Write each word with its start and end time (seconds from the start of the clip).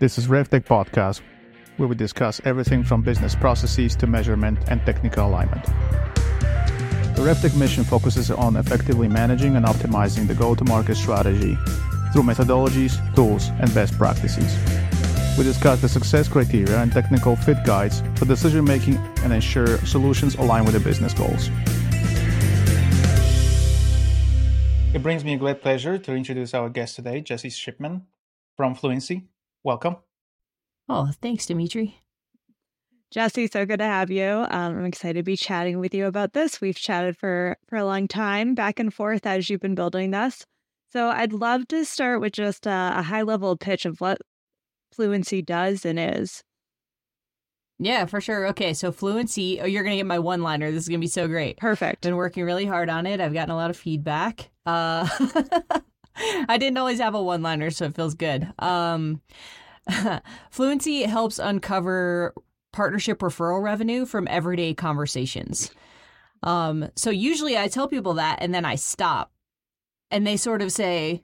This 0.00 0.18
is 0.18 0.26
RevTech 0.26 0.64
Podcast, 0.64 1.20
where 1.76 1.88
we 1.88 1.94
discuss 1.94 2.40
everything 2.44 2.82
from 2.82 3.02
business 3.02 3.36
processes 3.36 3.94
to 3.96 4.08
measurement 4.08 4.58
and 4.66 4.84
technical 4.84 5.28
alignment. 5.28 5.64
The 7.14 7.22
RevTech 7.22 7.56
mission 7.56 7.84
focuses 7.84 8.28
on 8.28 8.56
effectively 8.56 9.06
managing 9.06 9.54
and 9.54 9.64
optimizing 9.64 10.26
the 10.26 10.34
go 10.34 10.56
to 10.56 10.64
market 10.64 10.96
strategy 10.96 11.56
through 12.12 12.24
methodologies, 12.24 12.98
tools, 13.14 13.50
and 13.60 13.72
best 13.72 13.96
practices. 13.96 14.58
We 15.38 15.44
discuss 15.44 15.80
the 15.80 15.88
success 15.88 16.26
criteria 16.26 16.76
and 16.80 16.90
technical 16.90 17.36
fit 17.36 17.64
guides 17.64 18.02
for 18.16 18.24
decision 18.24 18.64
making 18.64 18.96
and 19.22 19.32
ensure 19.32 19.78
solutions 19.86 20.34
align 20.34 20.64
with 20.64 20.74
the 20.74 20.80
business 20.80 21.14
goals. 21.14 21.50
It 24.92 25.04
brings 25.04 25.24
me 25.24 25.34
a 25.34 25.38
great 25.38 25.62
pleasure 25.62 25.98
to 25.98 26.14
introduce 26.16 26.52
our 26.52 26.68
guest 26.68 26.96
today, 26.96 27.20
Jesse 27.20 27.50
Shipman 27.50 28.02
from 28.56 28.74
Fluincy. 28.74 29.28
Welcome. 29.64 29.96
Oh, 30.88 31.10
thanks, 31.22 31.46
Dimitri. 31.46 31.98
Jesse, 33.10 33.46
so 33.46 33.64
good 33.64 33.78
to 33.78 33.84
have 33.84 34.10
you. 34.10 34.24
Um, 34.24 34.76
I'm 34.78 34.84
excited 34.84 35.20
to 35.20 35.22
be 35.22 35.36
chatting 35.36 35.78
with 35.78 35.94
you 35.94 36.06
about 36.06 36.32
this. 36.32 36.60
We've 36.60 36.76
chatted 36.76 37.16
for 37.16 37.56
for 37.68 37.76
a 37.76 37.84
long 37.84 38.08
time, 38.08 38.54
back 38.54 38.78
and 38.78 38.92
forth 38.92 39.26
as 39.26 39.48
you've 39.48 39.60
been 39.60 39.74
building 39.74 40.10
this. 40.10 40.44
So 40.92 41.08
I'd 41.08 41.32
love 41.32 41.66
to 41.68 41.84
start 41.84 42.20
with 42.20 42.32
just 42.32 42.66
a, 42.66 42.92
a 42.96 43.02
high 43.02 43.22
level 43.22 43.56
pitch 43.56 43.86
of 43.86 44.00
what 44.00 44.18
Fluincy 44.92 45.42
does 45.42 45.84
and 45.84 45.98
is. 45.98 46.42
Yeah, 47.78 48.06
for 48.06 48.20
sure. 48.20 48.46
Okay, 48.48 48.74
so 48.74 48.92
Fluincy, 48.92 49.60
oh, 49.60 49.66
you're 49.66 49.82
going 49.82 49.94
to 49.94 49.96
get 49.96 50.06
my 50.06 50.18
one 50.18 50.42
liner. 50.42 50.70
This 50.70 50.82
is 50.84 50.88
going 50.88 51.00
to 51.00 51.04
be 51.04 51.08
so 51.08 51.26
great. 51.26 51.56
Perfect. 51.56 52.02
Been 52.02 52.16
working 52.16 52.44
really 52.44 52.64
hard 52.64 52.88
on 52.88 53.06
it. 53.06 53.20
I've 53.20 53.34
gotten 53.34 53.50
a 53.50 53.56
lot 53.56 53.70
of 53.70 53.76
feedback. 53.76 54.50
Uh, 54.64 55.08
I 56.48 56.56
didn't 56.58 56.78
always 56.78 57.00
have 57.00 57.14
a 57.14 57.22
one 57.22 57.42
liner, 57.42 57.70
so 57.70 57.86
it 57.86 57.94
feels 57.94 58.14
good. 58.14 58.52
Um, 58.58 59.20
Fluincy 60.50 61.02
helps 61.02 61.38
uncover 61.38 62.34
partnership 62.72 63.20
referral 63.20 63.62
revenue 63.62 64.06
from 64.06 64.26
everyday 64.28 64.74
conversations. 64.74 65.70
Um, 66.42 66.90
so 66.96 67.10
usually 67.10 67.56
I 67.56 67.68
tell 67.68 67.88
people 67.88 68.14
that 68.14 68.38
and 68.40 68.54
then 68.54 68.64
I 68.64 68.74
stop 68.74 69.32
and 70.10 70.26
they 70.26 70.36
sort 70.36 70.62
of 70.62 70.72
say, 70.72 71.22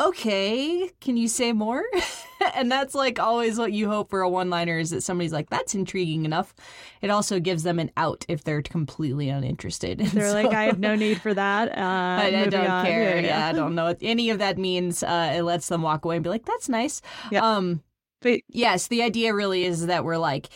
okay, 0.00 0.90
can 1.00 1.16
you 1.16 1.28
say 1.28 1.52
more? 1.52 1.84
and 2.54 2.70
that's 2.70 2.94
like 2.94 3.18
always 3.18 3.58
what 3.58 3.72
you 3.72 3.88
hope 3.88 4.10
for 4.10 4.22
a 4.22 4.28
one 4.28 4.50
liner 4.50 4.78
is 4.78 4.90
that 4.90 5.02
somebody's 5.02 5.32
like, 5.32 5.50
that's 5.50 5.74
intriguing 5.74 6.24
enough. 6.24 6.54
It 7.00 7.10
also 7.10 7.40
gives 7.40 7.62
them 7.62 7.78
an 7.78 7.90
out 7.96 8.24
if 8.28 8.44
they're 8.44 8.62
completely 8.62 9.28
uninterested. 9.28 9.98
They're 10.14 10.28
so, 10.28 10.34
like, 10.34 10.52
I 10.52 10.64
have 10.64 10.78
no 10.78 10.94
need 10.94 11.20
for 11.20 11.34
that. 11.34 11.68
Uh, 11.68 11.80
I, 12.22 12.26
I 12.26 12.46
don't 12.46 12.66
on. 12.66 12.84
care. 12.84 13.20
Yeah, 13.20 13.26
yeah, 13.26 13.46
I 13.46 13.52
don't 13.52 13.74
know 13.74 13.84
what 13.84 13.98
any 14.02 14.30
of 14.30 14.38
that 14.38 14.58
means. 14.58 15.02
Uh, 15.02 15.34
it 15.36 15.42
lets 15.42 15.68
them 15.68 15.82
walk 15.82 16.04
away 16.04 16.16
and 16.16 16.24
be 16.24 16.30
like, 16.30 16.44
that's 16.44 16.68
nice. 16.68 17.00
Yeah. 17.30 17.56
Um, 17.56 17.82
but 18.20 18.40
yes, 18.48 18.88
the 18.88 19.02
idea 19.02 19.34
really 19.34 19.64
is 19.64 19.86
that 19.86 20.04
we're 20.04 20.18
like, 20.18 20.48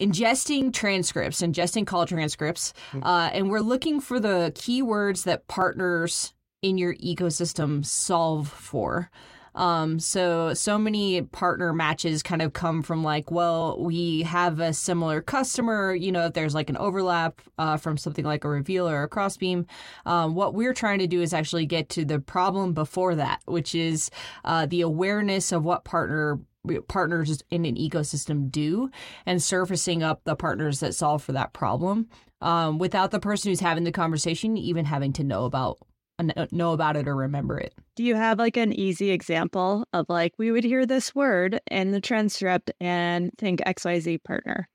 ingesting 0.00 0.72
transcripts, 0.72 1.42
ingesting 1.42 1.86
call 1.86 2.06
transcripts, 2.06 2.72
mm. 2.92 3.04
uh, 3.04 3.30
and 3.32 3.50
we're 3.50 3.60
looking 3.60 4.00
for 4.00 4.18
the 4.18 4.50
keywords 4.56 5.24
that 5.24 5.46
partners 5.48 6.32
in 6.62 6.78
your 6.78 6.94
ecosystem 6.94 7.84
solve 7.84 8.48
for. 8.48 9.10
Um, 9.54 9.98
so 9.98 10.54
so 10.54 10.78
many 10.78 11.22
partner 11.22 11.72
matches 11.72 12.22
kind 12.22 12.40
of 12.40 12.54
come 12.54 12.82
from 12.82 13.04
like, 13.04 13.30
well, 13.30 13.78
we 13.78 14.22
have 14.22 14.60
a 14.60 14.72
similar 14.72 15.20
customer. 15.20 15.94
You 15.94 16.10
know, 16.10 16.26
if 16.26 16.32
there's 16.32 16.54
like 16.54 16.70
an 16.70 16.76
overlap 16.78 17.40
uh, 17.58 17.76
from 17.76 17.98
something 17.98 18.24
like 18.24 18.44
a 18.44 18.48
reveal 18.48 18.88
or 18.88 19.02
a 19.02 19.08
crossbeam, 19.08 19.66
um, 20.06 20.34
what 20.34 20.54
we're 20.54 20.74
trying 20.74 21.00
to 21.00 21.06
do 21.06 21.20
is 21.20 21.34
actually 21.34 21.66
get 21.66 21.90
to 21.90 22.04
the 22.04 22.18
problem 22.18 22.72
before 22.72 23.14
that, 23.16 23.40
which 23.44 23.74
is 23.74 24.10
uh, 24.44 24.66
the 24.66 24.80
awareness 24.80 25.52
of 25.52 25.64
what 25.64 25.84
partner 25.84 26.38
partners 26.86 27.42
in 27.50 27.64
an 27.64 27.74
ecosystem 27.74 28.48
do 28.48 28.88
and 29.26 29.42
surfacing 29.42 30.00
up 30.00 30.22
the 30.22 30.36
partners 30.36 30.78
that 30.78 30.94
solve 30.94 31.20
for 31.20 31.32
that 31.32 31.52
problem 31.52 32.08
um, 32.40 32.78
without 32.78 33.10
the 33.10 33.18
person 33.18 33.50
who's 33.50 33.58
having 33.58 33.82
the 33.82 33.90
conversation 33.90 34.56
even 34.56 34.84
having 34.84 35.12
to 35.12 35.24
know 35.24 35.44
about 35.44 35.78
know 36.50 36.72
about 36.72 36.96
it 36.96 37.08
or 37.08 37.16
remember 37.16 37.58
it. 37.58 37.74
Do 37.96 38.04
you 38.04 38.14
have 38.14 38.38
like 38.38 38.56
an 38.56 38.72
easy 38.72 39.10
example 39.10 39.86
of 39.92 40.06
like 40.08 40.32
we 40.38 40.50
would 40.50 40.64
hear 40.64 40.86
this 40.86 41.14
word 41.14 41.60
in 41.70 41.90
the 41.90 42.00
transcript 42.00 42.70
and 42.80 43.30
think 43.38 43.60
XYZ 43.60 44.22
partner? 44.24 44.68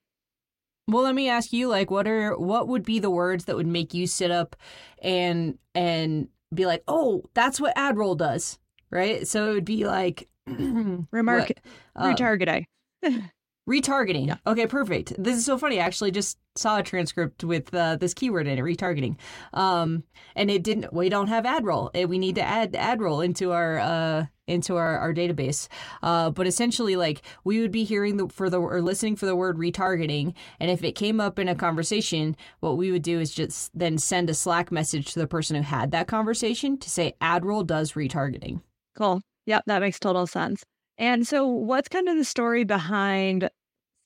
Well, 0.88 1.04
let 1.04 1.16
me 1.16 1.30
ask 1.30 1.52
you 1.52 1.68
like 1.68 1.92
what 1.92 2.08
are 2.08 2.38
what 2.38 2.68
would 2.68 2.84
be 2.84 3.00
the 3.00 3.10
words 3.10 3.46
that 3.46 3.56
would 3.56 3.68
make 3.68 3.94
you 3.94 4.08
sit 4.08 4.32
up 4.32 4.56
and 5.02 5.58
and 5.76 6.30
be 6.54 6.66
like, 6.66 6.84
"Oh, 6.88 7.24
that's 7.34 7.60
what 7.60 7.76
AdRoll 7.76 8.18
does." 8.18 8.58
Right? 8.90 9.28
So 9.28 9.52
it 9.52 9.54
would 9.54 9.66
be 9.66 9.86
like 9.86 10.30
remark 10.48 11.52
uh, 11.96 12.04
retargeting. 12.04 12.66
Retargeting. 13.68 14.28
Yeah. 14.28 14.38
Okay, 14.48 14.66
perfect. 14.66 15.14
This 15.18 15.36
is 15.36 15.46
so 15.46 15.58
funny. 15.58 15.80
I 15.80 15.84
actually 15.84 16.12
just 16.12 16.38
saw 16.56 16.80
a 16.80 16.84
transcript 16.84 17.44
with 17.44 17.74
uh, 17.74 17.98
this 17.98 18.14
keyword 18.14 18.48
in 18.48 18.58
it, 18.58 18.62
retargeting. 18.62 19.18
Um, 19.54 20.04
and 20.36 20.50
it 20.50 20.64
didn't. 20.64 20.94
We 20.94 21.10
don't 21.10 21.28
have 21.28 21.44
AdRoll. 21.44 21.92
Eh, 21.94 22.06
we 22.06 22.18
need 22.18 22.36
to 22.36 22.42
add 22.42 22.74
AdRoll 22.74 23.26
into 23.26 23.52
our 23.52 23.80
uh, 23.80 24.26
into 24.48 24.78
our, 24.78 24.98
our 25.00 25.14
database. 25.14 25.68
Uh, 26.02 26.30
but 26.30 26.48
essentially, 26.48 26.96
like 26.96 27.24
we 27.44 27.60
would 27.60 27.72
be 27.72 27.84
hearing 27.84 28.16
the, 28.16 28.30
for 28.30 28.50
the 28.50 28.60
or 28.60 28.82
listening 28.82 29.18
for 29.18 29.26
the 29.26 29.36
word 29.36 29.58
retargeting, 29.58 30.34
and 30.62 30.72
if 30.72 30.82
it 30.82 30.94
came 30.94 31.20
up 31.20 31.38
in 31.38 31.50
a 31.50 31.56
conversation, 31.56 32.38
what 32.62 32.78
we 32.78 32.90
would 32.90 33.04
do 33.04 33.20
is 33.20 33.34
just 33.34 33.78
then 33.78 33.98
send 33.98 34.30
a 34.30 34.34
Slack 34.34 34.72
message 34.72 35.12
to 35.12 35.20
the 35.20 35.28
person 35.28 35.58
who 35.58 35.62
had 35.62 35.92
that 35.92 36.08
conversation 36.08 36.78
to 36.78 36.90
say 36.90 37.16
AdRoll 37.22 37.68
does 37.68 37.94
retargeting. 37.94 38.62
Cool. 38.96 39.22
Yep, 39.46 39.64
that 39.68 39.82
makes 39.82 40.00
total 40.00 40.26
sense. 40.26 40.64
And 40.98 41.28
so, 41.28 41.46
what's 41.46 41.90
kind 41.90 42.10
of 42.10 42.18
the 42.18 42.26
story 42.26 42.64
behind 42.64 43.50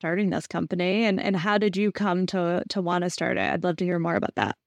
starting 0.01 0.31
this 0.31 0.47
company, 0.47 1.05
and 1.05 1.21
and 1.21 1.35
how 1.35 1.59
did 1.59 1.77
you 1.77 1.91
come 1.91 2.25
to 2.25 2.63
to 2.69 2.81
want 2.81 3.03
to 3.03 3.09
start 3.11 3.37
it? 3.37 3.53
I'd 3.53 3.63
love 3.63 3.75
to 3.77 3.85
hear 3.85 3.99
more 3.99 4.15
about 4.15 4.33
that. 4.33 4.57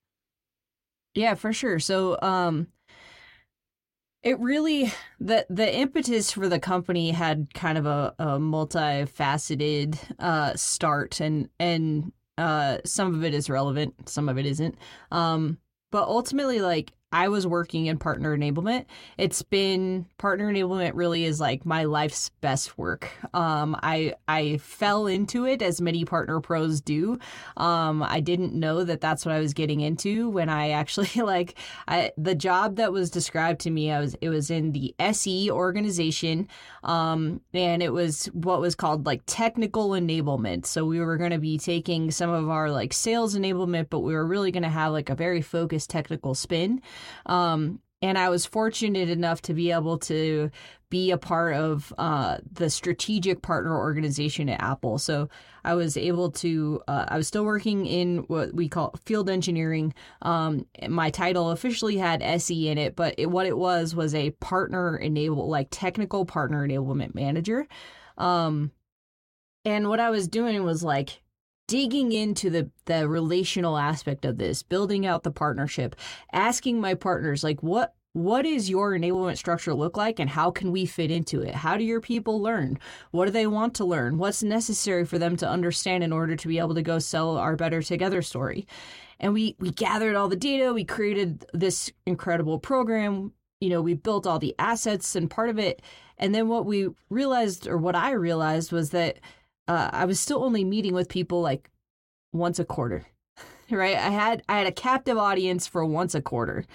Yeah, 1.13 1.33
for 1.35 1.51
sure. 1.51 1.77
So, 1.79 2.17
um, 2.21 2.67
it 4.23 4.39
really 4.39 4.93
the 5.19 5.45
the 5.49 5.75
impetus 5.75 6.31
for 6.31 6.47
the 6.47 6.57
company 6.57 7.11
had 7.11 7.53
kind 7.53 7.77
of 7.77 7.85
a, 7.85 8.15
a 8.17 8.25
multifaceted 8.39 9.97
uh, 10.19 10.55
start, 10.55 11.19
and 11.19 11.49
and 11.59 12.13
uh, 12.37 12.77
some 12.85 13.13
of 13.13 13.25
it 13.25 13.33
is 13.33 13.49
relevant, 13.49 14.07
some 14.07 14.29
of 14.29 14.37
it 14.37 14.45
isn't. 14.45 14.77
Um, 15.11 15.57
but 15.91 16.07
ultimately, 16.07 16.61
like 16.61 16.93
I 17.15 17.29
was 17.29 17.47
working 17.47 17.85
in 17.85 17.97
partner 17.97 18.37
enablement. 18.37 18.87
It's 19.17 19.41
been 19.41 20.05
partner 20.17 20.51
enablement 20.51 20.91
really 20.95 21.23
is 21.23 21.39
like 21.39 21.65
my 21.65 21.85
life's 21.85 22.29
best 22.41 22.77
work. 22.77 23.09
Um, 23.33 23.73
I 23.81 24.15
I 24.27 24.57
fell 24.57 25.07
into 25.07 25.45
it 25.45 25.61
as 25.61 25.79
many 25.79 26.03
partner 26.03 26.41
pros 26.41 26.81
do. 26.81 27.17
Um, 27.55 28.03
I 28.03 28.19
didn't 28.19 28.53
know 28.53 28.83
that 28.83 28.99
that's 28.99 29.25
what 29.25 29.33
I 29.33 29.39
was 29.39 29.53
getting 29.53 29.79
into 29.79 30.29
when 30.29 30.49
I 30.49 30.71
actually 30.71 31.07
like 31.21 31.57
I, 31.87 32.11
the 32.17 32.35
job 32.35 32.75
that 32.75 32.91
was 32.91 33.09
described 33.09 33.61
to 33.61 33.71
me. 33.71 33.91
I 33.93 34.01
was 34.01 34.15
it 34.19 34.27
was 34.27 34.51
in 34.51 34.73
the 34.73 34.93
SE 34.99 35.49
organization, 35.49 36.49
um, 36.83 37.39
and 37.53 37.81
it 37.81 37.93
was 37.93 38.25
what 38.33 38.59
was 38.59 38.75
called 38.75 39.05
like 39.05 39.21
technical 39.25 39.91
enablement. 39.91 40.65
So 40.65 40.83
we 40.83 40.99
were 40.99 41.15
going 41.15 41.31
to 41.31 41.39
be 41.39 41.57
taking 41.59 42.11
some 42.11 42.29
of 42.29 42.49
our 42.49 42.69
like 42.71 42.91
sales 42.91 43.37
enablement, 43.37 43.89
but 43.89 44.01
we 44.01 44.13
were 44.13 44.27
really 44.27 44.51
going 44.51 44.63
to 44.63 44.69
have 44.69 44.91
like 44.91 45.09
a 45.09 45.15
very 45.15 45.41
focused 45.41 45.89
technical 45.89 46.35
spin. 46.35 46.81
Um, 47.25 47.79
and 48.01 48.17
I 48.17 48.29
was 48.29 48.45
fortunate 48.45 49.09
enough 49.09 49.41
to 49.43 49.53
be 49.53 49.71
able 49.71 49.97
to 49.99 50.51
be 50.89 51.11
a 51.11 51.17
part 51.17 51.55
of 51.55 51.91
uh, 51.97 52.37
the 52.51 52.69
strategic 52.69 53.41
partner 53.41 53.75
organization 53.75 54.47
at 54.49 54.61
Apple. 54.61 54.97
So 54.97 55.29
I 55.63 55.73
was 55.73 55.97
able 55.97 56.31
to, 56.31 56.81
uh, 56.87 57.05
I 57.07 57.17
was 57.17 57.27
still 57.27 57.43
working 57.43 57.87
in 57.87 58.19
what 58.27 58.53
we 58.53 58.69
call 58.69 58.95
field 59.03 59.29
engineering. 59.29 59.93
Um, 60.21 60.67
my 60.87 61.09
title 61.09 61.49
officially 61.49 61.97
had 61.97 62.21
SE 62.21 62.67
in 62.69 62.77
it, 62.77 62.95
but 62.95 63.15
it, 63.17 63.31
what 63.31 63.47
it 63.47 63.57
was 63.57 63.95
was 63.95 64.13
a 64.13 64.31
partner 64.31 64.95
enable, 64.97 65.49
like 65.49 65.69
technical 65.71 66.25
partner 66.25 66.67
enablement 66.67 67.15
manager. 67.15 67.67
Um, 68.17 68.71
and 69.65 69.89
what 69.89 69.99
I 69.99 70.11
was 70.11 70.27
doing 70.27 70.63
was 70.63 70.83
like 70.83 71.21
digging 71.67 72.11
into 72.11 72.49
the 72.49 72.69
the 72.85 73.07
relational 73.07 73.77
aspect 73.77 74.25
of 74.25 74.37
this, 74.37 74.63
building 74.63 75.05
out 75.05 75.23
the 75.23 75.31
partnership, 75.31 75.95
asking 76.31 76.79
my 76.79 76.93
partners 76.93 77.43
like 77.43 77.61
what 77.61 77.95
what 78.13 78.45
is 78.45 78.69
your 78.69 78.91
enablement 78.91 79.37
structure 79.37 79.73
look 79.73 79.97
like 79.97 80.19
and 80.19 80.29
how 80.29 80.49
can 80.49 80.71
we 80.71 80.85
fit 80.85 81.11
into 81.11 81.41
it? 81.41 81.53
How 81.53 81.75
do 81.75 81.83
your 81.83 81.99
people 81.99 82.41
learn? 82.41 82.79
What 83.11 83.25
do 83.25 83.31
they 83.31 83.45
want 83.45 83.73
to 83.75 83.85
learn? 83.85 84.17
What's 84.17 84.41
necessary 84.41 85.03
for 85.03 85.19
them 85.19 85.35
to 85.37 85.49
understand 85.49 86.01
in 86.01 86.13
order 86.13 86.37
to 86.37 86.47
be 86.47 86.57
able 86.59 86.75
to 86.75 86.81
go 86.81 86.97
sell 86.97 87.37
our 87.37 87.57
better 87.57 87.81
together 87.81 88.21
story? 88.21 88.67
And 89.19 89.33
we 89.33 89.55
we 89.59 89.71
gathered 89.71 90.15
all 90.15 90.29
the 90.29 90.35
data, 90.35 90.73
we 90.73 90.85
created 90.85 91.45
this 91.53 91.91
incredible 92.05 92.59
program, 92.59 93.33
you 93.59 93.69
know, 93.69 93.81
we 93.81 93.95
built 93.95 94.27
all 94.27 94.39
the 94.39 94.55
assets 94.59 95.15
and 95.15 95.29
part 95.29 95.49
of 95.49 95.59
it 95.59 95.81
and 96.17 96.33
then 96.33 96.47
what 96.47 96.65
we 96.65 96.89
realized 97.09 97.67
or 97.67 97.77
what 97.77 97.95
I 97.95 98.11
realized 98.11 98.71
was 98.71 98.91
that 98.91 99.19
uh, 99.67 99.89
I 99.91 100.05
was 100.05 100.19
still 100.19 100.43
only 100.43 100.63
meeting 100.63 100.93
with 100.93 101.09
people 101.09 101.41
like 101.41 101.69
once 102.33 102.59
a 102.59 102.65
quarter, 102.65 103.05
right? 103.69 103.95
I 103.95 104.09
had 104.09 104.43
I 104.49 104.57
had 104.57 104.67
a 104.67 104.71
captive 104.71 105.17
audience 105.17 105.67
for 105.67 105.85
once 105.85 106.15
a 106.15 106.21
quarter, 106.21 106.65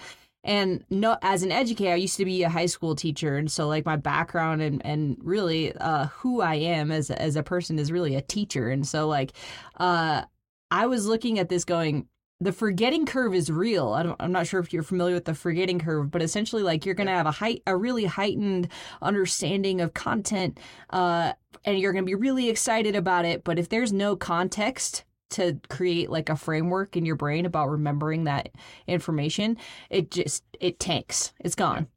and 0.42 0.84
no 0.88 1.18
as 1.22 1.42
an 1.42 1.52
educator 1.52 1.92
i 1.92 1.96
used 1.96 2.16
to 2.16 2.24
be 2.24 2.42
a 2.42 2.48
high 2.48 2.66
school 2.66 2.94
teacher 2.94 3.36
and 3.36 3.52
so 3.52 3.68
like 3.68 3.84
my 3.84 3.96
background 3.96 4.62
and 4.62 4.84
and 4.86 5.18
really 5.20 5.74
uh 5.76 6.06
who 6.06 6.40
i 6.40 6.54
am 6.54 6.90
as 6.90 7.10
as 7.10 7.36
a 7.36 7.42
person 7.42 7.78
is 7.78 7.92
really 7.92 8.14
a 8.14 8.22
teacher 8.22 8.70
and 8.70 8.86
so 8.86 9.06
like 9.06 9.32
uh 9.78 10.22
i 10.70 10.86
was 10.86 11.06
looking 11.06 11.38
at 11.38 11.50
this 11.50 11.64
going 11.64 12.06
the 12.42 12.52
forgetting 12.52 13.04
curve 13.04 13.34
is 13.34 13.52
real. 13.52 13.88
I 13.90 14.24
am 14.24 14.32
not 14.32 14.46
sure 14.46 14.60
if 14.60 14.72
you're 14.72 14.82
familiar 14.82 15.14
with 15.14 15.26
the 15.26 15.34
forgetting 15.34 15.78
curve, 15.78 16.10
but 16.10 16.22
essentially, 16.22 16.62
like 16.62 16.86
you're 16.86 16.94
going 16.94 17.06
to 17.06 17.12
have 17.12 17.26
a 17.26 17.30
height, 17.30 17.62
a 17.66 17.76
really 17.76 18.06
heightened 18.06 18.68
understanding 19.02 19.82
of 19.82 19.92
content, 19.92 20.58
uh, 20.88 21.34
and 21.64 21.78
you're 21.78 21.92
going 21.92 22.04
to 22.04 22.10
be 22.10 22.14
really 22.14 22.48
excited 22.48 22.96
about 22.96 23.24
it. 23.24 23.44
But 23.44 23.58
if 23.58 23.68
there's 23.68 23.92
no 23.92 24.16
context 24.16 25.04
to 25.30 25.60
create 25.68 26.10
like 26.10 26.28
a 26.28 26.36
framework 26.36 26.96
in 26.96 27.06
your 27.06 27.16
brain 27.16 27.46
about 27.46 27.70
remembering 27.70 28.24
that 28.24 28.50
information, 28.86 29.56
it 29.88 30.10
just 30.10 30.44
it 30.58 30.78
tanks. 30.78 31.32
It's 31.40 31.54
gone. 31.54 31.88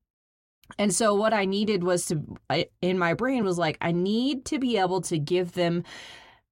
And 0.78 0.94
so 0.94 1.14
what 1.14 1.34
I 1.34 1.46
needed 1.46 1.84
was 1.84 2.06
to 2.08 2.22
in 2.82 2.98
my 2.98 3.14
brain 3.14 3.44
was 3.44 3.58
like 3.58 3.78
I 3.82 3.92
need 3.92 4.46
to 4.46 4.60
be 4.60 4.78
able 4.78 5.02
to 5.02 5.18
give 5.18 5.54
them 5.54 5.84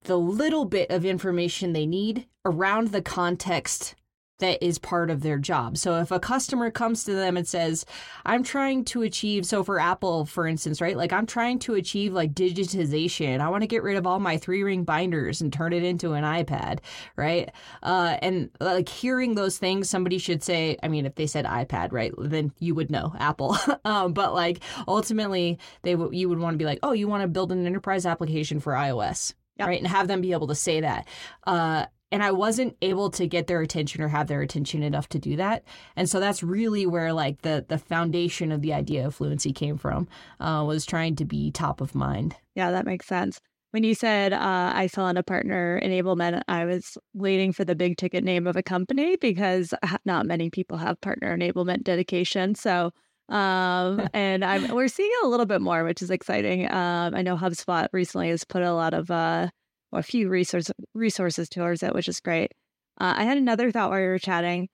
the 0.04 0.18
little 0.18 0.64
bit 0.64 0.90
of 0.90 1.04
information 1.04 1.72
they 1.72 1.86
need 1.86 2.26
around 2.44 2.88
the 2.88 3.02
context 3.02 3.94
that 4.42 4.62
is 4.62 4.76
part 4.78 5.08
of 5.08 5.22
their 5.22 5.38
job. 5.38 5.78
So 5.78 6.00
if 6.00 6.10
a 6.10 6.18
customer 6.18 6.70
comes 6.70 7.04
to 7.04 7.14
them 7.14 7.36
and 7.36 7.46
says, 7.46 7.86
I'm 8.26 8.42
trying 8.42 8.84
to 8.86 9.02
achieve, 9.02 9.46
so 9.46 9.62
for 9.62 9.78
Apple, 9.78 10.26
for 10.26 10.48
instance, 10.48 10.80
right? 10.80 10.96
Like 10.96 11.12
I'm 11.12 11.26
trying 11.26 11.60
to 11.60 11.74
achieve 11.74 12.12
like 12.12 12.34
digitization. 12.34 13.40
I 13.40 13.48
want 13.48 13.62
to 13.62 13.68
get 13.68 13.84
rid 13.84 13.96
of 13.96 14.04
all 14.04 14.18
my 14.18 14.36
three 14.36 14.64
ring 14.64 14.82
binders 14.82 15.40
and 15.40 15.52
turn 15.52 15.72
it 15.72 15.84
into 15.84 16.14
an 16.14 16.24
iPad, 16.24 16.80
right? 17.16 17.50
Uh, 17.84 18.16
and 18.20 18.50
like 18.60 18.88
hearing 18.88 19.36
those 19.36 19.58
things, 19.58 19.88
somebody 19.88 20.18
should 20.18 20.42
say, 20.42 20.76
I 20.82 20.88
mean, 20.88 21.06
if 21.06 21.14
they 21.14 21.28
said 21.28 21.44
iPad, 21.44 21.92
right, 21.92 22.12
then 22.18 22.52
you 22.58 22.74
would 22.74 22.90
know 22.90 23.14
Apple. 23.18 23.56
um, 23.84 24.12
but 24.12 24.34
like 24.34 24.58
ultimately, 24.88 25.58
they 25.82 25.92
w- 25.92 26.10
you 26.12 26.28
would 26.28 26.40
want 26.40 26.54
to 26.54 26.58
be 26.58 26.64
like, 26.64 26.80
oh, 26.82 26.92
you 26.92 27.06
want 27.06 27.22
to 27.22 27.28
build 27.28 27.52
an 27.52 27.64
enterprise 27.64 28.06
application 28.06 28.58
for 28.58 28.72
iOS, 28.72 29.34
Yep. 29.58 29.68
right? 29.68 29.78
And 29.78 29.86
have 29.86 30.08
them 30.08 30.20
be 30.20 30.32
able 30.32 30.48
to 30.48 30.54
say 30.56 30.80
that. 30.80 31.06
Uh, 31.46 31.86
and 32.12 32.22
I 32.22 32.30
wasn't 32.30 32.76
able 32.82 33.10
to 33.10 33.26
get 33.26 33.46
their 33.46 33.62
attention 33.62 34.02
or 34.02 34.08
have 34.08 34.28
their 34.28 34.42
attention 34.42 34.82
enough 34.82 35.08
to 35.08 35.18
do 35.18 35.34
that. 35.36 35.64
And 35.96 36.08
so 36.08 36.20
that's 36.20 36.42
really 36.42 36.86
where 36.86 37.12
like 37.12 37.42
the 37.42 37.64
the 37.66 37.78
foundation 37.78 38.52
of 38.52 38.60
the 38.60 38.74
idea 38.74 39.06
of 39.06 39.14
fluincy 39.14 39.52
came 39.52 39.78
from 39.78 40.06
uh, 40.38 40.62
was 40.66 40.84
trying 40.84 41.16
to 41.16 41.24
be 41.24 41.50
top 41.50 41.80
of 41.80 41.94
mind. 41.94 42.36
Yeah, 42.54 42.70
that 42.70 42.86
makes 42.86 43.06
sense. 43.06 43.40
When 43.70 43.84
you 43.84 43.94
said 43.94 44.34
uh, 44.34 44.72
I 44.74 44.86
saw 44.86 45.08
in 45.08 45.16
a 45.16 45.22
partner 45.22 45.80
enablement, 45.82 46.42
I 46.46 46.66
was 46.66 46.98
waiting 47.14 47.54
for 47.54 47.64
the 47.64 47.74
big 47.74 47.96
ticket 47.96 48.22
name 48.22 48.46
of 48.46 48.54
a 48.54 48.62
company 48.62 49.16
because 49.16 49.72
not 50.04 50.26
many 50.26 50.50
people 50.50 50.76
have 50.76 51.00
partner 51.00 51.34
enablement 51.34 51.82
dedication. 51.82 52.54
So 52.54 52.92
um, 53.30 54.06
and 54.14 54.44
I'm, 54.44 54.74
we're 54.74 54.88
seeing 54.88 55.10
a 55.24 55.28
little 55.28 55.46
bit 55.46 55.62
more, 55.62 55.84
which 55.84 56.02
is 56.02 56.10
exciting. 56.10 56.70
Um, 56.70 57.14
I 57.14 57.22
know 57.22 57.36
HubSpot 57.36 57.88
recently 57.92 58.28
has 58.28 58.44
put 58.44 58.62
a 58.62 58.74
lot 58.74 58.92
of 58.92 59.10
uh, 59.10 59.48
a 59.92 60.02
few 60.02 60.28
resource, 60.28 60.70
resources 60.94 61.48
towards 61.48 61.82
it, 61.82 61.94
which 61.94 62.08
is 62.08 62.20
great. 62.20 62.52
Uh, 63.00 63.14
I 63.16 63.24
had 63.24 63.38
another 63.38 63.70
thought 63.70 63.90
while 63.90 64.00
we 64.00 64.06
were 64.06 64.18
chatting 64.18 64.68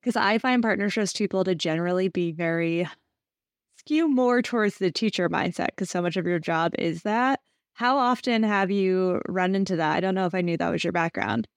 because 0.00 0.16
I 0.16 0.38
find 0.38 0.62
partnerships 0.62 1.12
people 1.12 1.44
to 1.44 1.54
generally 1.54 2.08
be 2.08 2.32
very 2.32 2.88
skew 3.78 4.08
more 4.08 4.42
towards 4.42 4.78
the 4.78 4.90
teacher 4.90 5.28
mindset 5.28 5.68
because 5.68 5.90
so 5.90 6.02
much 6.02 6.16
of 6.16 6.26
your 6.26 6.38
job 6.38 6.72
is 6.78 7.02
that. 7.02 7.40
How 7.74 7.98
often 7.98 8.42
have 8.42 8.70
you 8.70 9.22
run 9.28 9.54
into 9.54 9.76
that? 9.76 9.96
I 9.96 10.00
don't 10.00 10.14
know 10.14 10.26
if 10.26 10.34
I 10.34 10.42
knew 10.42 10.56
that 10.56 10.70
was 10.70 10.84
your 10.84 10.92
background. 10.92 11.48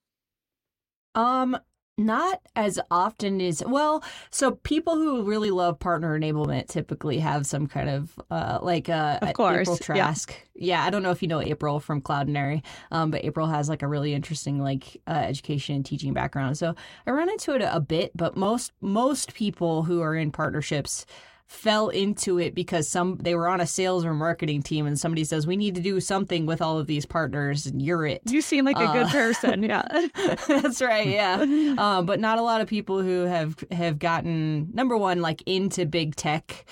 Um, 1.14 1.58
not 1.98 2.42
as 2.56 2.80
often 2.92 3.40
as 3.40 3.64
well. 3.66 4.04
So 4.30 4.52
people 4.52 4.96
who 4.96 5.24
really 5.24 5.52
love 5.52 5.80
partner 5.80 6.20
enablement 6.20 6.68
typically 6.68 7.20
have 7.20 7.46
some 7.46 7.68
kind 7.68 7.90
of 7.90 8.20
uh, 8.30 8.60
like 8.62 8.90
a, 8.90 9.20
of 9.22 9.34
course. 9.34 9.62
April 9.62 9.78
Trask. 9.78 10.36
Yeah. 10.56 10.80
yeah. 10.80 10.86
I 10.86 10.90
don't 10.90 11.04
know 11.04 11.12
if 11.12 11.22
you 11.22 11.28
know 11.28 11.42
April 11.42 11.80
from 11.80 12.02
Cloudinary, 12.02 12.64
um, 12.92 13.12
but 13.12 13.24
April 13.24 13.48
has 13.48 13.70
like 13.70 13.82
a 13.82 13.88
really 13.88 14.14
interesting 14.14 14.60
like 14.60 15.02
uh, 15.08 15.12
education 15.12 15.76
and 15.76 15.86
teaching 15.86 16.14
background. 16.14 16.58
So 16.58 16.76
I 17.08 17.12
run 17.12 17.30
into 17.30 17.56
it 17.56 17.62
a 17.62 17.80
bit, 17.80 18.12
but 18.16 18.36
most 18.36 18.74
most 18.82 19.34
people 19.34 19.84
who 19.84 20.02
are 20.02 20.16
in 20.16 20.32
partnerships 20.32 21.06
fell 21.48 21.90
into 21.90 22.40
it 22.40 22.56
because 22.56 22.88
some 22.88 23.18
they 23.18 23.36
were 23.36 23.48
on 23.48 23.62
a 23.62 23.68
sales 23.68 24.04
or 24.04 24.14
marketing 24.14 24.64
team 24.64 24.88
and 24.88 25.00
somebody 25.00 25.24
says 25.24 25.46
we 25.46 25.56
need 25.56 25.76
to 25.76 25.82
do 25.82 26.00
something 26.00 26.48
with 26.48 26.60
all 26.60 26.80
of 26.80 26.88
these 26.88 27.06
partners 27.06 27.68
and 27.68 27.82
you're 27.84 28.06
it 28.06 28.20
you 28.26 28.42
seem 28.42 28.66
like 28.66 28.78
a 28.78 28.84
uh, 28.84 28.94
good 28.94 29.08
person 29.10 29.62
yeah 29.62 29.84
that's 30.48 30.82
right 30.82 31.08
yeah 31.08 31.36
um, 31.78 32.06
but 32.08 32.20
not 32.20 32.40
a 32.40 32.42
lot 32.42 32.62
of 32.62 32.68
people 32.68 33.00
who 33.00 33.22
have 33.26 33.64
have 33.72 34.00
gotten 34.00 34.70
number 34.74 34.98
one 34.98 35.22
like 35.22 35.44
into 35.46 35.86
big 35.86 36.16
tech 36.16 36.66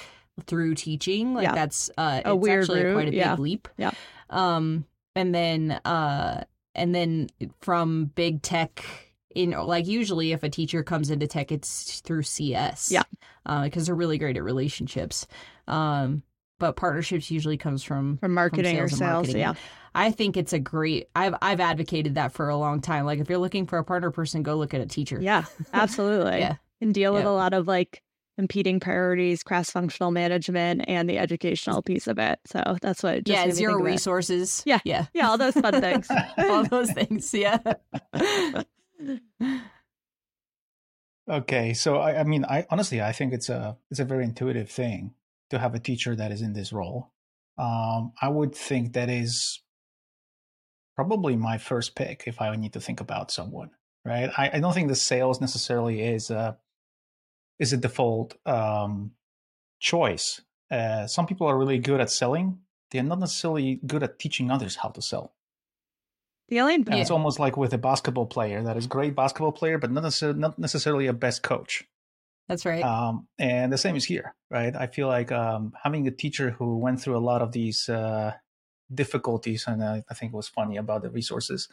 through 0.47 0.73
teaching 0.73 1.35
like 1.35 1.43
yeah. 1.43 1.53
that's 1.53 1.91
uh 1.99 2.21
a 2.25 2.35
weird 2.35 2.63
actually 2.63 2.83
route. 2.83 2.93
quite 2.93 3.07
a 3.07 3.11
big 3.11 3.19
yeah. 3.19 3.35
leap 3.35 3.67
yeah 3.77 3.91
um 4.31 4.85
and 5.15 5.35
then 5.35 5.71
uh 5.85 6.43
and 6.73 6.95
then 6.95 7.29
from 7.61 8.05
big 8.15 8.41
tech 8.41 8.83
in 9.35 9.51
like 9.51 9.88
usually 9.88 10.31
if 10.31 10.44
a 10.44 10.50
teacher 10.50 10.83
comes 10.83 11.09
into 11.09 11.27
tech 11.27 11.51
it's 11.51 12.00
through 12.01 12.24
cs 12.24 12.91
yeah 12.91 13.03
because 13.63 13.83
uh, 13.83 13.85
they're 13.88 13.95
really 13.95 14.18
great 14.18 14.38
at 14.38 14.44
relationships 14.44 15.27
um, 15.68 16.24
but 16.59 16.75
partnerships 16.75 17.31
usually 17.31 17.57
comes 17.57 17.83
from 17.83 18.18
from 18.18 18.33
marketing 18.33 18.77
from 18.77 18.89
sales 18.89 18.94
or 18.94 18.97
sales 18.97 19.12
marketing. 19.12 19.41
yeah 19.41 19.53
I 19.95 20.09
think 20.09 20.38
it's 20.38 20.53
a 20.53 20.59
great 20.59 21.07
I've 21.15 21.35
I've 21.41 21.59
advocated 21.59 22.15
that 22.15 22.31
for 22.31 22.50
a 22.50 22.57
long 22.57 22.81
time 22.81 23.06
like 23.06 23.19
if 23.19 23.30
you're 23.30 23.38
looking 23.38 23.68
for 23.68 23.77
a 23.77 23.83
partner 23.83 24.12
person 24.12 24.44
go 24.44 24.56
look 24.56 24.74
at 24.74 24.81
a 24.81 24.88
teacher 24.88 25.19
yeah 25.21 25.45
absolutely 25.74 26.39
yeah 26.39 26.56
and 26.81 26.94
deal 26.94 27.13
with 27.13 27.25
a 27.25 27.31
lot 27.31 27.53
of 27.53 27.68
like 27.68 28.01
competing 28.38 28.79
priorities, 28.79 29.44
cross 29.44 29.69
functional 29.69 30.12
management, 30.12 30.83
and 30.88 31.09
the 31.09 31.18
educational 31.18 31.81
piece 31.81 32.07
of 32.07 32.18
it. 32.18 32.39
So 32.45 32.77
that's 32.81 33.03
what. 33.03 33.27
yeah, 33.27 33.50
zero 33.51 33.75
resources. 33.75 34.63
Yeah, 34.65 34.79
yeah, 34.83 35.06
yeah, 35.13 35.29
all 35.29 35.38
those 35.38 35.53
fun 35.53 35.79
things. 35.81 36.07
all 36.38 36.63
those 36.63 36.91
things. 36.91 37.33
Yeah. 37.33 37.59
okay, 41.29 41.73
so 41.73 41.97
I, 41.97 42.19
I 42.19 42.23
mean, 42.23 42.45
I 42.45 42.65
honestly, 42.69 43.01
I 43.01 43.11
think 43.11 43.33
it's 43.33 43.50
a 43.50 43.77
it's 43.89 44.00
a 44.00 44.05
very 44.05 44.23
intuitive 44.23 44.69
thing 44.69 45.13
to 45.50 45.59
have 45.59 45.75
a 45.75 45.79
teacher 45.79 46.15
that 46.15 46.31
is 46.31 46.41
in 46.41 46.53
this 46.53 46.73
role. 46.73 47.11
Um, 47.57 48.13
I 48.21 48.29
would 48.29 48.55
think 48.55 48.94
that 48.94 49.09
is 49.09 49.61
probably 50.95 51.35
my 51.35 51.57
first 51.57 51.95
pick 51.95 52.23
if 52.27 52.41
I 52.41 52.55
need 52.55 52.73
to 52.73 52.81
think 52.81 53.00
about 53.00 53.31
someone. 53.31 53.71
Right? 54.05 54.29
I, 54.38 54.51
I 54.53 54.59
don't 54.59 54.73
think 54.73 54.89
the 54.89 54.95
sales 54.95 55.39
necessarily 55.39 56.01
is 56.01 56.29
a 56.29 56.57
is 57.59 57.71
a 57.71 57.77
default 57.77 58.35
um, 58.45 59.11
choice. 59.79 60.41
Uh, 60.69 61.07
some 61.07 61.27
people 61.27 61.47
are 61.47 61.57
really 61.57 61.79
good 61.79 62.01
at 62.01 62.09
selling; 62.09 62.59
they're 62.91 63.03
not 63.03 63.19
necessarily 63.19 63.79
good 63.85 64.03
at 64.03 64.19
teaching 64.19 64.51
others 64.51 64.77
how 64.77 64.89
to 64.89 65.01
sell. 65.01 65.33
Only 66.60 66.75
and 66.75 66.93
it's 66.95 67.12
almost 67.12 67.39
like 67.39 67.57
with 67.57 67.74
a 67.74 67.77
basketball 67.77 68.25
player 68.25 68.63
that 68.63 68.77
is 68.77 68.88
great 68.88 69.15
basketball 69.15 69.51
player, 69.51 69.77
but 69.77 69.91
not 69.91 70.03
necessarily, 70.03 70.39
not 70.39 70.60
necessarily 70.60 71.07
a 71.07 71.13
best 71.13 71.43
coach. 71.43 71.83
That's 72.48 72.65
right. 72.65 72.83
Um, 72.83 73.27
and 73.39 73.72
the 73.72 73.77
same 73.77 73.95
is 73.95 74.05
here, 74.05 74.36
right? 74.51 74.75
I 74.75 74.88
feel 74.88 75.07
like 75.07 75.31
um, 75.31 75.74
having 75.81 76.07
a 76.07 76.12
teacher 76.12 76.51
who 76.51 76.77
went 76.77 77.01
through 77.01 77.17
a 77.17 77.19
lot 77.19 77.41
of 77.41 77.51
these 77.53 77.88
uh, 77.88 78.33
difficulties, 78.93 79.65
and 79.67 79.83
I, 79.83 80.03
I, 80.10 80.13
think 80.13 80.33
it 80.33 80.36
was 80.36 80.50
funny 80.50 80.77
about 80.77 81.03
the 81.03 81.10
resources. 81.10 81.69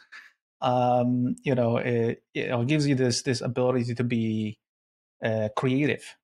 Um, 0.61 1.35
you 1.43 1.55
know, 1.55 1.77
it, 1.77 2.23
it, 2.33 2.67
gives 2.67 2.87
you 2.87 2.95
this 2.95 3.23
this 3.23 3.41
ability 3.41 3.95
to 3.95 4.03
be 4.03 4.59
uh, 5.23 5.49
creative. 5.55 6.15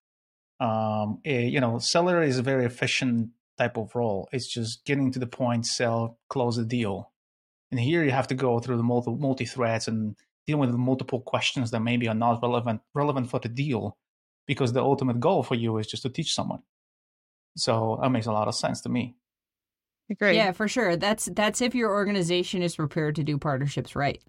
Um, 0.59 1.19
it, 1.25 1.51
you 1.51 1.59
know, 1.59 1.79
seller 1.79 2.23
is 2.23 2.37
a 2.37 2.43
very 2.43 2.65
efficient 2.65 3.31
type 3.57 3.77
of 3.77 3.95
role. 3.95 4.29
It's 4.31 4.47
just 4.47 4.85
getting 4.85 5.11
to 5.11 5.19
the 5.19 5.27
point, 5.27 5.65
sell, 5.65 6.19
close 6.29 6.55
the 6.55 6.65
deal 6.65 7.11
and 7.71 7.79
here 7.79 8.03
you 8.03 8.11
have 8.11 8.27
to 8.27 8.35
go 8.35 8.59
through 8.59 8.77
the 8.77 8.83
multi 8.83 9.11
multi 9.11 9.45
threads 9.45 9.87
and 9.87 10.15
deal 10.45 10.57
with 10.57 10.71
multiple 10.71 11.21
questions 11.21 11.71
that 11.71 11.81
maybe 11.81 12.07
are 12.07 12.15
not 12.15 12.41
relevant 12.41 12.81
relevant 12.93 13.29
for 13.29 13.39
the 13.39 13.49
deal, 13.49 13.97
because 14.45 14.73
the 14.73 14.81
ultimate 14.81 15.19
goal 15.19 15.43
for 15.43 15.55
you 15.55 15.77
is 15.77 15.87
just 15.87 16.03
to 16.03 16.09
teach 16.09 16.33
someone. 16.33 16.61
So 17.57 17.99
that 18.01 18.09
makes 18.09 18.27
a 18.27 18.31
lot 18.31 18.47
of 18.47 18.55
sense 18.55 18.81
to 18.81 18.89
me. 18.89 19.15
Great. 20.19 20.35
Yeah, 20.35 20.53
for 20.53 20.67
sure. 20.67 20.95
That's 20.95 21.25
that's 21.33 21.61
if 21.61 21.75
your 21.75 21.91
organization 21.91 22.61
is 22.61 22.77
prepared 22.77 23.15
to 23.15 23.23
do 23.23 23.37
partnerships 23.37 23.95
right. 23.95 24.23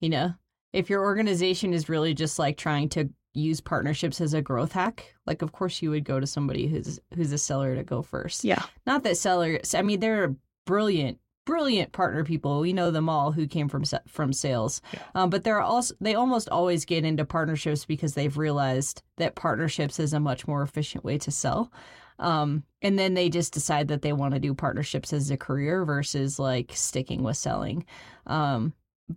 You 0.00 0.10
know, 0.10 0.34
if 0.72 0.88
your 0.88 1.02
organization 1.02 1.74
is 1.74 1.88
really 1.88 2.14
just 2.14 2.38
like 2.38 2.56
trying 2.56 2.88
to 2.90 3.10
use 3.34 3.60
partnerships 3.60 4.20
as 4.20 4.32
a 4.32 4.42
growth 4.42 4.72
hack, 4.72 5.12
like 5.26 5.42
of 5.42 5.50
course 5.50 5.82
you 5.82 5.90
would 5.90 6.04
go 6.04 6.20
to 6.20 6.26
somebody 6.26 6.68
who's 6.68 7.00
who's 7.14 7.32
a 7.32 7.38
seller 7.38 7.74
to 7.74 7.82
go 7.82 8.00
first. 8.00 8.44
Yeah. 8.44 8.62
Not 8.86 9.02
that 9.02 9.16
sellers. 9.16 9.74
I 9.74 9.82
mean, 9.82 9.98
they're 9.98 10.36
brilliant 10.66 11.18
brilliant 11.48 11.92
partner 11.92 12.24
people. 12.24 12.60
We 12.60 12.74
know 12.74 12.90
them 12.90 13.08
all 13.08 13.32
who 13.32 13.46
came 13.46 13.70
from 13.70 13.82
from 14.06 14.34
sales. 14.34 14.82
Yeah. 14.92 15.00
Um, 15.14 15.30
but 15.30 15.44
they're 15.44 15.62
also 15.62 15.94
they 15.98 16.14
almost 16.14 16.50
always 16.50 16.84
get 16.84 17.06
into 17.06 17.24
partnerships 17.24 17.86
because 17.86 18.12
they've 18.12 18.36
realized 18.36 19.02
that 19.16 19.34
partnerships 19.34 19.98
is 19.98 20.12
a 20.12 20.20
much 20.20 20.46
more 20.46 20.62
efficient 20.62 21.04
way 21.04 21.16
to 21.16 21.30
sell. 21.30 21.72
Um, 22.18 22.64
and 22.82 22.98
then 22.98 23.14
they 23.14 23.30
just 23.30 23.54
decide 23.54 23.88
that 23.88 24.02
they 24.02 24.12
want 24.12 24.34
to 24.34 24.40
do 24.40 24.52
partnerships 24.52 25.10
as 25.14 25.30
a 25.30 25.38
career 25.38 25.86
versus 25.86 26.38
like 26.38 26.72
sticking 26.74 27.22
with 27.22 27.38
selling. 27.38 27.86
Um, 28.26 28.74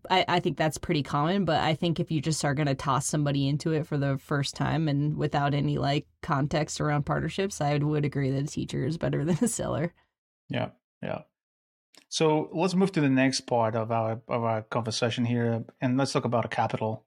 I, 0.09 0.23
I 0.25 0.39
think 0.39 0.55
that's 0.55 0.77
pretty 0.77 1.03
common, 1.03 1.43
but 1.43 1.59
I 1.59 1.73
think 1.73 2.00
if 2.00 2.11
you 2.11 2.21
just 2.21 2.45
are 2.45 2.53
going 2.53 2.67
to 2.67 2.75
toss 2.75 3.07
somebody 3.07 3.50
into 3.50 3.73
it 3.73 3.85
for 3.85 3.97
the 3.97 4.17
first 4.17 4.55
time 4.55 4.88
and 4.88 5.17
without 5.17 5.53
any 5.53 5.77
like 5.77 6.07
context 6.21 6.79
around 6.79 7.05
partnerships, 7.05 7.59
I 7.59 7.73
would, 7.73 7.83
would 7.83 8.05
agree 8.05 8.31
that 8.31 8.43
a 8.43 8.47
teacher 8.47 8.85
is 8.85 8.97
better 8.97 9.25
than 9.25 9.38
a 9.41 9.50
seller. 9.50 9.93
Yeah, 10.47 10.69
yeah. 11.03 11.23
So 12.10 12.50
let's 12.51 12.75
move 12.75 12.91
to 12.93 13.01
the 13.01 13.10
next 13.10 13.41
part 13.41 13.75
of 13.75 13.91
our 13.91 14.21
of 14.27 14.43
our 14.43 14.63
conversation 14.63 15.24
here, 15.25 15.63
and 15.79 15.98
let's 15.98 16.12
talk 16.12 16.25
about 16.25 16.50
capital. 16.51 17.05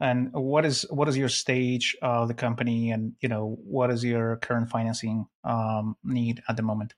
And 0.00 0.32
what 0.32 0.64
is 0.64 0.86
what 0.90 1.08
is 1.08 1.16
your 1.16 1.28
stage 1.28 1.96
of 2.00 2.28
the 2.28 2.34
company, 2.34 2.90
and 2.90 3.12
you 3.20 3.28
know 3.28 3.58
what 3.64 3.90
is 3.90 4.02
your 4.02 4.36
current 4.36 4.70
financing 4.70 5.26
um, 5.44 5.96
need 6.04 6.42
at 6.48 6.56
the 6.56 6.62
moment? 6.62 6.94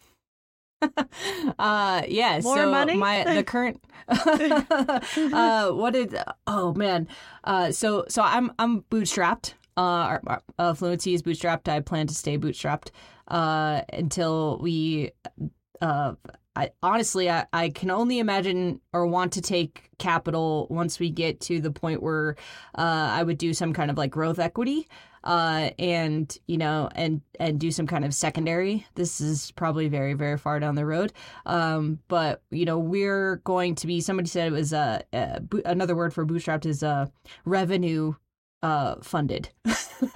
uh 1.58 2.02
yeah 2.06 2.40
More 2.42 2.56
so 2.56 2.70
money? 2.70 2.94
my 2.94 3.24
the 3.34 3.42
current 3.42 3.82
uh 4.08 5.70
what 5.70 5.92
did 5.92 6.16
oh 6.46 6.72
man 6.74 7.08
uh 7.44 7.72
so 7.72 8.04
so 8.08 8.22
i'm 8.22 8.52
i'm 8.60 8.82
bootstrapped 8.82 9.54
uh, 9.76 9.80
our, 9.80 10.22
our, 10.26 10.42
uh 10.58 10.74
fluincy 10.74 11.14
is 11.14 11.22
bootstrapped 11.22 11.68
i 11.68 11.80
plan 11.80 12.06
to 12.06 12.14
stay 12.14 12.38
bootstrapped 12.38 12.90
uh 13.26 13.82
until 13.92 14.58
we 14.62 15.10
uh 15.80 16.14
I, 16.58 16.70
honestly, 16.82 17.30
I, 17.30 17.46
I 17.52 17.70
can 17.70 17.88
only 17.88 18.18
imagine 18.18 18.80
or 18.92 19.06
want 19.06 19.32
to 19.34 19.40
take 19.40 19.90
capital 19.98 20.66
once 20.70 20.98
we 20.98 21.08
get 21.08 21.40
to 21.42 21.60
the 21.60 21.70
point 21.70 22.02
where 22.02 22.34
uh, 22.76 23.10
I 23.12 23.22
would 23.22 23.38
do 23.38 23.54
some 23.54 23.72
kind 23.72 23.92
of 23.92 23.96
like 23.96 24.10
growth 24.10 24.40
equity 24.40 24.88
uh, 25.22 25.70
and 25.78 26.36
you 26.48 26.58
know, 26.58 26.88
and 26.96 27.20
and 27.38 27.60
do 27.60 27.70
some 27.70 27.86
kind 27.86 28.04
of 28.04 28.12
secondary. 28.12 28.84
This 28.96 29.20
is 29.20 29.52
probably 29.52 29.86
very 29.86 30.14
very 30.14 30.36
far 30.36 30.58
down 30.58 30.74
the 30.74 30.86
road, 30.86 31.12
um, 31.46 32.00
but 32.08 32.42
you 32.50 32.64
know, 32.64 32.78
we're 32.78 33.36
going 33.44 33.76
to 33.76 33.86
be. 33.86 34.00
Somebody 34.00 34.28
said 34.28 34.48
it 34.48 34.52
was 34.52 34.72
uh, 34.72 35.02
uh 35.12 35.38
another 35.64 35.94
word 35.94 36.12
for 36.12 36.26
bootstrapped 36.26 36.66
is 36.66 36.82
uh, 36.82 37.06
revenue 37.44 38.14
uh, 38.62 38.96
funded. 39.02 39.50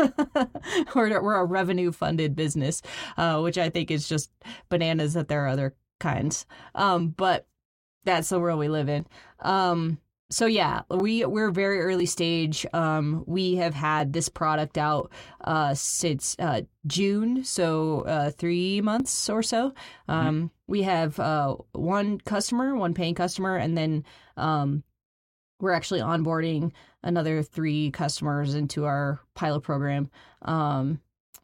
we're, 0.95 1.23
we're 1.23 1.37
a 1.37 1.45
revenue 1.45 1.93
funded 1.93 2.35
business, 2.35 2.83
uh, 3.17 3.41
which 3.41 3.59
I 3.59 3.69
think 3.69 3.91
is 3.91 4.09
just 4.09 4.31
bananas 4.69 5.15
that 5.15 5.29
there 5.29 5.45
are 5.45 5.49
other 5.49 5.75
kinds. 6.03 6.45
Um, 6.75 7.09
but 7.09 7.47
that's 8.05 8.29
the 8.29 8.41
world 8.41 8.59
we 8.59 8.69
live 8.69 8.89
in. 8.89 9.07
Um, 9.41 9.99
so 10.33 10.47
yeah, 10.47 10.81
we 10.89 11.25
we're 11.27 11.51
very 11.51 11.81
early 11.81 12.07
stage. 12.07 12.65
Um, 12.73 13.23
we 13.27 13.57
have 13.57 13.75
had 13.75 14.13
this 14.13 14.31
product 14.31 14.79
out 14.79 15.13
uh, 15.43 15.75
since 15.75 16.35
uh, 16.39 16.63
June, 16.87 17.45
so 17.45 18.01
uh, 18.01 18.31
three 18.31 18.81
months 18.81 19.29
or 19.29 19.43
so. 19.43 19.75
Um, 20.09 20.27
mm-hmm. 20.27 20.47
We 20.67 20.83
have 20.83 21.21
uh, 21.21 21.57
one 21.73 22.19
customer, 22.19 22.75
one 22.75 22.95
paying 22.95 23.15
customer, 23.15 23.57
and 23.57 23.77
then 23.77 24.05
um, 24.39 24.83
we're 25.61 25.73
actually 25.73 26.01
onboarding 26.01 26.73
another 27.03 27.43
three 27.43 27.91
customers 27.91 28.55
into 28.55 28.87
our 28.87 29.21
pilot 29.35 29.61
program. 29.61 30.11
Um, 30.41 31.01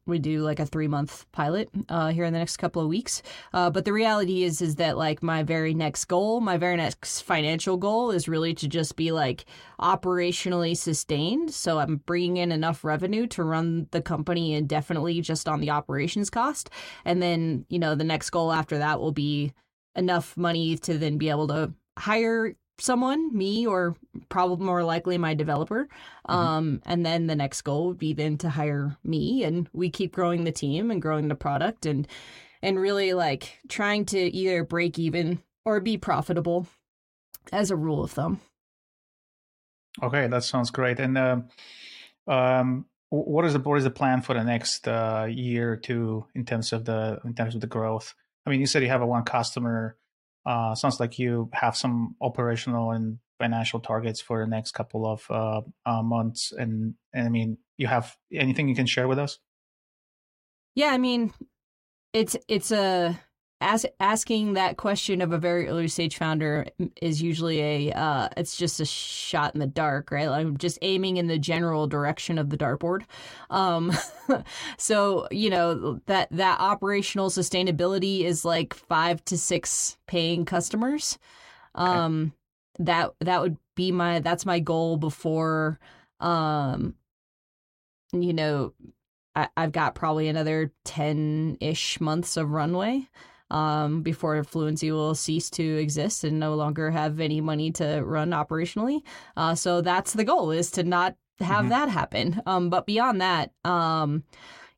we 0.09 0.19
do 0.19 0.41
like 0.41 0.59
a 0.59 0.67
three 0.67 0.89
month 0.89 1.31
pilot 1.33 1.71
uh, 1.89 2.09
here 2.09 2.25
in 2.25 2.33
the 2.33 2.39
next 2.39 2.57
couple 2.57 2.83
of 2.83 2.89
weeks. 2.89 3.23
Uh, 3.53 3.71
but 3.71 3.85
the 3.85 3.93
reality 3.93 4.43
is, 4.43 4.61
is 4.61 4.77
that 4.77 4.97
like 4.97 5.23
my 5.23 5.43
very 5.43 5.75
next 5.75 6.07
goal, 6.07 6.41
my 6.41 6.57
very 6.57 6.77
next 6.77 7.23
financial 7.23 7.77
goal 7.77 8.11
is 8.11 8.29
really 8.29 8.55
to 8.55 8.69
just 8.69 8.97
be 8.97 9.13
like 9.13 9.45
operationally 9.81 10.77
sustained. 10.77 11.53
So 11.53 11.79
I'm 11.79 11.97
bringing 11.97 12.39
in 12.39 12.53
enough 12.53 12.85
revenue 12.85 13.27
to 13.29 13.45
run 13.45 13.87
the 13.91 14.03
company 14.03 14.55
indefinitely 14.55 15.21
just 15.21 15.49
on 15.49 15.61
the 15.61 15.71
operations 15.71 16.31
cost. 16.31 16.71
And 17.05 17.23
then, 17.23 17.65
you 17.69 17.79
know, 17.79 17.95
the 17.95 18.05
next 18.05 18.31
goal 18.31 18.53
after 18.53 18.79
that 18.79 19.01
will 19.01 19.13
be 19.13 19.53
enough 19.95 20.37
money 20.37 20.77
to 20.79 20.97
then 20.97 21.19
be 21.19 21.29
able 21.29 21.49
to 21.49 21.73
hire 21.99 22.55
someone, 22.81 23.37
me, 23.37 23.67
or 23.67 23.97
probably 24.29 24.65
more 24.65 24.85
likely 24.85 25.19
my 25.19 25.35
developer. 25.35 25.89
Mm-hmm. 26.29 26.35
Um, 26.35 26.83
and 26.87 27.05
then 27.05 27.27
the 27.27 27.37
next 27.37 27.63
goal 27.63 27.89
would 27.89 27.99
be 27.99 28.13
then 28.13 28.39
to 28.39 28.51
hire 28.51 28.97
me, 29.05 29.45
and 29.45 29.69
we 29.73 29.91
keep 29.91 30.13
growing 30.13 30.45
the 30.45 30.53
team 30.53 30.91
and 30.91 31.03
growing 31.03 31.29
the 31.29 31.35
product, 31.35 31.87
and 31.87 32.07
and 32.63 32.79
really 32.79 33.13
like 33.15 33.59
trying 33.69 34.05
to 34.07 34.19
either 34.19 34.65
break 34.65 34.99
even 34.99 35.41
or 35.65 35.81
be 35.81 35.97
profitable, 35.97 36.67
as 37.53 37.71
a 37.71 37.77
rule 37.77 38.05
of 38.05 38.11
thumb. 38.11 38.41
Okay, 40.03 40.27
that 40.29 40.45
sounds 40.45 40.71
great. 40.71 41.01
And 41.01 41.19
uh, 41.19 41.41
um, 42.27 42.87
what 43.11 43.45
is 43.45 43.55
the 43.55 43.59
what 43.59 43.79
is 43.79 43.85
the 43.85 43.91
plan 43.91 44.23
for 44.23 44.35
the 44.35 44.45
next 44.45 44.87
uh, 44.87 45.27
year 45.29 45.73
or 45.73 45.77
two 45.77 46.27
in 46.35 46.45
terms 46.45 46.73
of 46.73 46.85
the 46.85 47.21
in 47.25 47.35
terms 47.35 47.55
of 47.55 47.61
the 47.61 47.67
growth? 47.67 48.15
I 48.47 48.51
mean, 48.51 48.61
you 48.61 48.67
said 48.67 48.83
you 48.83 48.89
have 48.89 49.03
a 49.03 49.07
one 49.07 49.25
customer 49.25 49.97
sounds 50.75 51.01
like 51.01 51.19
you 51.19 51.51
have 51.53 51.77
some 51.77 52.17
operational 52.21 52.93
and 52.93 53.19
financial 53.39 53.81
targets 53.81 54.21
for 54.21 54.41
the 54.41 54.47
next 54.47 54.73
couple 54.73 55.07
of 55.07 55.25
uh, 55.31 55.61
uh, 55.87 56.03
months. 56.03 56.53
And, 56.57 56.95
and 57.13 57.27
I 57.27 57.29
mean, 57.29 57.59
you 57.77 57.87
have 57.87 58.17
anything 58.33 58.69
you 58.69 58.75
can 58.75 58.87
share 58.87 59.09
with 59.09 59.19
us? 59.19 59.39
Yeah, 60.75 60.89
I 60.89 60.99
mean, 60.99 61.33
it's 62.13 62.37
it's 62.47 62.71
a 62.71 63.19
as, 63.61 63.85
asking 63.99 64.53
that 64.53 64.77
question 64.77 65.21
of 65.21 65.33
a 65.33 65.39
very 65.39 65.69
early 65.69 65.89
stage 65.89 66.17
founder 66.17 66.67
is 67.03 67.21
usually 67.21 67.61
a 67.61 67.93
uh, 67.93 68.29
it's 68.37 68.57
just 68.57 68.81
a 68.81 68.85
shot 68.85 69.55
in 69.55 69.61
the 69.61 69.67
dark 69.67 70.11
right? 70.11 70.29
I'm 70.29 70.57
just 70.57 70.79
aiming 70.83 71.17
in 71.17 71.27
the 71.27 71.39
general 71.39 71.87
direction 71.87 72.39
of 72.39 72.51
the 72.51 72.57
dartboard. 72.57 73.03
Um, 73.51 73.93
so 74.79 75.27
you 75.31 75.51
know 75.51 76.01
that 76.07 76.29
that 76.31 76.61
operational 76.61 77.31
sustainability 77.31 78.25
is 78.25 78.45
like 78.45 78.75
five 78.75 79.25
to 79.27 79.37
six 79.37 79.99
paying 80.07 80.45
customers. 80.45 81.19
Um, 81.75 82.33
okay. 82.77 82.85
that 82.85 83.15
that 83.21 83.41
would 83.41 83.57
be 83.75 83.93
my 83.93 84.19
that's 84.21 84.45
my 84.45 84.59
goal 84.59 84.97
before 84.97 85.79
um, 86.21 86.95
you 88.13 88.33
know 88.33 88.73
I, 89.37 89.49
i've 89.57 89.73
got 89.73 89.95
probably 89.95 90.29
another 90.29 90.73
10-ish 90.85 92.01
months 92.01 92.37
of 92.37 92.51
runway 92.51 93.09
um, 93.51 94.03
before 94.03 94.43
Fluincy 94.45 94.93
will 94.93 95.15
cease 95.15 95.51
to 95.51 95.63
exist 95.63 96.25
and 96.25 96.39
no 96.39 96.55
longer 96.55 96.91
have 96.91 97.21
any 97.21 97.41
money 97.41 97.71
to 97.73 98.03
run 98.05 98.31
operationally. 98.31 99.03
Uh, 99.37 99.55
so 99.55 99.81
that's 99.81 100.13
the 100.13 100.25
goal 100.25 100.51
is 100.51 100.71
to 100.73 100.83
not 100.83 101.17
have 101.41 101.61
mm-hmm. 101.61 101.69
that 101.71 101.89
happen. 101.89 102.43
Um, 102.47 102.71
but 102.71 102.87
beyond 102.87 103.21
that, 103.21 103.53
um, 103.65 104.25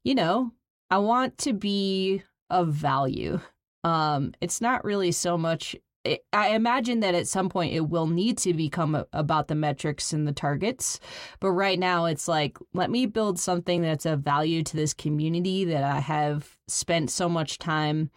you 0.04 0.14
know, 0.14 0.52
I 0.90 0.98
want 0.98 1.38
to 1.38 1.52
be 1.52 2.22
of 2.48 2.68
value. 2.68 3.40
Um, 3.84 4.32
it's 4.40 4.60
not 4.60 4.84
really 4.84 5.12
so 5.12 5.38
much. 5.38 5.76
It, 6.04 6.24
I 6.32 6.50
imagine 6.50 7.00
that 7.00 7.14
at 7.14 7.28
some 7.28 7.48
point 7.48 7.74
it 7.74 7.88
will 7.88 8.06
need 8.06 8.38
to 8.38 8.54
become 8.54 8.94
a, 8.94 9.06
about 9.12 9.48
the 9.48 9.54
metrics 9.54 10.12
and 10.12 10.26
the 10.26 10.32
targets. 10.32 10.98
But 11.40 11.52
right 11.52 11.78
now, 11.78 12.06
it's 12.06 12.26
like, 12.26 12.58
let 12.74 12.90
me 12.90 13.06
build 13.06 13.38
something 13.38 13.82
that's 13.82 14.06
of 14.06 14.20
value 14.20 14.62
to 14.62 14.76
this 14.76 14.94
community 14.94 15.64
that 15.66 15.84
I 15.84 16.00
have 16.00 16.56
spent 16.68 17.10
so 17.10 17.28
much 17.28 17.58
time 17.58 18.10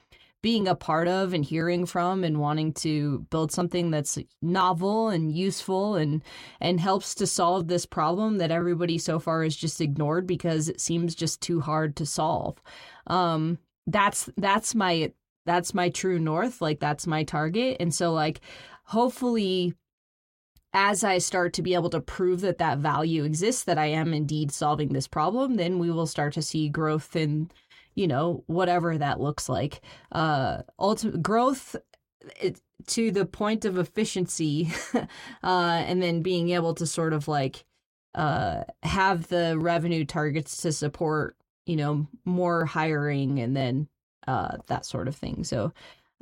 being 0.44 0.68
a 0.68 0.76
part 0.76 1.08
of 1.08 1.34
and 1.34 1.46
hearing 1.46 1.86
from 1.86 2.24
and 2.24 2.40
wanting 2.40 2.74
to 2.74 3.20
build 3.32 3.50
something 3.52 3.90
that's 3.90 4.20
novel 4.42 5.08
and 5.08 5.32
useful 5.32 5.96
and 5.96 6.22
and 6.60 6.82
helps 6.82 7.16
to 7.16 7.26
solve 7.26 7.68
this 7.68 7.86
problem 7.86 8.38
that 8.38 8.52
everybody 8.52 8.98
so 8.98 9.18
far 9.18 9.42
has 9.42 9.56
just 9.56 9.80
ignored 9.80 10.28
because 10.28 10.68
it 10.68 10.82
seems 10.82 11.16
just 11.16 11.42
too 11.42 11.62
hard 11.62 11.96
to 11.96 12.06
solve. 12.06 12.62
Um, 13.08 13.58
that's 13.88 14.30
that's 14.38 14.76
my 14.76 15.14
that's 15.46 15.74
my 15.74 15.90
true 15.90 16.20
north. 16.20 16.62
Like 16.62 16.80
that's 16.80 17.08
my 17.08 17.24
target, 17.24 17.78
and 17.80 17.96
so 17.96 18.12
like 18.12 18.42
hopefully 18.84 19.74
as 20.74 21.04
I 21.04 21.20
start 21.20 21.54
to 21.54 21.62
be 21.62 21.76
able 21.76 21.92
to 21.92 22.02
prove 22.02 22.42
that 22.42 22.58
that 22.58 22.80
value 22.80 23.24
exists, 23.24 23.64
that 23.66 23.78
I 23.78 23.86
am 23.86 24.14
indeed 24.14 24.52
solving 24.52 24.92
this 24.92 25.08
problem, 25.08 25.56
then 25.56 25.78
we 25.78 25.92
will 25.92 26.08
start 26.08 26.34
to 26.34 26.42
see 26.42 26.68
growth 26.68 27.16
in 27.16 27.52
you 27.96 28.08
know, 28.08 28.44
whatever 28.48 28.98
that 28.98 29.20
looks 29.20 29.48
like. 29.50 29.82
Uh, 30.12 30.64
ultimate 30.80 31.22
growth 31.22 31.76
it, 32.42 32.62
to 32.88 33.12
the 33.12 33.26
point 33.26 33.66
of 33.66 33.78
efficiency, 33.78 34.72
uh, 34.94 35.06
and 35.44 36.02
then 36.02 36.22
being 36.22 36.50
able 36.50 36.74
to 36.76 36.86
sort 36.86 37.14
of 37.14 37.28
like 37.28 37.66
uh, 38.16 38.64
have 38.84 39.28
the 39.28 39.58
revenue 39.58 40.06
targets 40.06 40.58
to 40.62 40.72
support, 40.72 41.36
you 41.66 41.76
know, 41.76 42.08
more 42.26 42.66
hiring 42.66 43.40
and 43.40 43.56
then 43.56 43.88
uh, 44.28 44.58
that 44.68 44.86
sort 44.86 45.08
of 45.08 45.16
thing. 45.16 45.44
So 45.44 45.74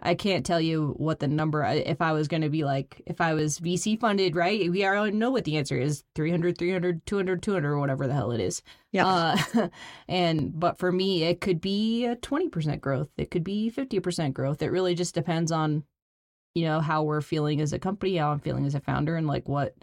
I 0.01 0.15
can't 0.15 0.45
tell 0.45 0.59
you 0.59 0.93
what 0.97 1.19
the 1.19 1.27
number 1.27 1.63
if 1.63 2.01
I 2.01 2.13
was 2.13 2.27
going 2.27 2.41
to 2.41 2.49
be 2.49 2.63
like 2.63 3.01
if 3.05 3.21
I 3.21 3.33
was 3.33 3.59
VC 3.59 3.99
funded, 3.99 4.35
right? 4.35 4.69
We 4.71 4.85
already 4.85 5.15
know 5.15 5.31
what 5.31 5.43
the 5.43 5.57
answer 5.57 5.77
is 5.77 6.03
300 6.15 6.57
300 6.57 7.05
200 7.05 7.43
200 7.43 7.69
or 7.69 7.79
whatever 7.79 8.07
the 8.07 8.13
hell 8.13 8.31
it 8.31 8.39
is. 8.39 8.61
Yeah. 8.91 9.05
Uh, 9.05 9.67
and 10.07 10.59
but 10.59 10.79
for 10.79 10.91
me 10.91 11.23
it 11.23 11.41
could 11.41 11.61
be 11.61 12.05
a 12.05 12.15
20% 12.15 12.81
growth. 12.81 13.09
It 13.17 13.29
could 13.31 13.43
be 13.43 13.71
50% 13.71 14.33
growth. 14.33 14.61
It 14.61 14.71
really 14.71 14.95
just 14.95 15.13
depends 15.13 15.51
on 15.51 15.83
you 16.55 16.65
know 16.65 16.79
how 16.81 17.03
we're 17.03 17.21
feeling 17.21 17.61
as 17.61 17.73
a 17.73 17.79
company, 17.79 18.17
how 18.17 18.31
I'm 18.31 18.39
feeling 18.39 18.65
as 18.65 18.75
a 18.75 18.81
founder 18.81 19.15
and 19.15 19.27
like 19.27 19.47
what 19.47 19.75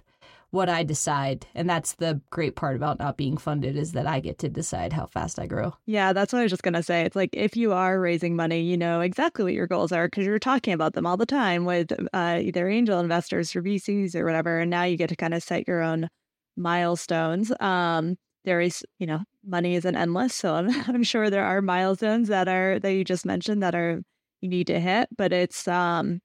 what 0.50 0.68
I 0.68 0.82
decide. 0.82 1.46
And 1.54 1.68
that's 1.68 1.94
the 1.94 2.20
great 2.30 2.56
part 2.56 2.76
about 2.76 2.98
not 2.98 3.16
being 3.16 3.36
funded 3.36 3.76
is 3.76 3.92
that 3.92 4.06
I 4.06 4.20
get 4.20 4.38
to 4.38 4.48
decide 4.48 4.92
how 4.92 5.06
fast 5.06 5.38
I 5.38 5.46
grow. 5.46 5.74
Yeah, 5.86 6.12
that's 6.12 6.32
what 6.32 6.40
I 6.40 6.42
was 6.42 6.52
just 6.52 6.62
going 6.62 6.74
to 6.74 6.82
say. 6.82 7.02
It's 7.02 7.16
like 7.16 7.30
if 7.34 7.56
you 7.56 7.72
are 7.72 8.00
raising 8.00 8.34
money, 8.34 8.60
you 8.62 8.76
know 8.76 9.00
exactly 9.00 9.44
what 9.44 9.52
your 9.52 9.66
goals 9.66 9.92
are 9.92 10.06
because 10.06 10.24
you're 10.24 10.38
talking 10.38 10.72
about 10.72 10.94
them 10.94 11.06
all 11.06 11.18
the 11.18 11.26
time 11.26 11.64
with 11.64 11.92
uh, 12.14 12.38
either 12.40 12.68
angel 12.68 12.98
investors 12.98 13.54
or 13.54 13.62
VCs 13.62 14.14
or 14.14 14.24
whatever. 14.24 14.58
And 14.60 14.70
now 14.70 14.84
you 14.84 14.96
get 14.96 15.10
to 15.10 15.16
kind 15.16 15.34
of 15.34 15.42
set 15.42 15.68
your 15.68 15.82
own 15.82 16.08
milestones. 16.56 17.52
Um, 17.60 18.16
there 18.44 18.60
is, 18.62 18.82
you 18.98 19.06
know, 19.06 19.20
money 19.46 19.74
isn't 19.74 19.96
endless. 19.96 20.34
So 20.34 20.54
I'm, 20.54 20.70
I'm 20.88 21.02
sure 21.02 21.28
there 21.28 21.44
are 21.44 21.60
milestones 21.60 22.28
that 22.28 22.48
are, 22.48 22.78
that 22.78 22.92
you 22.92 23.04
just 23.04 23.26
mentioned 23.26 23.62
that 23.62 23.74
are, 23.74 24.00
you 24.40 24.48
need 24.48 24.68
to 24.68 24.80
hit, 24.80 25.08
but 25.16 25.32
it's, 25.32 25.68
um, 25.68 26.20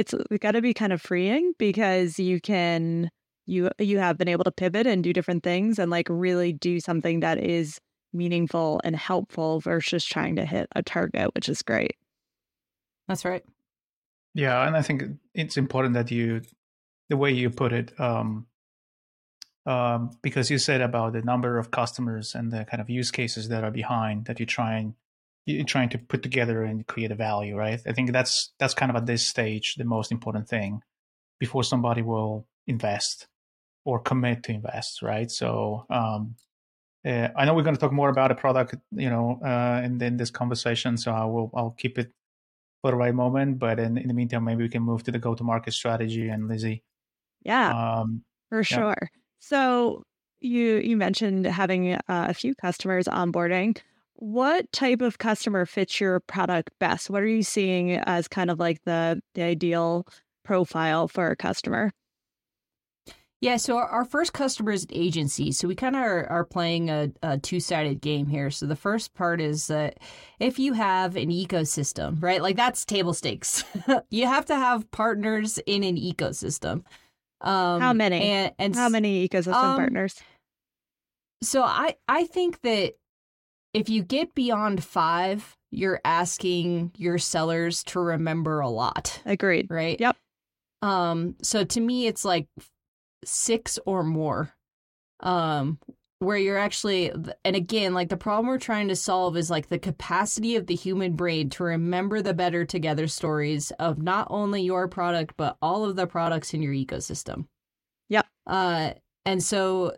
it's 0.00 0.14
got 0.40 0.52
to 0.52 0.62
be 0.62 0.72
kind 0.72 0.94
of 0.94 1.02
freeing 1.02 1.52
because 1.58 2.18
you 2.18 2.40
can 2.40 3.10
you 3.44 3.70
you 3.78 3.98
have 3.98 4.16
been 4.16 4.28
able 4.28 4.44
to 4.44 4.50
pivot 4.50 4.86
and 4.86 5.04
do 5.04 5.12
different 5.12 5.42
things 5.42 5.78
and 5.78 5.90
like 5.90 6.06
really 6.08 6.54
do 6.54 6.80
something 6.80 7.20
that 7.20 7.38
is 7.38 7.78
meaningful 8.14 8.80
and 8.82 8.96
helpful 8.96 9.60
versus 9.60 10.04
trying 10.04 10.36
to 10.36 10.46
hit 10.46 10.68
a 10.74 10.82
target 10.82 11.34
which 11.34 11.48
is 11.48 11.60
great. 11.62 11.96
That's 13.08 13.24
right. 13.24 13.44
Yeah 14.34 14.66
and 14.66 14.76
i 14.76 14.82
think 14.82 15.02
it's 15.34 15.56
important 15.56 15.94
that 15.94 16.10
you 16.10 16.42
the 17.10 17.16
way 17.16 17.32
you 17.32 17.50
put 17.50 17.72
it 17.72 17.92
um 18.00 18.46
um 19.66 20.10
because 20.22 20.50
you 20.50 20.56
said 20.58 20.80
about 20.80 21.12
the 21.12 21.22
number 21.22 21.58
of 21.58 21.70
customers 21.70 22.34
and 22.34 22.52
the 22.52 22.64
kind 22.64 22.80
of 22.80 22.88
use 22.88 23.10
cases 23.10 23.48
that 23.48 23.64
are 23.64 23.70
behind 23.70 24.24
that 24.24 24.40
you 24.40 24.46
try 24.46 24.70
trying 24.70 24.86
you're 24.86 24.99
trying 25.64 25.90
to 25.90 25.98
put 25.98 26.22
together 26.22 26.64
and 26.64 26.86
create 26.86 27.12
a 27.12 27.14
value, 27.14 27.56
right? 27.56 27.80
I 27.86 27.92
think 27.92 28.12
that's 28.12 28.52
that's 28.58 28.74
kind 28.74 28.90
of 28.90 28.96
at 28.96 29.06
this 29.06 29.26
stage 29.26 29.74
the 29.76 29.84
most 29.84 30.12
important 30.12 30.48
thing 30.48 30.82
before 31.38 31.64
somebody 31.64 32.02
will 32.02 32.46
invest 32.66 33.28
or 33.84 33.98
commit 33.98 34.42
to 34.44 34.52
invest, 34.52 35.02
right? 35.02 35.30
So 35.30 35.86
um, 35.90 36.36
uh, 37.06 37.28
I 37.36 37.44
know 37.44 37.54
we're 37.54 37.62
going 37.62 37.74
to 37.74 37.80
talk 37.80 37.92
more 37.92 38.10
about 38.10 38.30
a 38.30 38.34
product, 38.34 38.74
you 38.92 39.08
know, 39.08 39.40
uh, 39.44 39.80
in, 39.84 40.00
in 40.02 40.16
this 40.16 40.30
conversation. 40.30 40.96
So 40.96 41.12
I 41.12 41.24
will 41.24 41.50
I'll 41.54 41.74
keep 41.76 41.98
it 41.98 42.12
for 42.82 42.90
the 42.90 42.96
right 42.96 43.14
moment. 43.14 43.58
But 43.58 43.78
in, 43.78 43.96
in 43.96 44.08
the 44.08 44.14
meantime, 44.14 44.44
maybe 44.44 44.62
we 44.62 44.68
can 44.68 44.82
move 44.82 45.02
to 45.04 45.12
the 45.12 45.18
go 45.18 45.34
to 45.34 45.44
market 45.44 45.72
strategy 45.72 46.28
and 46.28 46.48
Lizzie. 46.48 46.82
Yeah, 47.42 48.00
um, 48.00 48.22
for 48.50 48.58
yeah. 48.58 48.62
sure. 48.62 49.10
So 49.38 50.02
you 50.40 50.76
you 50.76 50.96
mentioned 50.96 51.46
having 51.46 51.94
uh, 51.94 52.00
a 52.08 52.34
few 52.34 52.54
customers 52.54 53.06
onboarding 53.06 53.78
what 54.20 54.70
type 54.70 55.00
of 55.00 55.18
customer 55.18 55.66
fits 55.66 55.98
your 55.98 56.20
product 56.20 56.70
best? 56.78 57.10
What 57.10 57.22
are 57.22 57.26
you 57.26 57.42
seeing 57.42 57.92
as 57.92 58.28
kind 58.28 58.50
of 58.50 58.60
like 58.60 58.82
the 58.84 59.20
the 59.34 59.42
ideal 59.42 60.06
profile 60.44 61.08
for 61.08 61.30
a 61.30 61.36
customer? 61.36 61.90
Yeah, 63.40 63.56
so 63.56 63.78
our, 63.78 63.86
our 63.86 64.04
first 64.04 64.34
customer 64.34 64.72
is 64.72 64.84
an 64.84 64.90
agency. 64.92 65.50
So 65.52 65.66
we 65.66 65.74
kind 65.74 65.96
of 65.96 66.02
are, 66.02 66.26
are, 66.26 66.44
playing 66.44 66.90
a, 66.90 67.10
a 67.22 67.38
two 67.38 67.58
sided 67.58 68.02
game 68.02 68.26
here. 68.26 68.50
So 68.50 68.66
the 68.66 68.76
first 68.76 69.14
part 69.14 69.40
is 69.40 69.68
that 69.68 69.96
if 70.38 70.58
you 70.58 70.74
have 70.74 71.16
an 71.16 71.30
ecosystem, 71.30 72.22
right, 72.22 72.42
like 72.42 72.56
that's 72.56 72.84
table 72.84 73.14
stakes, 73.14 73.64
you 74.10 74.26
have 74.26 74.44
to 74.46 74.54
have 74.54 74.90
partners 74.90 75.58
in 75.64 75.84
an 75.84 75.96
ecosystem. 75.96 76.84
Um, 77.40 77.80
How 77.80 77.94
many? 77.94 78.20
And, 78.20 78.52
and 78.58 78.76
How 78.76 78.90
many 78.90 79.26
ecosystem 79.26 79.54
um, 79.54 79.76
partners? 79.76 80.20
So 81.42 81.62
I 81.62 81.96
I 82.06 82.26
think 82.26 82.60
that 82.60 82.92
if 83.72 83.88
you 83.88 84.02
get 84.02 84.34
beyond 84.34 84.82
five, 84.82 85.56
you're 85.70 86.00
asking 86.04 86.92
your 86.96 87.18
sellers 87.18 87.84
to 87.84 88.00
remember 88.00 88.60
a 88.60 88.68
lot. 88.68 89.20
Agreed. 89.24 89.68
Right? 89.70 89.98
Yep. 90.00 90.16
Um, 90.82 91.36
so 91.42 91.64
to 91.64 91.80
me 91.80 92.06
it's 92.06 92.24
like 92.24 92.48
six 93.24 93.78
or 93.86 94.02
more. 94.02 94.52
Um, 95.20 95.78
where 96.20 96.36
you're 96.36 96.58
actually 96.58 97.10
and 97.44 97.56
again, 97.56 97.94
like 97.94 98.08
the 98.08 98.16
problem 98.16 98.46
we're 98.46 98.58
trying 98.58 98.88
to 98.88 98.96
solve 98.96 99.36
is 99.36 99.50
like 99.50 99.68
the 99.68 99.78
capacity 99.78 100.56
of 100.56 100.66
the 100.66 100.74
human 100.74 101.14
brain 101.14 101.48
to 101.50 101.64
remember 101.64 102.20
the 102.20 102.34
better 102.34 102.64
together 102.64 103.06
stories 103.06 103.70
of 103.72 104.02
not 104.02 104.26
only 104.30 104.62
your 104.62 104.86
product, 104.88 105.34
but 105.36 105.56
all 105.62 105.84
of 105.84 105.96
the 105.96 106.06
products 106.06 106.52
in 106.52 106.62
your 106.62 106.74
ecosystem. 106.74 107.46
Yep. 108.08 108.26
Uh 108.46 108.92
and 109.24 109.42
so 109.42 109.96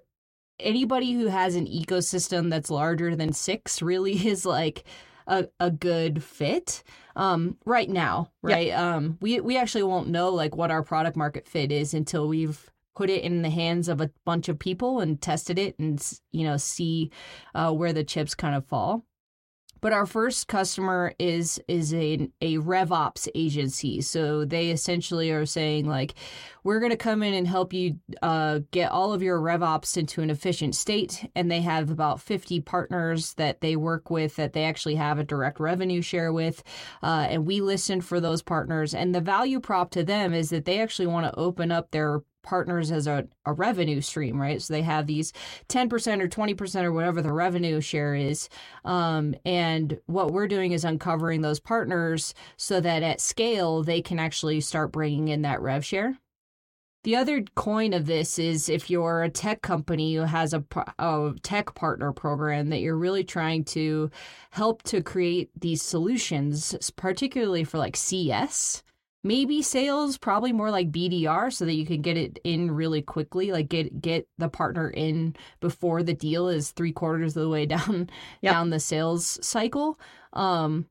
anybody 0.62 1.12
who 1.12 1.26
has 1.26 1.54
an 1.57 1.66
ecosystem 1.66 2.50
that's 2.50 2.71
larger 2.71 3.14
than 3.16 3.33
six 3.33 3.83
really 3.83 4.12
is 4.26 4.47
like 4.47 4.85
a, 5.26 5.49
a 5.61 5.71
good 5.71 6.23
fit. 6.23 6.83
Um, 7.14 7.59
right 7.66 7.90
now 7.90 8.31
right? 8.40 8.69
Yeah. 8.69 8.95
um, 8.95 9.19
we 9.21 9.38
we 9.40 9.59
actually 9.59 9.83
won't 9.83 10.09
know 10.09 10.31
like 10.31 10.57
what 10.57 10.71
our 10.71 10.83
product 10.83 11.14
market 11.14 11.47
fit 11.47 11.71
is 11.71 11.92
until 11.92 12.27
we've 12.27 12.70
put 12.94 13.11
it 13.11 13.22
in 13.22 13.42
the 13.42 13.51
hands 13.51 13.88
of 13.88 14.01
a 14.01 14.11
bunch 14.25 14.48
of 14.48 14.59
people 14.59 15.01
and 15.01 15.20
tested 15.20 15.59
it 15.59 15.79
and 15.79 16.20
you 16.31 16.44
know 16.44 16.57
see 16.57 17.11
uh, 17.55 17.70
where 17.70 17.92
the 17.92 18.05
chips 18.05 18.35
kind 18.35 18.55
of 18.55 18.64
fall 18.66 19.05
but 19.83 19.92
our 19.92 20.07
first 20.07 20.47
customer 20.47 21.12
is 21.18 21.61
is 21.68 21.92
a 21.92 22.31
a 22.40 22.57
RevOps 22.59 23.29
agency. 23.35 24.01
So 24.01 24.45
they 24.45 24.71
essentially 24.71 25.31
are 25.33 25.45
saying 25.45 25.87
like, 25.87 26.14
we're 26.64 26.79
going 26.79 26.92
to 26.92 26.97
come 26.97 27.23
in 27.23 27.35
and 27.35 27.47
help 27.47 27.73
you 27.73 27.99
uh, 28.23 28.61
get 28.71 28.92
all 28.92 29.12
of 29.12 29.23
your 29.23 29.40
RevOps 29.40 29.97
into 29.97 30.23
an 30.23 30.31
efficient 30.31 30.77
state. 30.77 31.29
And 31.35 31.51
they 31.51 31.61
have 31.61 31.90
about 31.90 32.21
50 32.21 32.61
partners 32.61 33.35
that 33.35 33.61
they 33.61 33.75
work 33.75 34.09
with 34.09 34.37
that 34.37 34.53
they 34.53 34.64
actually 34.64 34.95
have 34.95 35.18
a 35.18 35.25
direct 35.25 35.59
revenue 35.59 36.01
share 36.01 36.33
with. 36.33 36.62
Uh, 37.03 37.27
and 37.29 37.45
we 37.45 37.61
listen 37.61 38.01
for 38.01 38.21
those 38.21 38.40
partners. 38.40 38.95
And 38.95 39.12
the 39.12 39.21
value 39.21 39.59
prop 39.59 39.90
to 39.90 40.05
them 40.05 40.33
is 40.33 40.51
that 40.51 40.64
they 40.64 40.81
actually 40.81 41.09
want 41.09 41.27
to 41.27 41.38
open 41.38 41.73
up 41.73 41.90
their 41.90 42.23
partners 42.42 42.90
as 42.90 43.07
a, 43.07 43.26
a 43.46 43.52
revenue 43.52 44.00
stream, 44.00 44.40
right? 44.40 44.61
So 44.61 44.74
they 44.74 44.83
have 44.83 45.07
these 45.07 45.33
10% 45.68 45.92
or 46.20 46.28
20% 46.28 46.85
or 46.85 46.92
whatever 46.92 47.22
the 47.22 47.33
revenue 47.33 47.81
share 47.81 48.14
is. 48.14 48.48
Um, 48.85 49.35
and 49.44 49.98
what 50.07 50.33
we're 50.33 50.48
doing 50.48 50.72
is 50.72 50.85
uncovering 50.85 51.40
those 51.40 51.61
partners 51.61 52.35
so 52.57 52.81
that 52.81 53.02
at 53.02 53.20
scale, 53.20 53.83
they 53.83 54.02
can 54.02 54.18
actually 54.18 54.61
start 54.61 54.92
bringing 54.92 55.28
in 55.28 55.42
that 55.42 55.61
rev 55.61 55.85
share. 55.85 56.18
The 57.05 57.16
other 57.16 57.42
coin 57.57 57.94
of 57.94 58.07
this 58.07 58.38
is 58.38 58.68
if 58.68 58.88
you're 58.88 59.24
a 59.24 59.28
tech 59.28 59.61
company 59.61 60.14
who 60.14 60.22
has 60.22 60.55
a, 60.55 60.64
a, 61.00 61.33
tech 61.42 61.74
partner 61.74 62.12
program 62.12 62.68
that 62.68 62.78
you're 62.78 62.96
really 62.96 63.24
trying 63.24 63.64
to 63.66 64.09
help 64.50 64.85
to 64.85 65.02
create 65.02 65.50
these 65.59 65.83
solutions, 65.83 66.76
particularly 66.94 67.64
for 67.64 67.78
like 67.78 67.96
CS, 67.96 68.85
maybe 69.24 69.62
sales 69.62 70.18
probably 70.18 70.52
more 70.52 70.70
like 70.70 70.90
bdr 70.90 71.52
so 71.52 71.64
that 71.64 71.74
you 71.74 71.87
can 71.87 72.02
get 72.02 72.16
it 72.16 72.38
in 72.44 72.70
really 72.70 73.02
quickly 73.02 73.52
like 73.52 73.68
get 73.68 74.00
get 74.00 74.26
the 74.38 74.48
partner 74.48 74.90
in 74.90 75.35
before 75.61 76.02
the 76.02 76.14
deal 76.14 76.48
is 76.48 76.70
three 76.70 76.92
quarters 76.92 77.37
of 77.37 77.42
the 77.42 77.48
way 77.48 77.66
down 77.66 78.08
yep. 78.40 78.54
down 78.54 78.70
the 78.70 78.80
sales 78.80 79.38
cycle 79.42 79.98
um 80.32 80.87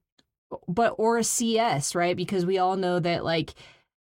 but 0.67 0.95
or 0.97 1.17
a 1.17 1.23
cs 1.23 1.95
right 1.95 2.15
because 2.15 2.45
we 2.45 2.57
all 2.57 2.75
know 2.77 2.99
that 2.99 3.23
like 3.23 3.53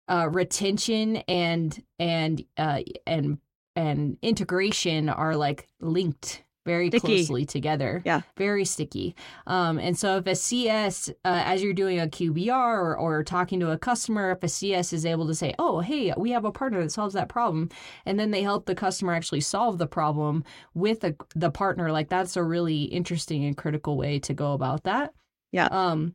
uh 0.08 0.28
retention 0.30 1.18
and 1.28 1.84
and 2.00 2.44
uh 2.58 2.82
and 3.06 3.38
and 3.76 4.18
integration 4.22 5.08
are 5.08 5.36
like 5.36 5.68
linked 5.80 6.44
very 6.68 6.90
sticky. 6.90 7.00
closely 7.00 7.46
together. 7.46 8.04
Yeah. 8.06 8.22
Very 8.38 8.66
sticky. 8.66 9.16
Um, 9.48 9.80
and 9.80 9.98
so 9.98 10.18
if 10.18 10.28
a 10.28 10.36
CS, 10.36 11.10
uh, 11.26 11.42
as 11.46 11.64
you're 11.64 11.74
doing 11.74 12.00
a 12.00 12.06
QBR 12.06 12.78
or, 12.78 12.96
or 12.96 13.24
talking 13.24 13.60
to 13.62 13.72
a 13.72 13.78
customer, 13.78 14.32
if 14.32 14.44
a 14.44 14.48
CS 14.48 14.94
is 14.94 15.06
able 15.06 15.26
to 15.28 15.34
say, 15.34 15.56
oh, 15.58 15.80
hey, 15.80 16.14
we 16.16 16.32
have 16.32 16.46
a 16.46 16.52
partner 16.52 16.82
that 16.84 16.92
solves 16.92 17.16
that 17.16 17.30
problem, 17.30 17.70
and 18.06 18.20
then 18.20 18.30
they 18.30 18.44
help 18.44 18.68
the 18.68 18.76
customer 18.76 19.14
actually 19.14 19.42
solve 19.42 19.80
the 19.80 19.88
problem 19.88 20.44
with 20.76 21.04
a, 21.04 21.16
the 21.36 21.50
partner, 21.50 21.92
like 21.92 22.10
that's 22.10 22.38
a 22.38 22.44
really 22.44 22.84
interesting 22.84 23.46
and 23.46 23.58
critical 23.58 23.98
way 23.98 24.20
to 24.20 24.34
go 24.34 24.54
about 24.54 24.84
that. 24.84 25.14
Yeah. 25.52 25.68
Um, 25.72 26.14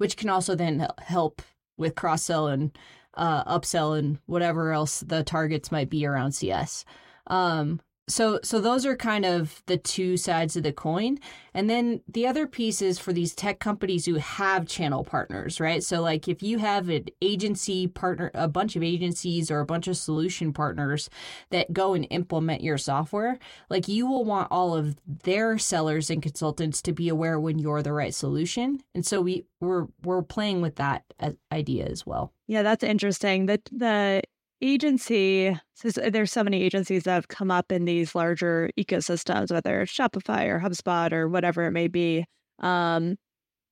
which 0.00 0.16
can 0.16 0.30
also 0.30 0.54
then 0.54 0.88
help 0.98 1.42
with 1.76 1.94
cross 1.94 2.22
sell 2.22 2.46
and 2.46 2.76
uh, 3.14 3.44
upsell 3.44 3.98
and 3.98 4.18
whatever 4.24 4.72
else 4.72 5.00
the 5.00 5.22
targets 5.22 5.70
might 5.70 5.90
be 5.90 6.06
around 6.06 6.32
CS. 6.32 6.86
Um, 7.26 7.82
so 8.10 8.40
so 8.42 8.60
those 8.60 8.84
are 8.84 8.96
kind 8.96 9.24
of 9.24 9.62
the 9.66 9.76
two 9.76 10.16
sides 10.16 10.56
of 10.56 10.62
the 10.62 10.72
coin. 10.72 11.18
And 11.52 11.68
then 11.68 12.00
the 12.06 12.28
other 12.28 12.46
piece 12.46 12.80
is 12.80 12.98
for 12.98 13.12
these 13.12 13.34
tech 13.34 13.58
companies 13.58 14.06
who 14.06 14.14
have 14.14 14.66
channel 14.66 15.04
partners 15.04 15.60
right? 15.60 15.82
So 15.82 16.00
like 16.00 16.28
if 16.28 16.42
you 16.42 16.58
have 16.58 16.88
an 16.88 17.06
agency 17.22 17.86
partner 17.86 18.30
a 18.34 18.48
bunch 18.48 18.76
of 18.76 18.82
agencies 18.82 19.50
or 19.50 19.60
a 19.60 19.66
bunch 19.66 19.88
of 19.88 19.96
solution 19.96 20.52
partners 20.52 21.10
that 21.50 21.72
go 21.72 21.94
and 21.94 22.06
implement 22.10 22.62
your 22.62 22.78
software 22.78 23.38
like 23.68 23.88
you 23.88 24.06
will 24.06 24.24
want 24.24 24.48
all 24.50 24.76
of 24.76 24.96
their 25.24 25.58
sellers 25.58 26.10
and 26.10 26.22
consultants 26.22 26.82
to 26.82 26.92
be 26.92 27.08
aware 27.08 27.38
when 27.40 27.58
you're 27.58 27.82
the 27.82 27.92
right 27.92 28.14
solution. 28.14 28.80
And 28.94 29.06
so 29.06 29.20
we 29.20 29.44
we're 29.60 29.86
we're 30.02 30.22
playing 30.22 30.60
with 30.62 30.76
that 30.76 31.04
uh, 31.18 31.32
idea 31.52 31.86
as 31.86 32.06
well. 32.06 32.32
Yeah 32.46 32.62
that's 32.62 32.84
interesting. 32.84 33.46
That 33.46 33.64
the 33.72 34.22
agency 34.62 35.56
there's 35.94 36.32
so 36.32 36.44
many 36.44 36.62
agencies 36.62 37.04
that 37.04 37.14
have 37.14 37.28
come 37.28 37.50
up 37.50 37.72
in 37.72 37.84
these 37.84 38.14
larger 38.14 38.70
ecosystems 38.78 39.50
whether 39.50 39.80
it's 39.80 39.92
shopify 39.92 40.46
or 40.46 40.60
hubspot 40.60 41.12
or 41.12 41.28
whatever 41.28 41.64
it 41.64 41.72
may 41.72 41.88
be 41.88 42.24
um, 42.60 43.16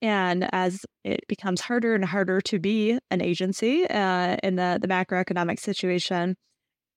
and 0.01 0.49
as 0.53 0.87
it 1.05 1.21
becomes 1.29 1.61
harder 1.61 1.95
and 1.95 2.05
harder 2.05 2.41
to 2.41 2.59
be 2.59 2.99
an 3.11 3.21
agency 3.21 3.87
uh, 3.89 4.37
in 4.43 4.57
the, 4.57 4.79
the 4.81 4.89
macroeconomic 4.89 5.59
situation 5.59 6.37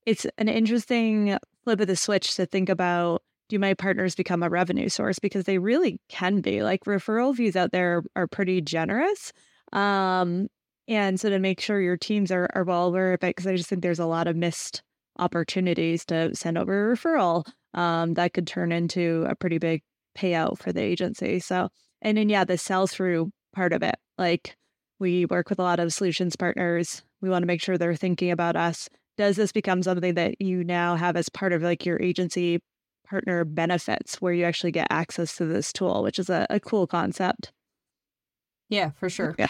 it's 0.05 0.25
an 0.37 0.47
interesting 0.47 1.37
flip 1.63 1.79
of 1.79 1.87
the 1.87 1.95
switch 1.95 2.35
to 2.35 2.45
think 2.45 2.69
about 2.69 3.21
do 3.51 3.59
my 3.59 3.73
partners 3.73 4.15
become 4.15 4.43
a 4.43 4.49
revenue 4.49 4.87
source? 4.87 5.19
Because 5.19 5.43
they 5.43 5.57
really 5.57 5.99
can 6.07 6.39
be. 6.39 6.63
Like 6.63 6.85
referral 6.85 7.35
fees 7.35 7.57
out 7.57 7.73
there 7.73 8.01
are 8.15 8.25
pretty 8.25 8.61
generous 8.61 9.33
um 9.73 10.47
and 10.87 11.19
so 11.19 11.29
to 11.29 11.39
make 11.39 11.59
sure 11.59 11.79
your 11.79 11.97
teams 11.97 12.31
are, 12.31 12.49
are 12.53 12.63
well 12.63 12.87
aware 12.87 13.13
of 13.13 13.23
it 13.23 13.35
because 13.35 13.47
i 13.47 13.55
just 13.55 13.69
think 13.69 13.81
there's 13.81 13.99
a 13.99 14.05
lot 14.05 14.27
of 14.27 14.35
missed 14.35 14.81
opportunities 15.19 16.05
to 16.05 16.33
send 16.35 16.57
over 16.57 16.91
a 16.91 16.95
referral 16.95 17.45
um, 17.73 18.13
that 18.15 18.33
could 18.33 18.47
turn 18.47 18.71
into 18.71 19.25
a 19.29 19.35
pretty 19.35 19.57
big 19.57 19.81
payout 20.17 20.57
for 20.57 20.71
the 20.71 20.81
agency 20.81 21.39
so 21.39 21.69
and 22.01 22.17
then 22.17 22.29
yeah 22.29 22.43
the 22.43 22.57
sell 22.57 22.87
through 22.87 23.31
part 23.53 23.73
of 23.73 23.83
it 23.83 23.95
like 24.17 24.55
we 24.99 25.25
work 25.25 25.49
with 25.49 25.59
a 25.59 25.63
lot 25.63 25.79
of 25.79 25.93
solutions 25.93 26.35
partners 26.35 27.03
we 27.21 27.29
want 27.29 27.43
to 27.43 27.47
make 27.47 27.61
sure 27.61 27.77
they're 27.77 27.95
thinking 27.95 28.31
about 28.31 28.55
us 28.55 28.89
does 29.17 29.35
this 29.35 29.51
become 29.51 29.83
something 29.83 30.15
that 30.15 30.41
you 30.41 30.63
now 30.63 30.95
have 30.95 31.15
as 31.15 31.29
part 31.29 31.53
of 31.53 31.61
like 31.61 31.85
your 31.85 32.01
agency 32.01 32.59
partner 33.11 33.43
benefits 33.43 34.21
where 34.21 34.31
you 34.31 34.45
actually 34.45 34.71
get 34.71 34.87
access 34.89 35.35
to 35.35 35.45
this 35.45 35.73
tool, 35.73 36.01
which 36.01 36.17
is 36.17 36.29
a, 36.29 36.47
a 36.49 36.61
cool 36.61 36.87
concept. 36.87 37.51
Yeah, 38.71 38.91
for 38.91 39.09
sure. 39.09 39.35
Yeah. 39.37 39.49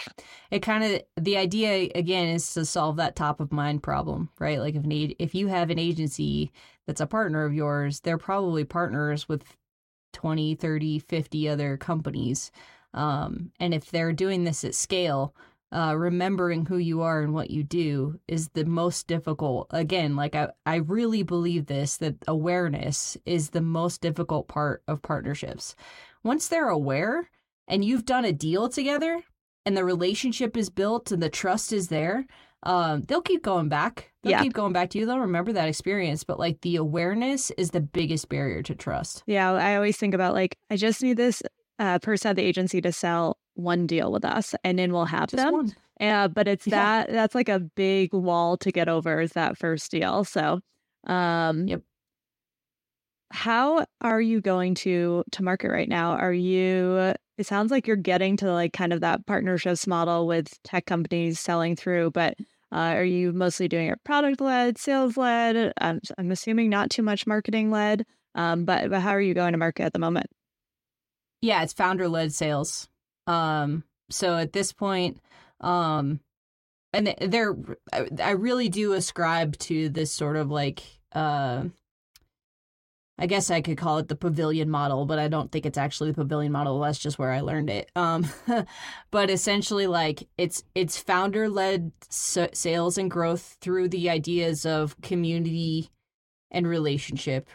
It 0.50 0.60
kind 0.60 0.82
of 0.82 1.02
the 1.24 1.36
idea 1.36 1.88
again 1.94 2.26
is 2.26 2.52
to 2.54 2.64
solve 2.64 2.96
that 2.96 3.14
top 3.14 3.38
of 3.38 3.52
mind 3.52 3.80
problem, 3.82 4.30
right? 4.40 4.58
Like 4.58 4.74
if 4.74 4.82
need 4.84 5.14
if 5.20 5.32
you 5.32 5.46
have 5.46 5.70
an 5.70 5.78
agency 5.78 6.50
that's 6.88 7.00
a 7.00 7.06
partner 7.06 7.44
of 7.44 7.54
yours, 7.54 8.00
they're 8.00 8.18
probably 8.18 8.64
partners 8.64 9.28
with 9.28 9.44
20, 10.12 10.56
30, 10.56 10.98
50 10.98 11.48
other 11.48 11.76
companies. 11.76 12.50
Um, 12.94 13.52
and 13.60 13.72
if 13.72 13.92
they're 13.92 14.12
doing 14.12 14.42
this 14.42 14.64
at 14.64 14.74
scale, 14.74 15.36
uh, 15.70 15.94
remembering 15.96 16.66
who 16.66 16.76
you 16.78 17.00
are 17.02 17.22
and 17.22 17.32
what 17.32 17.50
you 17.50 17.62
do 17.62 18.18
is 18.26 18.48
the 18.48 18.64
most 18.64 19.06
difficult. 19.06 19.68
Again, 19.70 20.16
like 20.16 20.34
I, 20.34 20.48
I 20.66 20.76
really 20.76 21.22
believe 21.22 21.66
this 21.66 21.96
that 21.98 22.16
awareness 22.26 23.16
is 23.24 23.50
the 23.50 23.62
most 23.62 24.00
difficult 24.00 24.48
part 24.48 24.82
of 24.88 25.00
partnerships. 25.00 25.76
Once 26.24 26.48
they're 26.48 26.68
aware 26.68 27.30
and 27.72 27.82
you've 27.84 28.04
done 28.04 28.26
a 28.26 28.32
deal 28.32 28.68
together 28.68 29.22
and 29.64 29.76
the 29.76 29.84
relationship 29.84 30.56
is 30.56 30.68
built 30.68 31.10
and 31.10 31.22
the 31.22 31.30
trust 31.30 31.72
is 31.72 31.88
there, 31.88 32.26
um, 32.64 33.00
they'll 33.02 33.22
keep 33.22 33.42
going 33.42 33.68
back. 33.68 34.12
They'll 34.22 34.32
yeah. 34.32 34.42
keep 34.42 34.52
going 34.52 34.74
back 34.74 34.90
to 34.90 34.98
you. 34.98 35.06
They'll 35.06 35.18
remember 35.18 35.52
that 35.54 35.68
experience. 35.68 36.22
But 36.22 36.38
like 36.38 36.60
the 36.60 36.76
awareness 36.76 37.50
is 37.52 37.70
the 37.70 37.80
biggest 37.80 38.28
barrier 38.28 38.62
to 38.62 38.74
trust. 38.74 39.22
Yeah. 39.26 39.52
I 39.52 39.74
always 39.74 39.96
think 39.96 40.12
about 40.12 40.34
like, 40.34 40.58
I 40.70 40.76
just 40.76 41.02
need 41.02 41.16
this 41.16 41.42
uh, 41.78 41.98
person 41.98 42.28
at 42.28 42.36
the 42.36 42.42
agency 42.42 42.82
to 42.82 42.92
sell 42.92 43.38
one 43.54 43.86
deal 43.86 44.12
with 44.12 44.24
us 44.24 44.54
and 44.64 44.78
then 44.78 44.92
we'll 44.92 45.06
have 45.06 45.30
Just 45.30 45.42
them. 45.42 45.52
One. 45.52 45.74
Uh, 45.98 46.28
but 46.28 46.46
it's 46.46 46.66
yeah. 46.66 47.04
that 47.04 47.12
that's 47.12 47.34
like 47.34 47.48
a 47.48 47.58
big 47.58 48.12
wall 48.12 48.56
to 48.58 48.70
get 48.70 48.88
over 48.88 49.20
is 49.20 49.32
that 49.32 49.56
first 49.56 49.90
deal. 49.90 50.24
So 50.24 50.60
um 51.06 51.68
yep. 51.68 51.82
how 53.32 53.86
are 54.02 54.20
you 54.20 54.40
going 54.40 54.74
to 54.74 55.24
to 55.32 55.42
market 55.42 55.70
right 55.70 55.88
now? 55.88 56.12
Are 56.12 56.32
you 56.32 57.14
it 57.42 57.46
sounds 57.46 57.72
like 57.72 57.88
you're 57.88 57.96
getting 57.96 58.36
to 58.36 58.52
like 58.52 58.72
kind 58.72 58.92
of 58.92 59.00
that 59.00 59.26
partnerships 59.26 59.88
model 59.88 60.28
with 60.28 60.62
tech 60.62 60.86
companies 60.86 61.40
selling 61.40 61.74
through, 61.74 62.12
but 62.12 62.36
uh, 62.70 62.94
are 62.94 63.04
you 63.04 63.32
mostly 63.32 63.66
doing 63.66 63.88
it 63.88 63.98
product 64.04 64.40
led, 64.40 64.78
sales 64.78 65.16
led? 65.16 65.72
I'm, 65.80 66.00
I'm 66.16 66.30
assuming 66.30 66.70
not 66.70 66.88
too 66.88 67.02
much 67.02 67.26
marketing 67.26 67.72
led. 67.72 68.06
Um, 68.36 68.64
but 68.64 68.90
but 68.90 69.00
how 69.00 69.10
are 69.10 69.20
you 69.20 69.34
going 69.34 69.52
to 69.52 69.58
market 69.58 69.82
at 69.82 69.92
the 69.92 69.98
moment? 69.98 70.28
Yeah, 71.40 71.64
it's 71.64 71.72
founder 71.72 72.08
led 72.08 72.32
sales. 72.32 72.88
Um, 73.26 73.82
so 74.08 74.36
at 74.36 74.52
this 74.52 74.72
point, 74.72 75.18
um, 75.60 76.20
and 76.92 77.12
there, 77.20 77.56
I 77.92 78.30
really 78.30 78.68
do 78.68 78.92
ascribe 78.92 79.58
to 79.58 79.88
this 79.88 80.12
sort 80.12 80.36
of 80.36 80.48
like, 80.48 80.84
uh, 81.12 81.64
I 83.18 83.26
guess 83.26 83.50
I 83.50 83.60
could 83.60 83.76
call 83.76 83.98
it 83.98 84.08
the 84.08 84.16
pavilion 84.16 84.70
model, 84.70 85.04
but 85.04 85.18
I 85.18 85.28
don't 85.28 85.52
think 85.52 85.66
it's 85.66 85.78
actually 85.78 86.10
the 86.10 86.22
pavilion 86.22 86.50
model. 86.50 86.80
That's 86.80 86.98
just 86.98 87.18
where 87.18 87.30
I 87.30 87.40
learned 87.40 87.70
it. 87.70 87.90
Um, 87.94 88.26
but 89.10 89.30
essentially, 89.30 89.86
like 89.86 90.28
it's 90.38 90.64
it's 90.74 90.96
founder 90.96 91.48
led 91.48 91.92
sales 92.10 92.98
and 92.98 93.10
growth 93.10 93.58
through 93.60 93.88
the 93.88 94.10
ideas 94.10 94.64
of 94.64 95.00
community 95.02 95.90
and 96.50 96.66
relationship, 96.66 97.48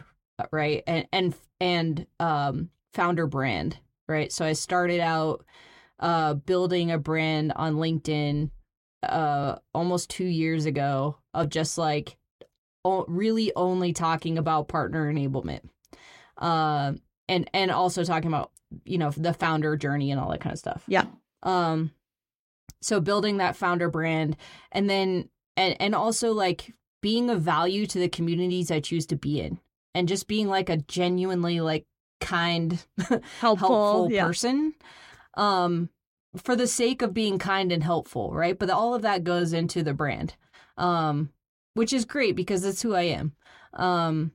right? 0.51 0.83
And 0.85 1.07
and 1.11 1.35
and 1.59 2.07
um, 2.19 2.69
founder 2.93 3.27
brand, 3.27 3.79
right? 4.07 4.31
So 4.31 4.45
I 4.45 4.53
started 4.53 4.99
out 4.99 5.43
uh, 5.99 6.35
building 6.35 6.91
a 6.91 6.97
brand 6.97 7.51
on 7.55 7.75
LinkedIn 7.75 8.51
uh, 9.03 9.55
almost 9.73 10.09
two 10.09 10.25
years 10.25 10.65
ago 10.65 11.17
of 11.33 11.49
just 11.49 11.77
like 11.77 12.17
really 12.85 13.51
only 13.55 13.93
talking 13.93 14.37
about 14.37 14.67
partner 14.67 15.11
enablement, 15.11 15.61
uh, 16.37 16.93
and 17.27 17.49
and 17.53 17.71
also 17.71 18.03
talking 18.03 18.29
about 18.29 18.51
you 18.85 18.97
know 18.97 19.11
the 19.11 19.33
founder 19.33 19.75
journey 19.75 20.11
and 20.11 20.19
all 20.19 20.31
that 20.31 20.41
kind 20.41 20.53
of 20.53 20.59
stuff. 20.59 20.83
Yeah. 20.87 21.05
Um. 21.43 21.91
So 22.81 22.99
building 23.01 23.37
that 23.37 23.55
founder 23.55 23.89
brand, 23.89 24.37
and 24.71 24.89
then 24.89 25.29
and 25.55 25.75
and 25.79 25.95
also 25.95 26.33
like 26.33 26.73
being 27.01 27.29
of 27.29 27.41
value 27.41 27.85
to 27.87 27.99
the 27.99 28.09
communities 28.09 28.71
I 28.71 28.79
choose 28.79 29.05
to 29.07 29.15
be 29.15 29.41
in, 29.41 29.59
and 29.93 30.07
just 30.07 30.27
being 30.27 30.47
like 30.47 30.69
a 30.69 30.77
genuinely 30.77 31.59
like 31.59 31.85
kind, 32.19 32.83
helpful, 32.99 33.29
helpful 33.41 34.11
yeah. 34.11 34.25
person. 34.25 34.73
Um, 35.35 35.89
for 36.35 36.55
the 36.55 36.67
sake 36.67 37.01
of 37.01 37.13
being 37.13 37.39
kind 37.39 37.71
and 37.71 37.83
helpful, 37.83 38.33
right? 38.33 38.57
But 38.57 38.69
all 38.69 38.93
of 38.93 39.01
that 39.03 39.23
goes 39.23 39.53
into 39.53 39.83
the 39.83 39.93
brand, 39.93 40.35
um, 40.77 41.31
which 41.77 41.93
is 41.93 42.05
great 42.05 42.35
because 42.35 42.63
that's 42.63 42.81
who 42.81 42.93
I 42.93 43.03
am. 43.03 43.33
Um, 43.73 44.31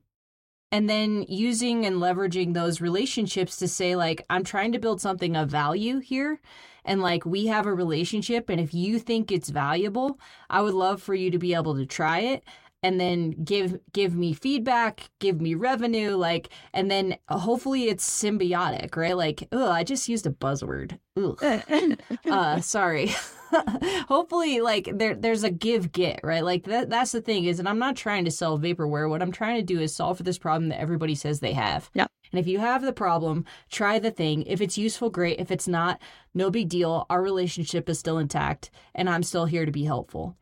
and 0.71 0.89
then 0.89 1.27
using 1.29 1.85
and 1.85 1.97
leveraging 1.97 2.55
those 2.55 2.81
relationships 2.81 3.57
to 3.57 3.69
say, 3.69 3.95
like, 3.95 4.25
I'm 4.31 4.45
trying 4.45 4.73
to 4.73 4.79
build 4.79 5.01
something 5.01 5.37
of 5.37 5.51
value 5.51 5.99
here. 5.99 6.41
And 6.85 7.03
like, 7.03 7.27
we 7.27 7.47
have 7.47 7.67
a 7.67 7.75
relationship. 7.75 8.49
And 8.49 8.59
if 8.59 8.73
you 8.73 8.99
think 8.99 9.31
it's 9.31 9.51
valuable, 9.51 10.19
I 10.49 10.63
would 10.63 10.75
love 10.75 11.03
for 11.03 11.15
you 11.15 11.31
to 11.31 11.39
be 11.39 11.53
able 11.53 11.77
to 11.77 11.85
try 11.85 12.21
it 12.21 12.45
and 12.83 12.99
then 12.99 13.31
give 13.45 13.79
give 13.93 14.17
me 14.17 14.33
feedback 14.33 15.09
give 15.21 15.41
me 15.41 15.55
revenue 15.55 16.17
like 16.17 16.49
and 16.75 16.91
then 16.91 17.17
hopefully 17.29 17.85
it's 17.85 18.09
symbiotic 18.09 18.97
right 18.97 19.17
like 19.17 19.47
oh 19.53 19.71
i 19.71 19.85
just 19.85 20.09
used 20.09 20.27
a 20.27 20.31
buzzword 20.31 20.99
uh 22.29 22.61
sorry 22.61 23.15
hopefully 24.09 24.61
like 24.61 24.89
there 24.93 25.15
there's 25.15 25.45
a 25.45 25.51
give 25.51 25.93
get 25.93 26.21
right? 26.23 26.45
Like 26.45 26.65
that 26.65 26.91
that's 26.91 27.13
the 27.13 27.21
thing 27.21 27.45
is 27.45 27.59
and 27.59 27.69
i'm 27.69 27.79
not 27.79 27.97
trying 27.97 28.25
to 28.25 28.31
sell 28.31 28.59
vaporware. 28.59 29.09
What 29.09 29.23
i'm 29.23 29.33
trying 29.33 29.57
to 29.57 29.63
do 29.63 29.81
is 29.81 29.95
solve 29.95 30.17
for 30.17 30.23
this 30.23 30.39
problem 30.39 30.69
that 30.71 30.81
everybody 30.81 31.15
says 31.15 31.41
they 31.41 31.53
have. 31.53 31.91
Yeah. 31.95 32.07
And 32.33 32.41
if 32.41 32.47
you 32.47 32.59
have 32.59 32.83
the 32.83 32.93
problem 32.93 33.45
try 33.71 33.99
the 33.99 34.11
thing. 34.11 34.45
If 34.45 34.61
it's 34.61 34.79
useful 34.79 35.11
great. 35.11 35.39
If 35.39 35.51
it's 35.51 35.69
not 35.69 36.01
no 36.35 36.51
big 36.51 36.69
deal. 36.69 37.07
Our 37.11 37.23
relationship 37.23 37.89
is 37.89 37.99
still 37.99 38.19
intact 38.19 38.71
and 38.95 39.09
i'm 39.09 39.23
still 39.23 39.47
here 39.47 39.67
to 39.67 39.73
be 39.73 39.85
helpful. 39.85 40.37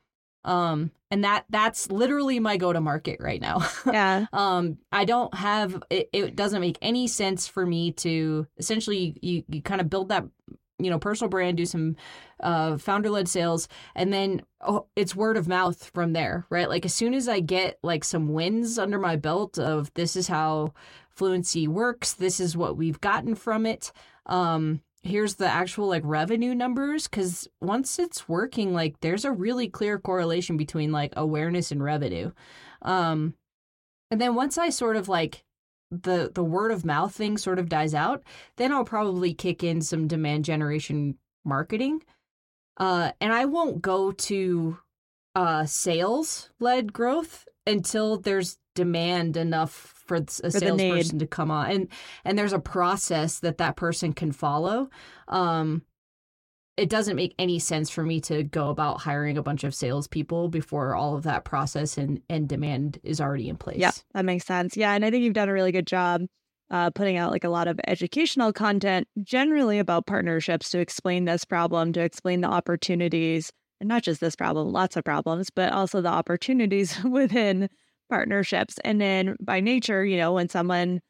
Um 0.44 0.90
and 1.10 1.24
that 1.24 1.44
that's 1.50 1.90
literally 1.90 2.38
my 2.38 2.56
go 2.56 2.72
to 2.72 2.80
market 2.80 3.18
right 3.20 3.40
now. 3.40 3.68
Yeah. 3.86 4.26
Um 4.32 4.78
i 4.92 5.04
don't 5.04 5.34
have 5.34 5.82
it, 5.90 6.08
it 6.12 6.36
doesn't 6.36 6.60
make 6.60 6.78
any 6.80 7.08
sense 7.08 7.48
for 7.48 7.66
me 7.66 7.92
to 7.92 8.46
essentially 8.58 9.16
you, 9.20 9.42
you 9.48 9.62
kind 9.62 9.80
of 9.80 9.90
build 9.90 10.10
that 10.10 10.24
you 10.84 10.90
know 10.90 10.98
personal 10.98 11.28
brand 11.28 11.56
do 11.56 11.66
some 11.66 11.96
uh 12.40 12.76
founder 12.76 13.10
led 13.10 13.28
sales 13.28 13.68
and 13.94 14.12
then 14.12 14.42
oh, 14.60 14.86
it's 14.96 15.14
word 15.14 15.36
of 15.36 15.48
mouth 15.48 15.90
from 15.92 16.12
there 16.12 16.46
right? 16.50 16.68
Like 16.68 16.84
as 16.84 16.94
soon 16.94 17.14
as 17.14 17.28
i 17.28 17.40
get 17.40 17.78
like 17.82 18.04
some 18.04 18.32
wins 18.32 18.78
under 18.78 18.98
my 18.98 19.16
belt 19.16 19.58
of 19.58 19.92
this 19.94 20.16
is 20.16 20.28
how 20.28 20.72
fluincy 21.10 21.68
works 21.68 22.14
this 22.14 22.40
is 22.40 22.56
what 22.56 22.76
we've 22.76 23.00
gotten 23.00 23.34
from 23.34 23.66
it 23.66 23.92
um 24.26 24.80
here's 25.02 25.36
the 25.36 25.46
actual 25.46 25.88
like 25.88 26.02
revenue 26.04 26.54
numbers 26.54 27.08
because 27.08 27.48
once 27.60 27.98
it's 27.98 28.28
working 28.28 28.74
like 28.74 29.00
there's 29.00 29.24
a 29.24 29.32
really 29.32 29.68
clear 29.68 29.98
correlation 29.98 30.56
between 30.56 30.92
like 30.92 31.12
awareness 31.16 31.72
and 31.72 31.82
revenue. 31.82 32.30
Um 32.82 33.34
and 34.10 34.20
then 34.20 34.34
once 34.34 34.58
i 34.58 34.68
sort 34.68 34.96
of 34.96 35.08
like 35.08 35.44
the 35.90 36.30
the 36.34 36.44
word 36.44 36.70
of 36.70 36.84
mouth 36.84 37.14
thing 37.14 37.36
sort 37.36 37.58
of 37.58 37.68
dies 37.68 37.94
out 37.94 38.22
then 38.56 38.72
i'll 38.72 38.84
probably 38.84 39.34
kick 39.34 39.64
in 39.64 39.80
some 39.80 40.06
demand 40.06 40.44
generation 40.44 41.16
marketing. 41.44 42.02
Uh 42.76 43.10
and 43.20 43.32
i 43.32 43.44
won't 43.44 43.82
go 43.82 44.12
to 44.12 44.78
uh 45.34 45.64
sales 45.66 46.50
led 46.60 46.92
growth 46.92 47.46
until 47.66 48.18
there's 48.18 48.58
demand 48.74 49.36
enough 49.36 49.72
for 50.06 50.16
a 50.16 50.20
for 50.20 50.50
salesperson 50.50 51.18
to 51.18 51.26
come 51.26 51.50
on 51.50 51.70
and 51.70 51.88
and 52.24 52.38
there's 52.38 52.52
a 52.52 52.58
process 52.58 53.40
that 53.40 53.58
that 53.58 53.76
person 53.76 54.12
can 54.12 54.32
follow. 54.32 54.88
Um 55.28 55.82
it 56.76 56.88
doesn't 56.88 57.16
make 57.16 57.34
any 57.38 57.58
sense 57.58 57.90
for 57.90 58.02
me 58.02 58.20
to 58.22 58.42
go 58.42 58.70
about 58.70 59.00
hiring 59.00 59.36
a 59.36 59.42
bunch 59.42 59.64
of 59.64 59.74
salespeople 59.74 60.48
before 60.48 60.94
all 60.94 61.16
of 61.16 61.24
that 61.24 61.44
process 61.44 61.98
and, 61.98 62.22
and 62.30 62.48
demand 62.48 62.98
is 63.02 63.20
already 63.20 63.48
in 63.48 63.56
place. 63.56 63.78
Yeah, 63.78 63.90
that 64.14 64.24
makes 64.24 64.46
sense. 64.46 64.76
Yeah, 64.76 64.92
and 64.94 65.04
I 65.04 65.10
think 65.10 65.24
you've 65.24 65.34
done 65.34 65.48
a 65.48 65.52
really 65.52 65.72
good 65.72 65.86
job 65.86 66.22
uh, 66.70 66.90
putting 66.90 67.16
out 67.16 67.32
like 67.32 67.44
a 67.44 67.48
lot 67.48 67.68
of 67.68 67.80
educational 67.86 68.52
content, 68.52 69.08
generally 69.22 69.78
about 69.78 70.06
partnerships 70.06 70.70
to 70.70 70.78
explain 70.78 71.24
this 71.24 71.44
problem, 71.44 71.92
to 71.92 72.00
explain 72.00 72.40
the 72.40 72.48
opportunities, 72.48 73.50
and 73.80 73.88
not 73.88 74.02
just 74.02 74.20
this 74.20 74.36
problem, 74.36 74.72
lots 74.72 74.96
of 74.96 75.04
problems, 75.04 75.50
but 75.50 75.72
also 75.72 76.00
the 76.00 76.08
opportunities 76.08 77.02
within 77.04 77.68
partnerships. 78.08 78.78
And 78.84 79.00
then 79.00 79.36
by 79.40 79.60
nature, 79.60 80.04
you 80.04 80.16
know, 80.16 80.32
when 80.32 80.48
someone 80.48 81.00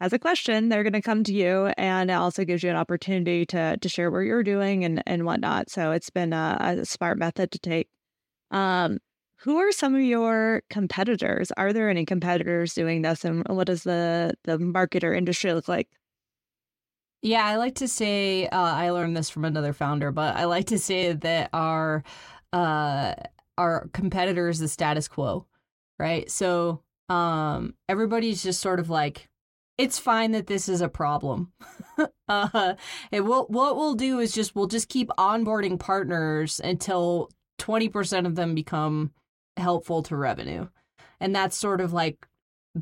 has 0.00 0.12
a 0.12 0.18
question, 0.18 0.68
they're 0.68 0.84
going 0.84 0.92
to 0.92 1.02
come 1.02 1.24
to 1.24 1.32
you, 1.32 1.72
and 1.76 2.10
it 2.10 2.14
also 2.14 2.44
gives 2.44 2.62
you 2.62 2.70
an 2.70 2.76
opportunity 2.76 3.44
to 3.46 3.76
to 3.76 3.88
share 3.88 4.10
what 4.10 4.20
you're 4.20 4.42
doing 4.44 4.84
and 4.84 5.02
and 5.06 5.24
whatnot. 5.24 5.70
So 5.70 5.92
it's 5.92 6.10
been 6.10 6.32
a, 6.32 6.56
a 6.60 6.84
smart 6.86 7.18
method 7.18 7.50
to 7.52 7.58
take. 7.58 7.88
Um, 8.50 8.98
who 9.40 9.58
are 9.58 9.72
some 9.72 9.94
of 9.94 10.00
your 10.00 10.62
competitors? 10.70 11.52
Are 11.56 11.72
there 11.72 11.88
any 11.88 12.04
competitors 12.04 12.74
doing 12.74 13.02
this, 13.02 13.24
and 13.24 13.46
what 13.48 13.66
does 13.66 13.84
the 13.84 14.34
the 14.44 14.58
market 14.58 15.04
or 15.04 15.14
industry 15.14 15.52
look 15.52 15.68
like? 15.68 15.88
Yeah, 17.22 17.44
I 17.44 17.56
like 17.56 17.74
to 17.76 17.88
say 17.88 18.46
uh, 18.46 18.56
I 18.56 18.90
learned 18.90 19.16
this 19.16 19.28
from 19.28 19.44
another 19.44 19.72
founder, 19.72 20.12
but 20.12 20.36
I 20.36 20.44
like 20.44 20.66
to 20.66 20.78
say 20.78 21.12
that 21.12 21.50
our 21.52 22.04
uh, 22.52 23.14
our 23.56 23.88
competitor 23.92 24.48
is 24.48 24.60
the 24.60 24.68
status 24.68 25.08
quo, 25.08 25.46
right? 25.98 26.30
So 26.30 26.82
um, 27.08 27.74
everybody's 27.88 28.42
just 28.42 28.60
sort 28.60 28.78
of 28.78 28.88
like, 28.88 29.28
it's 29.78 29.98
fine 29.98 30.32
that 30.32 30.48
this 30.48 30.68
is 30.68 30.80
a 30.80 30.88
problem. 30.88 31.52
uh, 32.28 32.74
and 33.12 33.26
we'll, 33.26 33.46
what 33.46 33.76
we'll 33.76 33.94
do 33.94 34.18
is 34.18 34.32
just 34.32 34.54
we'll 34.54 34.66
just 34.66 34.88
keep 34.88 35.08
onboarding 35.10 35.78
partners 35.78 36.60
until 36.62 37.30
twenty 37.58 37.88
percent 37.88 38.26
of 38.26 38.34
them 38.34 38.54
become 38.54 39.12
helpful 39.56 40.02
to 40.02 40.16
revenue, 40.16 40.68
and 41.20 41.34
that's 41.34 41.56
sort 41.56 41.80
of 41.80 41.92
like 41.92 42.26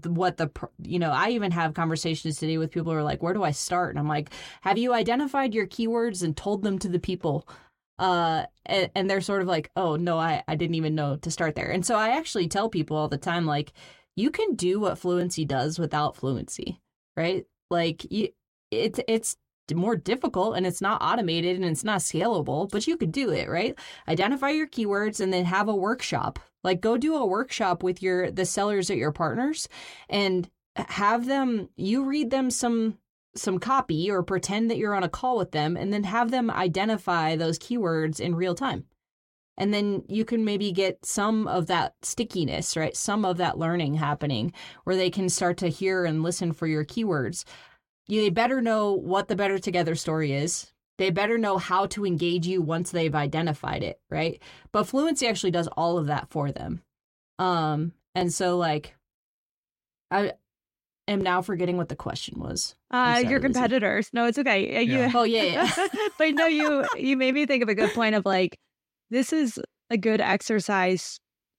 what 0.05 0.37
the 0.37 0.51
you 0.83 0.99
know 0.99 1.11
i 1.11 1.31
even 1.31 1.51
have 1.51 1.73
conversations 1.73 2.39
today 2.39 2.59
with 2.59 2.71
people 2.71 2.93
who 2.93 2.99
are 2.99 3.05
like 3.05 3.23
where 3.23 3.33
do 3.33 3.43
i 3.43 3.51
start? 3.51 3.91
And 3.91 3.99
i'm 3.99 4.09
like 4.09 4.31
have 4.61 4.77
you 4.77 4.93
identified 4.93 5.55
your 5.55 5.67
keywords 5.67 6.23
and 6.23 6.37
told 6.37 6.63
them 6.63 6.79
to 6.81 6.89
the 6.89 6.99
people? 6.99 7.49
Uh 7.99 8.45
and, 8.67 8.91
and 8.95 9.09
they're 9.09 9.23
sort 9.23 9.41
of 9.43 9.49
like 9.49 9.71
oh 9.77 9.97
no 9.97 10.19
i 10.19 10.43
i 10.49 10.57
didn't 10.57 10.75
even 10.75 10.95
know 10.95 11.17
to 11.17 11.31
start 11.31 11.55
there. 11.55 11.71
And 11.71 11.87
so 11.87 11.97
i 11.97 12.11
actually 12.11 12.49
tell 12.49 12.69
people 12.69 12.97
all 12.97 13.09
the 13.09 13.17
time 13.17 13.47
like 13.47 13.73
you 14.17 14.31
can 14.31 14.55
do 14.55 14.81
what 14.81 14.99
fluincy 14.99 15.45
does 15.45 15.79
without 15.79 16.17
fluincy 16.17 16.81
right 17.17 17.47
like 17.71 18.07
it's 18.71 19.01
it's 19.09 19.37
more 19.75 19.97
difficult 19.97 20.57
and 20.57 20.67
it's 20.67 20.81
not 20.81 21.03
automated 21.03 21.57
and 21.57 21.65
it's 21.65 21.85
not 21.85 22.01
scalable, 22.01 22.71
but 22.71 22.87
you 22.87 22.97
could 22.97 23.11
do 23.11 23.31
it, 23.31 23.49
right? 23.49 23.77
Identify 24.07 24.51
your 24.51 24.69
keywords 24.69 25.21
and 25.21 25.33
then 25.33 25.45
have 25.45 25.69
a 25.69 25.75
workshop. 25.75 26.39
Like 26.63 26.81
go 26.81 26.97
do 26.97 27.17
a 27.17 27.27
workshop 27.27 27.83
with 27.83 28.03
your 28.03 28.31
the 28.31 28.45
sellers 28.45 28.91
at 28.91 28.97
your 28.97 29.13
partners 29.13 29.69
and 30.09 30.49
have 30.77 31.27
them 31.27 31.69
you 31.77 32.05
read 32.05 32.31
them 32.31 32.51
some 32.51 32.99
some 33.35 33.59
copy 33.59 34.11
or 34.11 34.23
pretend 34.23 34.71
that 34.71 34.79
you're 34.79 34.95
on 34.95 35.03
a 35.03 35.09
call 35.09 35.37
with 35.37 35.53
them 35.53 35.77
and 35.77 35.93
then 35.93 36.05
have 36.05 36.31
them 36.31 36.51
identify 36.51 37.37
those 37.37 37.59
keywords 37.59 38.21
in 38.21 38.35
real 38.35 38.55
time. 38.55 38.85
And 39.59 39.73
then 39.73 40.03
you 40.09 40.25
can 40.25 40.45
maybe 40.45 40.71
get 40.71 41.05
some 41.05 41.49
of 41.49 41.67
that 41.69 41.95
stickiness, 42.03 42.77
right? 42.77 42.97
Some 42.97 43.25
of 43.25 43.39
that 43.39 43.59
learning 43.59 43.95
happening 43.95 44.53
where 44.85 44.97
they 44.97 45.11
can 45.11 45.29
start 45.29 45.57
to 45.59 45.69
hear 45.69 46.05
and 46.05 46.23
listen 46.23 46.53
for 46.53 46.67
your 46.67 46.85
keywords. 46.85 47.45
They 48.09 48.29
better 48.29 48.61
know 48.61 48.93
what 48.93 49.29
the 49.29 49.37
Better 49.37 49.59
Together 49.59 49.95
story 49.95 50.33
is. 50.33 50.73
They 50.99 51.11
better 51.11 51.39
know 51.39 51.59
how 51.59 51.87
to 51.87 52.07
engage 52.07 52.47
you 52.47 52.63
once 52.63 52.91
they've 52.91 53.15
identified 53.15 53.83
it, 53.83 54.01
right? 54.11 54.41
But 54.73 54.85
Fluincy 54.85 55.27
actually 55.27 55.51
does 55.51 55.69
all 55.69 55.99
of 55.99 56.07
that 56.07 56.31
for 56.31 56.53
them. 56.53 56.83
Um, 57.39 57.93
and 58.15 58.33
so 58.33 58.57
like 58.57 58.97
I 60.11 60.33
am 61.09 61.21
now 61.21 61.43
forgetting 61.43 61.77
what 61.77 61.89
the 61.89 61.97
question 61.97 62.41
was. 62.41 62.75
Uh, 62.91 63.17
sorry, 63.17 63.29
your 63.29 63.41
competitors. 63.41 64.07
Lizzie. 64.07 64.11
No, 64.15 64.27
it's 64.27 64.39
okay. 64.39 64.85
You, 64.85 64.99
yeah. 64.99 65.13
oh 65.15 65.25
yeah, 65.25 65.43
yeah. 65.43 65.89
but 66.19 66.35
no, 66.35 66.47
you 66.47 66.87
you 66.97 67.17
made 67.17 67.35
me 67.35 67.47
think 67.47 67.63
of 67.63 67.69
a 67.69 67.75
good 67.75 67.93
point 67.93 68.15
of 68.15 68.25
like 68.25 68.59
this 69.11 69.33
is 69.33 69.61
a 69.91 69.97
good 69.97 70.21
exercise 70.21 71.19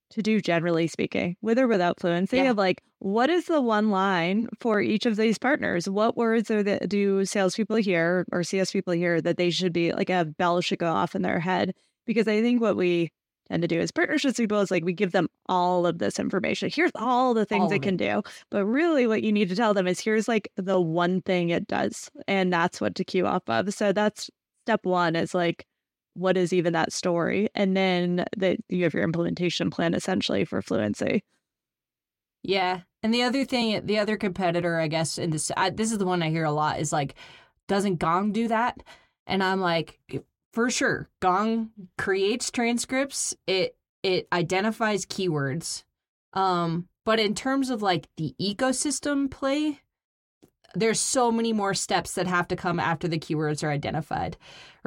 to 0.09 0.21
do 0.21 0.39
generally 0.39 0.87
speaking, 0.87 1.35
with 1.41 1.59
or 1.59 1.67
without 1.67 1.99
fluincy 1.99 2.37
yeah. 2.37 2.49
of 2.49 2.57
like 2.57 2.81
what 2.99 3.29
is 3.29 3.45
the 3.45 3.61
one 3.61 3.91
line 3.91 4.47
for 4.59 4.81
each 4.81 5.05
of 5.05 5.17
these 5.17 5.37
partners? 5.37 5.89
What 5.89 6.17
words 6.17 6.49
are 6.49 6.63
that 6.63 6.89
do 6.89 7.25
salespeople 7.25 7.75
hear 7.77 8.25
or 8.31 8.43
CS 8.43 8.71
people 8.71 8.93
hear 8.93 9.21
that 9.21 9.37
they 9.37 9.49
should 9.49 9.73
be 9.73 9.91
like 9.91 10.09
a 10.09 10.25
bell 10.25 10.61
should 10.61 10.79
go 10.79 10.91
off 10.91 11.15
in 11.15 11.21
their 11.21 11.39
head? 11.39 11.73
Because 12.05 12.27
I 12.27 12.41
think 12.41 12.61
what 12.61 12.77
we 12.77 13.11
tend 13.49 13.61
to 13.61 13.67
do 13.67 13.79
as 13.79 13.91
partnerships 13.91 14.37
people 14.37 14.59
is 14.59 14.71
like 14.71 14.83
we 14.83 14.93
give 14.93 15.11
them 15.11 15.27
all 15.47 15.85
of 15.85 15.99
this 15.99 16.19
information. 16.19 16.69
Here's 16.73 16.91
all 16.95 17.33
the 17.33 17.45
things 17.45 17.65
all 17.65 17.71
it 17.71 17.81
can 17.81 17.95
it. 17.95 17.97
do. 17.97 18.21
But 18.49 18.65
really 18.65 19.07
what 19.07 19.23
you 19.23 19.31
need 19.31 19.49
to 19.49 19.55
tell 19.55 19.73
them 19.73 19.87
is 19.87 19.99
here's 19.99 20.27
like 20.27 20.49
the 20.55 20.81
one 20.81 21.21
thing 21.21 21.49
it 21.49 21.67
does. 21.67 22.09
And 22.27 22.51
that's 22.51 22.81
what 22.81 22.95
to 22.95 23.03
cue 23.03 23.27
off 23.27 23.43
of. 23.47 23.73
So 23.73 23.93
that's 23.93 24.29
step 24.65 24.85
one 24.85 25.15
is 25.15 25.33
like 25.33 25.65
what 26.17 26.37
is 26.37 26.53
even 26.53 26.73
that 26.73 26.93
story? 26.93 27.49
And 27.55 27.75
then 27.75 28.25
that 28.37 28.57
you 28.69 28.83
have 28.83 28.93
your 28.93 29.03
implementation 29.03 29.69
plan 29.69 29.93
essentially 29.93 30.45
for 30.45 30.61
fluincy. 30.61 31.23
Yeah. 32.43 32.81
And 33.03 33.13
the 33.13 33.23
other 33.23 33.45
thing, 33.45 33.85
the 33.85 33.99
other 33.99 34.17
competitor, 34.17 34.79
I 34.79 34.87
guess, 34.87 35.17
in 35.17 35.29
this, 35.29 35.51
I, 35.55 35.69
this 35.69 35.91
is 35.91 35.97
the 35.97 36.05
one 36.05 36.23
I 36.23 36.29
hear 36.29 36.45
a 36.45 36.51
lot 36.51 36.79
is 36.79 36.91
like, 36.91 37.15
doesn't 37.67 37.97
Gong 37.97 38.31
do 38.31 38.47
that? 38.47 38.81
And 39.27 39.43
I'm 39.43 39.59
like, 39.59 39.99
for 40.57 40.71
sure 40.71 41.07
gong 41.19 41.69
creates 41.99 42.49
transcripts 42.49 43.35
it 43.45 43.75
it 44.01 44.27
identifies 44.33 45.05
keywords 45.05 45.83
um 46.33 46.87
but 47.05 47.19
in 47.19 47.35
terms 47.35 47.69
of 47.69 47.83
like 47.83 48.07
the 48.17 48.33
ecosystem 48.41 49.29
play 49.29 49.79
there's 50.79 50.99
so 50.99 51.31
many 51.31 51.53
more 51.53 51.73
steps 51.73 52.13
that 52.13 52.27
have 52.27 52.47
to 52.47 52.55
come 52.55 52.79
after 52.79 53.07
the 53.07 53.19
keywords 53.19 53.63
are 53.63 53.71
identified 53.71 54.37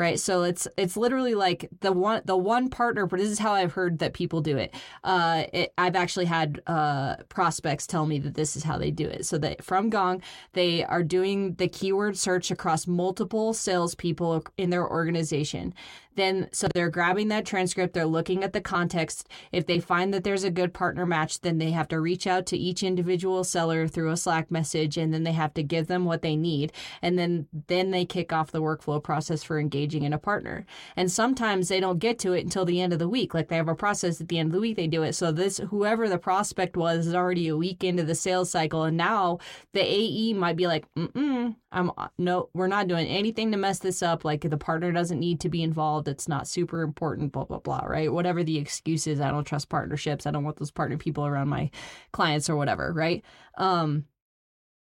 right? 0.00 0.18
So 0.18 0.44
it's 0.44 0.66
it's 0.79 0.96
literally 0.96 1.35
like 1.35 1.68
the 1.81 1.92
one 1.92 2.22
the 2.24 2.37
one 2.37 2.70
partner 2.70 3.05
but 3.05 3.18
this 3.18 3.29
is 3.29 3.38
how 3.38 3.53
i've 3.53 3.72
heard 3.72 3.98
that 3.98 4.14
people 4.14 4.40
do 4.40 4.57
it. 4.57 4.74
Uh 5.05 5.44
it, 5.53 5.74
i've 5.76 5.94
actually 5.94 6.24
had 6.24 6.62
uh 6.66 7.16
prospects 7.29 7.87
tell 7.87 8.07
me 8.07 8.18
that 8.20 8.35
this 8.35 8.57
is 8.57 8.64
how 8.64 8.79
they 8.79 8.90
do 8.90 9.07
it. 9.07 9.26
So 9.26 9.37
that 9.38 9.62
from 9.62 9.90
gong 9.90 10.22
they 10.55 10.85
are 10.85 11.03
doing 11.03 11.55
the 11.55 11.68
keyword 11.68 12.16
search 12.16 12.50
across 12.50 12.87
multiple 12.87 13.53
salespeople 13.53 14.44
in 14.57 14.70
their 14.70 14.88
organization 14.88 15.74
then 16.20 16.48
so 16.52 16.68
they're 16.74 16.90
grabbing 16.90 17.28
that 17.28 17.46
transcript 17.46 17.94
they're 17.94 18.06
looking 18.06 18.44
at 18.44 18.52
the 18.52 18.61
context. 18.61 19.28
If 19.52 19.66
they 19.66 19.80
find 19.80 20.12
that 20.14 20.24
there's 20.24 20.44
a 20.44 20.50
good 20.50 20.74
partner 20.74 21.06
match 21.06 21.40
then 21.40 21.59
they 21.59 21.70
have 21.70 21.88
to 21.88 22.00
reach 22.00 22.26
out 22.26 22.46
to 22.46 22.56
each 22.56 22.83
individual 22.83 23.42
seller 23.44 23.88
through 23.88 24.11
a 24.11 24.16
slack 24.16 24.50
message 24.50 24.96
and 24.96 25.12
then 25.12 25.24
they 25.24 25.33
have 25.33 25.54
to 25.54 25.62
give 25.62 25.87
them 25.87 26.04
what 26.04 26.22
they 26.22 26.37
need 26.37 26.72
and 27.02 27.18
then 27.18 27.48
then 27.68 27.90
they 27.90 28.04
kick 28.04 28.33
off 28.33 28.52
the 28.52 28.62
workflow 28.62 29.02
process 29.02 29.42
for 29.42 29.59
engaging 29.59 30.02
in 30.02 30.12
a 30.12 30.18
partner. 30.18 30.66
And 30.96 31.11
sometimes 31.11 31.68
they 31.68 31.80
don't 31.80 31.98
get 31.98 32.18
to 32.20 32.33
it 32.33 32.44
until 32.44 32.64
the 32.64 32.80
end 32.80 32.92
of 32.92 32.98
the 32.98 33.09
week 33.09 33.35
like 33.35 33.48
they 33.48 33.56
have 33.56 33.68
a 33.68 33.74
process 33.74 34.20
at 34.20 34.28
the 34.28 34.38
end 34.38 34.48
of 34.48 34.52
the 34.52 34.61
week 34.61 34.76
they 34.76 34.87
do 34.87 35.02
it. 35.02 35.14
So 35.14 35.33
this 35.33 35.59
whoever 35.70 36.09
the 36.09 36.18
prospect 36.18 36.76
was 36.76 37.06
is 37.06 37.14
already 37.14 37.48
a 37.48 37.56
week 37.56 37.83
into 37.83 38.02
the 38.02 38.14
sales 38.14 38.50
cycle 38.50 38.85
and 38.85 38.96
now 38.96 39.38
the 39.72 39.83
ae 39.83 40.33
might 40.35 40.56
be 40.56 40.66
like 40.66 40.87
mm 40.94 41.54
i'm 41.72 41.90
no 42.18 42.48
we're 42.54 42.66
not 42.66 42.88
doing 42.88 43.06
anything 43.06 43.50
to 43.52 43.56
mess 43.56 43.78
this 43.78 44.02
up 44.02 44.24
like 44.24 44.42
the 44.42 44.56
partner 44.56 44.92
doesn't 44.92 45.20
need 45.20 45.40
to 45.40 45.48
be 45.48 45.62
involved 45.62 46.09
it's 46.09 46.28
not 46.28 46.46
super 46.46 46.83
important, 46.83 47.33
blah, 47.33 47.44
blah, 47.44 47.59
blah, 47.59 47.85
right? 47.87 48.12
Whatever 48.12 48.44
the 48.44 48.59
excuse 48.59 49.06
is, 49.06 49.20
I 49.20 49.30
don't 49.30 49.44
trust 49.44 49.68
partnerships. 49.68 50.26
I 50.26 50.30
don't 50.30 50.44
want 50.44 50.56
those 50.56 50.70
partner 50.70 50.98
people 50.98 51.24
around 51.24 51.48
my 51.48 51.70
clients 52.12 52.50
or 52.50 52.56
whatever, 52.56 52.92
right? 52.92 53.24
Um, 53.56 54.04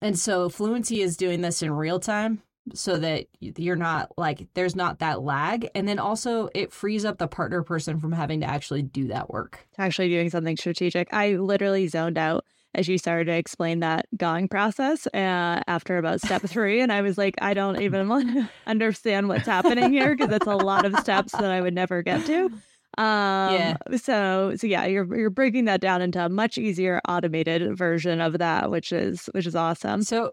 and 0.02 0.18
so 0.18 0.48
Fluincy 0.48 1.00
is 1.00 1.16
doing 1.16 1.40
this 1.40 1.62
in 1.62 1.70
real 1.70 2.00
time 2.00 2.42
so 2.74 2.98
that 2.98 3.26
you're 3.40 3.74
not 3.76 4.12
like 4.18 4.46
there's 4.54 4.76
not 4.76 4.98
that 4.98 5.22
lag 5.22 5.68
and 5.74 5.88
then 5.88 5.98
also 5.98 6.50
it 6.54 6.72
frees 6.72 7.04
up 7.06 7.16
the 7.16 7.26
partner 7.26 7.62
person 7.62 7.98
from 7.98 8.12
having 8.12 8.40
to 8.40 8.46
actually 8.46 8.82
do 8.82 9.08
that 9.08 9.30
work 9.30 9.66
actually 9.78 10.08
doing 10.08 10.28
something 10.28 10.58
strategic 10.58 11.08
i 11.12 11.30
literally 11.32 11.88
zoned 11.88 12.18
out 12.18 12.44
as 12.74 12.88
you 12.88 12.98
started 12.98 13.24
to 13.26 13.32
explain 13.32 13.80
that 13.80 14.06
Gong 14.16 14.48
process 14.48 15.06
uh, 15.08 15.62
after 15.66 15.98
about 15.98 16.20
step 16.20 16.42
three. 16.42 16.80
And 16.80 16.92
I 16.92 17.02
was 17.02 17.18
like, 17.18 17.34
I 17.40 17.54
don't 17.54 17.80
even 17.80 18.48
understand 18.66 19.28
what's 19.28 19.46
happening 19.46 19.92
here 19.92 20.16
because 20.16 20.32
it's 20.32 20.46
a 20.46 20.56
lot 20.56 20.84
of 20.84 20.96
steps 20.98 21.32
that 21.32 21.50
I 21.50 21.60
would 21.60 21.74
never 21.74 22.02
get 22.02 22.26
to. 22.26 22.50
Um, 22.98 23.54
yeah. 23.54 23.76
So, 23.96 24.56
so 24.56 24.66
yeah, 24.66 24.84
you're 24.84 25.16
you're 25.16 25.30
breaking 25.30 25.66
that 25.66 25.80
down 25.80 26.02
into 26.02 26.22
a 26.22 26.28
much 26.28 26.58
easier 26.58 27.00
automated 27.08 27.78
version 27.78 28.20
of 28.20 28.38
that, 28.38 28.70
which 28.70 28.90
is 28.92 29.30
which 29.32 29.46
is 29.46 29.54
awesome. 29.54 30.02
So 30.02 30.32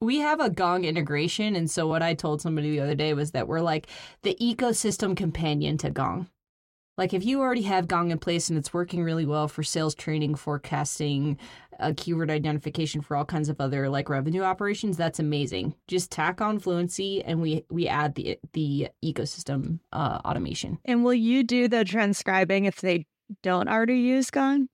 we 0.00 0.18
have 0.18 0.40
a 0.40 0.50
Gong 0.50 0.84
integration, 0.84 1.54
and 1.54 1.70
so 1.70 1.86
what 1.86 2.02
I 2.02 2.12
told 2.12 2.42
somebody 2.42 2.72
the 2.72 2.80
other 2.80 2.96
day 2.96 3.14
was 3.14 3.30
that 3.30 3.46
we're 3.48 3.60
like 3.60 3.86
the 4.22 4.36
ecosystem 4.40 5.16
companion 5.16 5.78
to 5.78 5.90
Gong. 5.90 6.28
Like 6.98 7.12
if 7.12 7.24
you 7.24 7.40
already 7.40 7.62
have 7.62 7.88
Gong 7.88 8.10
in 8.10 8.18
place 8.18 8.48
and 8.48 8.58
it's 8.58 8.72
working 8.72 9.02
really 9.02 9.26
well 9.26 9.48
for 9.48 9.62
sales 9.62 9.94
training, 9.94 10.34
forecasting, 10.34 11.38
uh, 11.78 11.92
keyword 11.94 12.30
identification 12.30 13.02
for 13.02 13.16
all 13.16 13.24
kinds 13.24 13.50
of 13.50 13.60
other 13.60 13.88
like 13.90 14.08
revenue 14.08 14.42
operations, 14.42 14.96
that's 14.96 15.18
amazing. 15.18 15.74
Just 15.88 16.10
tack 16.10 16.40
on 16.40 16.58
fluincy 16.58 17.22
and 17.22 17.42
we 17.42 17.64
we 17.70 17.86
add 17.86 18.14
the 18.14 18.38
the 18.54 18.88
ecosystem 19.04 19.80
uh, 19.92 20.20
automation. 20.24 20.78
And 20.86 21.04
will 21.04 21.14
you 21.14 21.44
do 21.44 21.68
the 21.68 21.84
transcribing 21.84 22.64
if 22.64 22.80
they 22.80 23.06
don't 23.42 23.68
already 23.68 23.98
use 23.98 24.30
Gong? 24.30 24.68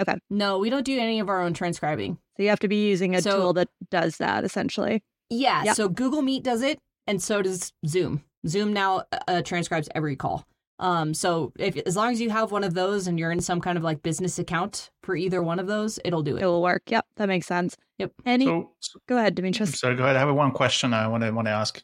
Okay. 0.00 0.16
No, 0.30 0.58
we 0.58 0.70
don't 0.70 0.84
do 0.84 0.98
any 0.98 1.20
of 1.20 1.28
our 1.28 1.42
own 1.42 1.52
transcribing. 1.52 2.18
So 2.36 2.42
you 2.42 2.48
have 2.48 2.60
to 2.60 2.68
be 2.68 2.88
using 2.88 3.14
a 3.14 3.22
so, 3.22 3.36
tool 3.36 3.52
that 3.52 3.68
does 3.90 4.16
that 4.16 4.44
essentially. 4.44 5.02
Yeah. 5.28 5.64
Yep. 5.64 5.76
So 5.76 5.88
Google 5.88 6.22
Meet 6.22 6.42
does 6.42 6.62
it, 6.62 6.78
and 7.06 7.22
so 7.22 7.42
does 7.42 7.72
Zoom. 7.86 8.24
Zoom 8.46 8.72
now 8.72 9.04
uh, 9.28 9.42
transcribes 9.42 9.88
every 9.94 10.16
call 10.16 10.46
Um, 10.78 11.14
so 11.14 11.52
if 11.58 11.76
as 11.76 11.96
long 11.96 12.12
as 12.12 12.20
you 12.20 12.30
have 12.30 12.50
one 12.50 12.64
of 12.64 12.74
those 12.74 13.06
and 13.06 13.18
you're 13.18 13.30
in 13.30 13.40
some 13.40 13.60
kind 13.60 13.78
of 13.78 13.84
like 13.84 14.02
business 14.02 14.38
account 14.38 14.90
for 15.02 15.14
either 15.14 15.42
one 15.42 15.58
of 15.58 15.66
those, 15.66 15.98
it'll 16.04 16.22
do 16.22 16.36
it. 16.36 16.42
It 16.42 16.46
will 16.46 16.62
work. 16.62 16.82
Yep, 16.88 17.06
that 17.16 17.28
makes 17.28 17.46
sense. 17.46 17.76
Yep. 17.98 18.12
Any? 18.26 18.46
So, 18.46 18.72
so, 18.80 18.98
go 19.08 19.16
ahead, 19.16 19.36
Dimitris. 19.36 19.76
sorry, 19.76 19.94
go 19.94 20.02
ahead. 20.02 20.16
I 20.16 20.20
have 20.20 20.34
one 20.34 20.50
question 20.50 20.92
I 20.92 21.06
want 21.06 21.22
to 21.22 21.30
want 21.30 21.46
to 21.46 21.52
ask 21.52 21.80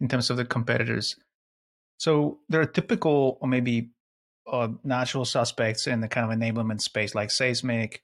in 0.00 0.08
terms 0.08 0.30
of 0.30 0.36
the 0.36 0.44
competitors. 0.44 1.16
So 1.98 2.38
there 2.48 2.60
are 2.60 2.66
typical 2.66 3.38
or 3.40 3.48
maybe 3.48 3.90
uh, 4.50 4.68
natural 4.84 5.24
suspects 5.24 5.86
in 5.86 6.00
the 6.00 6.08
kind 6.08 6.30
of 6.30 6.38
enablement 6.38 6.80
space, 6.80 7.14
like 7.14 7.30
Seismic, 7.30 8.02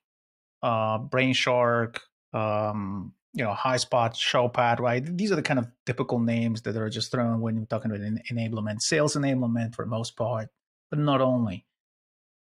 uh, 0.62 0.98
Brainshark, 0.98 1.98
um, 2.32 3.12
you 3.34 3.42
know, 3.44 3.52
Highspot, 3.52 4.14
Showpad, 4.14 4.78
right? 4.78 5.04
These 5.04 5.32
are 5.32 5.36
the 5.36 5.42
kind 5.42 5.58
of 5.58 5.66
typical 5.84 6.20
names 6.20 6.62
that 6.62 6.76
are 6.76 6.88
just 6.88 7.10
thrown 7.10 7.40
when 7.40 7.56
you're 7.56 7.66
talking 7.66 7.90
about 7.90 8.00
enablement, 8.32 8.80
sales 8.80 9.16
enablement 9.16 9.74
for 9.74 9.84
the 9.84 9.90
most 9.90 10.16
part, 10.16 10.48
but 10.88 11.00
not 11.00 11.20
only. 11.20 11.66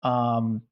Um, 0.04 0.62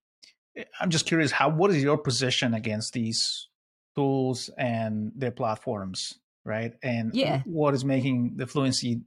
I'm 0.81 0.90
just 0.90 1.07
curious, 1.07 1.33
how 1.33 1.48
what 1.48 1.72
is 1.72 1.83
your 1.83 1.98
position 1.98 2.55
against 2.55 2.92
these 2.92 3.48
tools 3.96 4.50
and 4.57 5.11
their 5.16 5.33
platforms, 5.33 6.14
right? 6.44 6.74
And 6.81 7.12
yeah. 7.12 7.42
what 7.44 7.74
is 7.74 7.85
making 7.85 8.35
the 8.37 8.46
Fluincy 8.46 9.00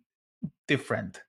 different? 0.68 1.22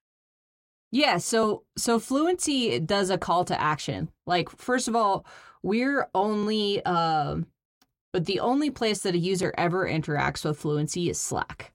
Yeah, 0.91 1.19
so 1.19 1.64
so 1.77 2.01
Fluincy 2.01 2.81
does 2.81 3.11
a 3.11 3.19
call 3.19 3.45
to 3.45 3.61
action. 3.61 4.11
Like 4.27 4.51
first 4.51 4.88
of 4.88 4.97
all, 4.97 5.25
we're 5.62 6.09
only 6.14 6.85
um 6.85 7.47
but 8.12 8.27
the 8.27 8.40
only 8.40 8.71
place 8.71 9.01
that 9.01 9.14
a 9.14 9.18
user 9.18 9.53
ever 9.57 9.88
interacts 9.88 10.44
with 10.44 10.59
Fluincy 10.59 11.11
is 11.11 11.18
Slack. 11.18 11.73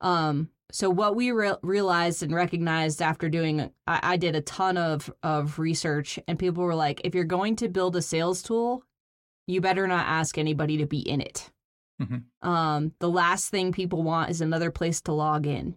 Um, 0.00 0.50
so 0.72 0.88
what 0.88 1.16
we 1.16 1.32
re- 1.32 1.56
realized 1.62 2.22
and 2.22 2.34
recognized 2.34 3.02
after 3.02 3.28
doing, 3.28 3.70
I-, 3.86 4.00
I 4.02 4.16
did 4.16 4.36
a 4.36 4.40
ton 4.40 4.76
of 4.76 5.12
of 5.22 5.58
research, 5.58 6.18
and 6.28 6.38
people 6.38 6.64
were 6.64 6.74
like, 6.74 7.00
if 7.04 7.14
you're 7.14 7.24
going 7.24 7.56
to 7.56 7.68
build 7.68 7.96
a 7.96 8.02
sales 8.02 8.42
tool, 8.42 8.84
you 9.46 9.60
better 9.60 9.86
not 9.86 10.06
ask 10.06 10.38
anybody 10.38 10.78
to 10.78 10.86
be 10.86 11.00
in 11.00 11.20
it. 11.20 11.50
Mm-hmm. 12.00 12.48
Um, 12.48 12.92
the 12.98 13.10
last 13.10 13.50
thing 13.50 13.72
people 13.72 14.02
want 14.02 14.30
is 14.30 14.40
another 14.40 14.70
place 14.70 15.00
to 15.02 15.12
log 15.12 15.46
in. 15.46 15.76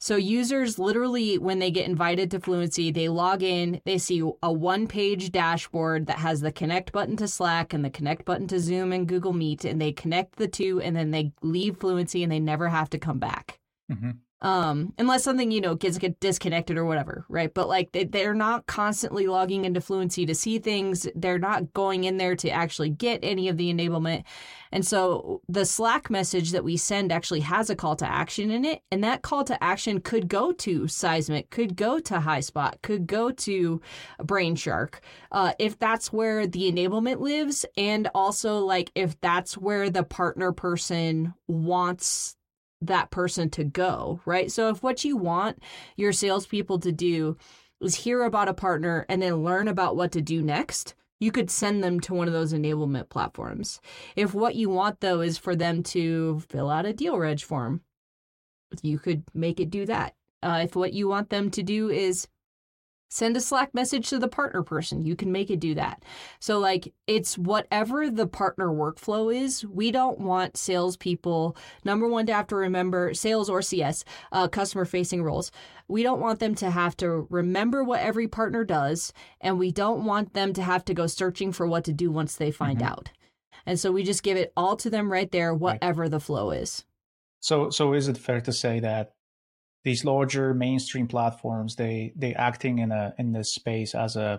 So 0.00 0.14
users 0.16 0.78
literally, 0.78 1.38
when 1.38 1.58
they 1.58 1.70
get 1.70 1.88
invited 1.88 2.30
to 2.30 2.40
Fluincy, 2.40 2.92
they 2.92 3.08
log 3.08 3.42
in, 3.42 3.80
they 3.84 3.98
see 3.98 4.22
a 4.42 4.52
one-page 4.52 5.32
dashboard 5.32 6.06
that 6.06 6.18
has 6.18 6.40
the 6.40 6.52
connect 6.52 6.92
button 6.92 7.16
to 7.16 7.26
Slack 7.26 7.72
and 7.72 7.84
the 7.84 7.90
connect 7.90 8.24
button 8.24 8.46
to 8.48 8.60
Zoom 8.60 8.92
and 8.92 9.08
Google 9.08 9.32
Meet, 9.32 9.64
and 9.64 9.80
they 9.80 9.92
connect 9.92 10.36
the 10.36 10.48
two, 10.48 10.80
and 10.80 10.94
then 10.94 11.10
they 11.10 11.32
leave 11.42 11.78
Fluincy 11.78 12.22
and 12.22 12.30
they 12.30 12.40
never 12.40 12.68
have 12.68 12.90
to 12.90 12.98
come 12.98 13.18
back. 13.18 13.58
Mm-hmm 13.90 14.10
um 14.40 14.92
unless 14.98 15.24
something 15.24 15.50
you 15.50 15.60
know 15.60 15.74
gets 15.74 15.98
get 15.98 16.18
disconnected 16.20 16.76
or 16.76 16.84
whatever 16.84 17.24
right? 17.28 17.52
But 17.52 17.68
like 17.68 17.92
they, 17.92 18.04
they're 18.04 18.34
not 18.34 18.66
constantly 18.66 19.26
logging 19.26 19.64
into 19.64 19.80
fluincy 19.80 20.26
to 20.26 20.34
see 20.34 20.58
things. 20.58 21.06
They're 21.14 21.38
not 21.38 21.72
going 21.72 22.04
in 22.04 22.16
there 22.16 22.36
to 22.36 22.50
actually 22.50 22.90
get 22.90 23.20
any 23.22 23.48
of 23.48 23.56
the 23.56 23.72
enablement. 23.72 24.24
And 24.72 24.86
so 24.86 25.42
the 25.48 25.64
slack 25.64 26.10
message 26.10 26.50
that 26.52 26.64
we 26.64 26.76
send 26.76 27.12
actually 27.12 27.40
has 27.40 27.70
a 27.70 27.76
call 27.76 27.96
to 27.96 28.10
action 28.10 28.50
in 28.50 28.64
it 28.64 28.82
and 28.90 29.02
that 29.04 29.22
call 29.22 29.44
to 29.44 29.62
action 29.62 30.00
could 30.00 30.28
go 30.28 30.52
to 30.52 30.88
seismic 30.88 31.50
could 31.50 31.76
go 31.76 31.98
to 32.00 32.14
highspot 32.14 32.82
could 32.82 33.06
go 33.06 33.30
to 33.30 33.80
brainshark 34.20 34.96
uh, 35.32 35.52
if 35.58 35.78
that's 35.78 36.12
where 36.12 36.46
the 36.46 36.70
enablement 36.70 37.20
lives 37.20 37.64
and 37.76 38.10
also 38.14 38.58
like 38.58 38.90
if 38.94 39.18
that's 39.20 39.56
where 39.56 39.88
the 39.88 40.02
partner 40.02 40.52
person 40.52 41.32
wants 41.46 42.36
that 42.80 43.10
person 43.10 43.50
to 43.50 43.64
go, 43.64 44.20
right? 44.24 44.50
So 44.50 44.68
if 44.68 44.82
what 44.82 45.04
you 45.04 45.16
want 45.16 45.62
your 45.96 46.12
salespeople 46.12 46.78
to 46.80 46.92
do 46.92 47.36
is 47.80 47.94
hear 47.94 48.22
about 48.22 48.48
a 48.48 48.54
partner 48.54 49.04
and 49.08 49.22
then 49.22 49.44
learn 49.44 49.68
about 49.68 49.96
what 49.96 50.12
to 50.12 50.20
do 50.20 50.42
next, 50.42 50.94
you 51.20 51.32
could 51.32 51.50
send 51.50 51.82
them 51.82 51.98
to 52.00 52.14
one 52.14 52.28
of 52.28 52.34
those 52.34 52.52
enablement 52.52 53.08
platforms. 53.08 53.80
If 54.14 54.34
what 54.34 54.54
you 54.54 54.68
want 54.68 55.00
though 55.00 55.20
is 55.20 55.38
for 55.38 55.56
them 55.56 55.82
to 55.84 56.40
fill 56.48 56.70
out 56.70 56.86
a 56.86 56.92
deal 56.92 57.18
reg 57.18 57.40
form, 57.40 57.82
you 58.82 58.98
could 58.98 59.24
make 59.34 59.60
it 59.60 59.70
do 59.70 59.86
that. 59.86 60.14
Uh, 60.42 60.60
if 60.64 60.76
what 60.76 60.92
you 60.92 61.08
want 61.08 61.30
them 61.30 61.50
to 61.50 61.62
do 61.62 61.88
is 61.90 62.28
send 63.08 63.36
a 63.36 63.40
Slack 63.40 63.74
message 63.74 64.08
to 64.10 64.18
the 64.18 64.28
partner 64.28 64.62
person. 64.62 65.02
You 65.02 65.16
can 65.16 65.32
make 65.32 65.50
it 65.50 65.60
do 65.60 65.74
that. 65.74 66.04
So, 66.40 66.58
like, 66.58 66.92
it's 67.06 67.38
whatever 67.38 68.10
the 68.10 68.26
partner 68.26 68.68
workflow 68.68 69.34
is. 69.34 69.64
We 69.66 69.90
don't 69.90 70.20
want 70.20 70.56
salespeople, 70.56 71.56
number 71.84 72.06
one, 72.06 72.26
to 72.26 72.34
have 72.34 72.46
to 72.48 72.56
remember 72.56 73.14
sales 73.14 73.48
or 73.48 73.62
CS, 73.62 74.04
uh, 74.32 74.48
customer 74.48 74.84
facing 74.84 75.22
roles. 75.22 75.50
We 75.88 76.02
don't 76.02 76.20
want 76.20 76.38
them 76.38 76.54
to 76.56 76.70
have 76.70 76.96
to 76.98 77.26
remember 77.30 77.82
what 77.82 78.00
every 78.00 78.28
partner 78.28 78.64
does, 78.64 79.12
and 79.40 79.58
we 79.58 79.72
don't 79.72 80.04
want 80.04 80.34
them 80.34 80.52
to 80.52 80.62
have 80.62 80.84
to 80.86 80.94
go 80.94 81.06
searching 81.06 81.52
for 81.52 81.66
what 81.66 81.84
to 81.84 81.92
do 81.92 82.10
once 82.10 82.36
they 82.36 82.50
find 82.50 82.80
mm-hmm. 82.80 82.88
out. 82.88 83.10
And 83.64 83.80
so 83.80 83.90
we 83.90 84.02
just 84.02 84.22
give 84.22 84.36
it 84.36 84.52
all 84.56 84.76
to 84.76 84.90
them 84.90 85.10
right 85.10 85.30
there, 85.30 85.54
whatever 85.54 86.02
right. 86.02 86.10
the 86.10 86.20
flow 86.20 86.50
is. 86.50 86.84
So, 87.40 87.70
so 87.70 87.92
is 87.94 88.08
it 88.08 88.18
fair 88.18 88.40
to 88.42 88.52
say 88.52 88.80
that 88.80 89.12
these 89.88 90.04
larger 90.04 90.52
mainstream 90.52 91.08
platforms 91.08 91.76
they 91.76 92.12
they 92.14 92.34
acting 92.34 92.78
in 92.78 92.92
a 92.92 93.14
in 93.18 93.32
this 93.32 93.54
space 93.54 93.94
as 93.94 94.16
a 94.16 94.38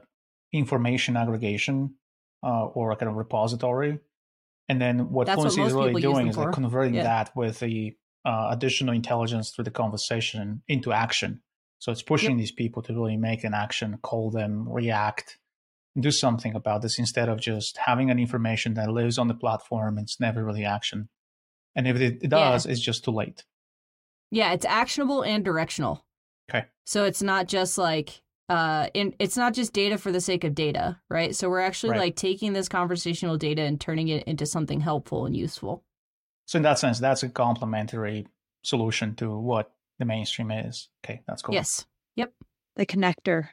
information 0.53 1.17
aggregation 1.17 1.95
uh, 2.43 2.65
or 2.65 2.91
a 2.91 2.95
kind 2.95 3.09
of 3.09 3.15
repository 3.15 3.99
and 4.67 4.79
then 4.79 5.09
what 5.09 5.25
That's 5.25 5.37
Fluincy 5.37 5.61
what 5.61 5.67
is 5.67 5.73
really 5.73 6.01
doing 6.01 6.27
is 6.27 6.37
like 6.37 6.53
converting 6.53 6.93
yeah. 6.93 7.03
that 7.03 7.35
with 7.35 7.59
the 7.59 7.97
uh, 8.25 8.49
additional 8.51 8.93
intelligence 8.93 9.49
through 9.49 9.63
the 9.63 9.71
conversation 9.71 10.61
into 10.67 10.93
action 10.93 11.41
so 11.79 11.91
it's 11.91 12.03
pushing 12.03 12.31
yep. 12.31 12.37
these 12.37 12.51
people 12.51 12.83
to 12.83 12.93
really 12.93 13.17
make 13.17 13.43
an 13.43 13.55
action 13.55 13.97
call 14.03 14.29
them 14.29 14.69
react 14.69 15.39
do 15.99 16.11
something 16.11 16.53
about 16.53 16.83
this 16.83 16.99
instead 16.99 17.27
of 17.27 17.41
just 17.41 17.77
having 17.77 18.11
an 18.11 18.19
information 18.19 18.75
that 18.75 18.91
lives 18.91 19.17
on 19.17 19.27
the 19.27 19.33
platform 19.33 19.97
and 19.97 20.05
it's 20.05 20.19
never 20.19 20.45
really 20.45 20.63
action 20.63 21.09
and 21.75 21.87
if 21.87 21.95
it, 21.95 22.19
it 22.21 22.29
does 22.29 22.65
yeah. 22.65 22.71
it's 22.71 22.81
just 22.81 23.03
too 23.03 23.11
late 23.11 23.45
yeah, 24.31 24.53
it's 24.53 24.65
actionable 24.65 25.23
and 25.23 25.43
directional. 25.43 26.05
Okay. 26.49 26.65
So 26.85 27.05
it's 27.05 27.21
not 27.21 27.47
just 27.47 27.77
like 27.77 28.21
uh 28.49 28.87
in 28.93 29.13
it's 29.19 29.37
not 29.37 29.53
just 29.53 29.73
data 29.73 29.97
for 29.97 30.11
the 30.11 30.21
sake 30.21 30.43
of 30.43 30.55
data, 30.55 30.99
right? 31.09 31.35
So 31.35 31.49
we're 31.49 31.59
actually 31.59 31.91
right. 31.91 31.99
like 31.99 32.15
taking 32.15 32.53
this 32.53 32.69
conversational 32.69 33.37
data 33.37 33.61
and 33.61 33.79
turning 33.79 34.07
it 34.07 34.23
into 34.23 34.45
something 34.45 34.79
helpful 34.79 35.25
and 35.25 35.35
useful. 35.35 35.83
So 36.45 36.57
in 36.57 36.63
that 36.63 36.79
sense, 36.79 36.99
that's 36.99 37.21
a 37.21 37.29
complementary 37.29 38.27
solution 38.63 39.15
to 39.15 39.37
what 39.37 39.71
the 39.99 40.05
mainstream 40.05 40.51
is. 40.51 40.89
Okay, 41.05 41.21
that's 41.27 41.41
cool. 41.41 41.53
Yes. 41.53 41.85
Yep. 42.15 42.33
The 42.75 42.85
connector. 42.85 43.49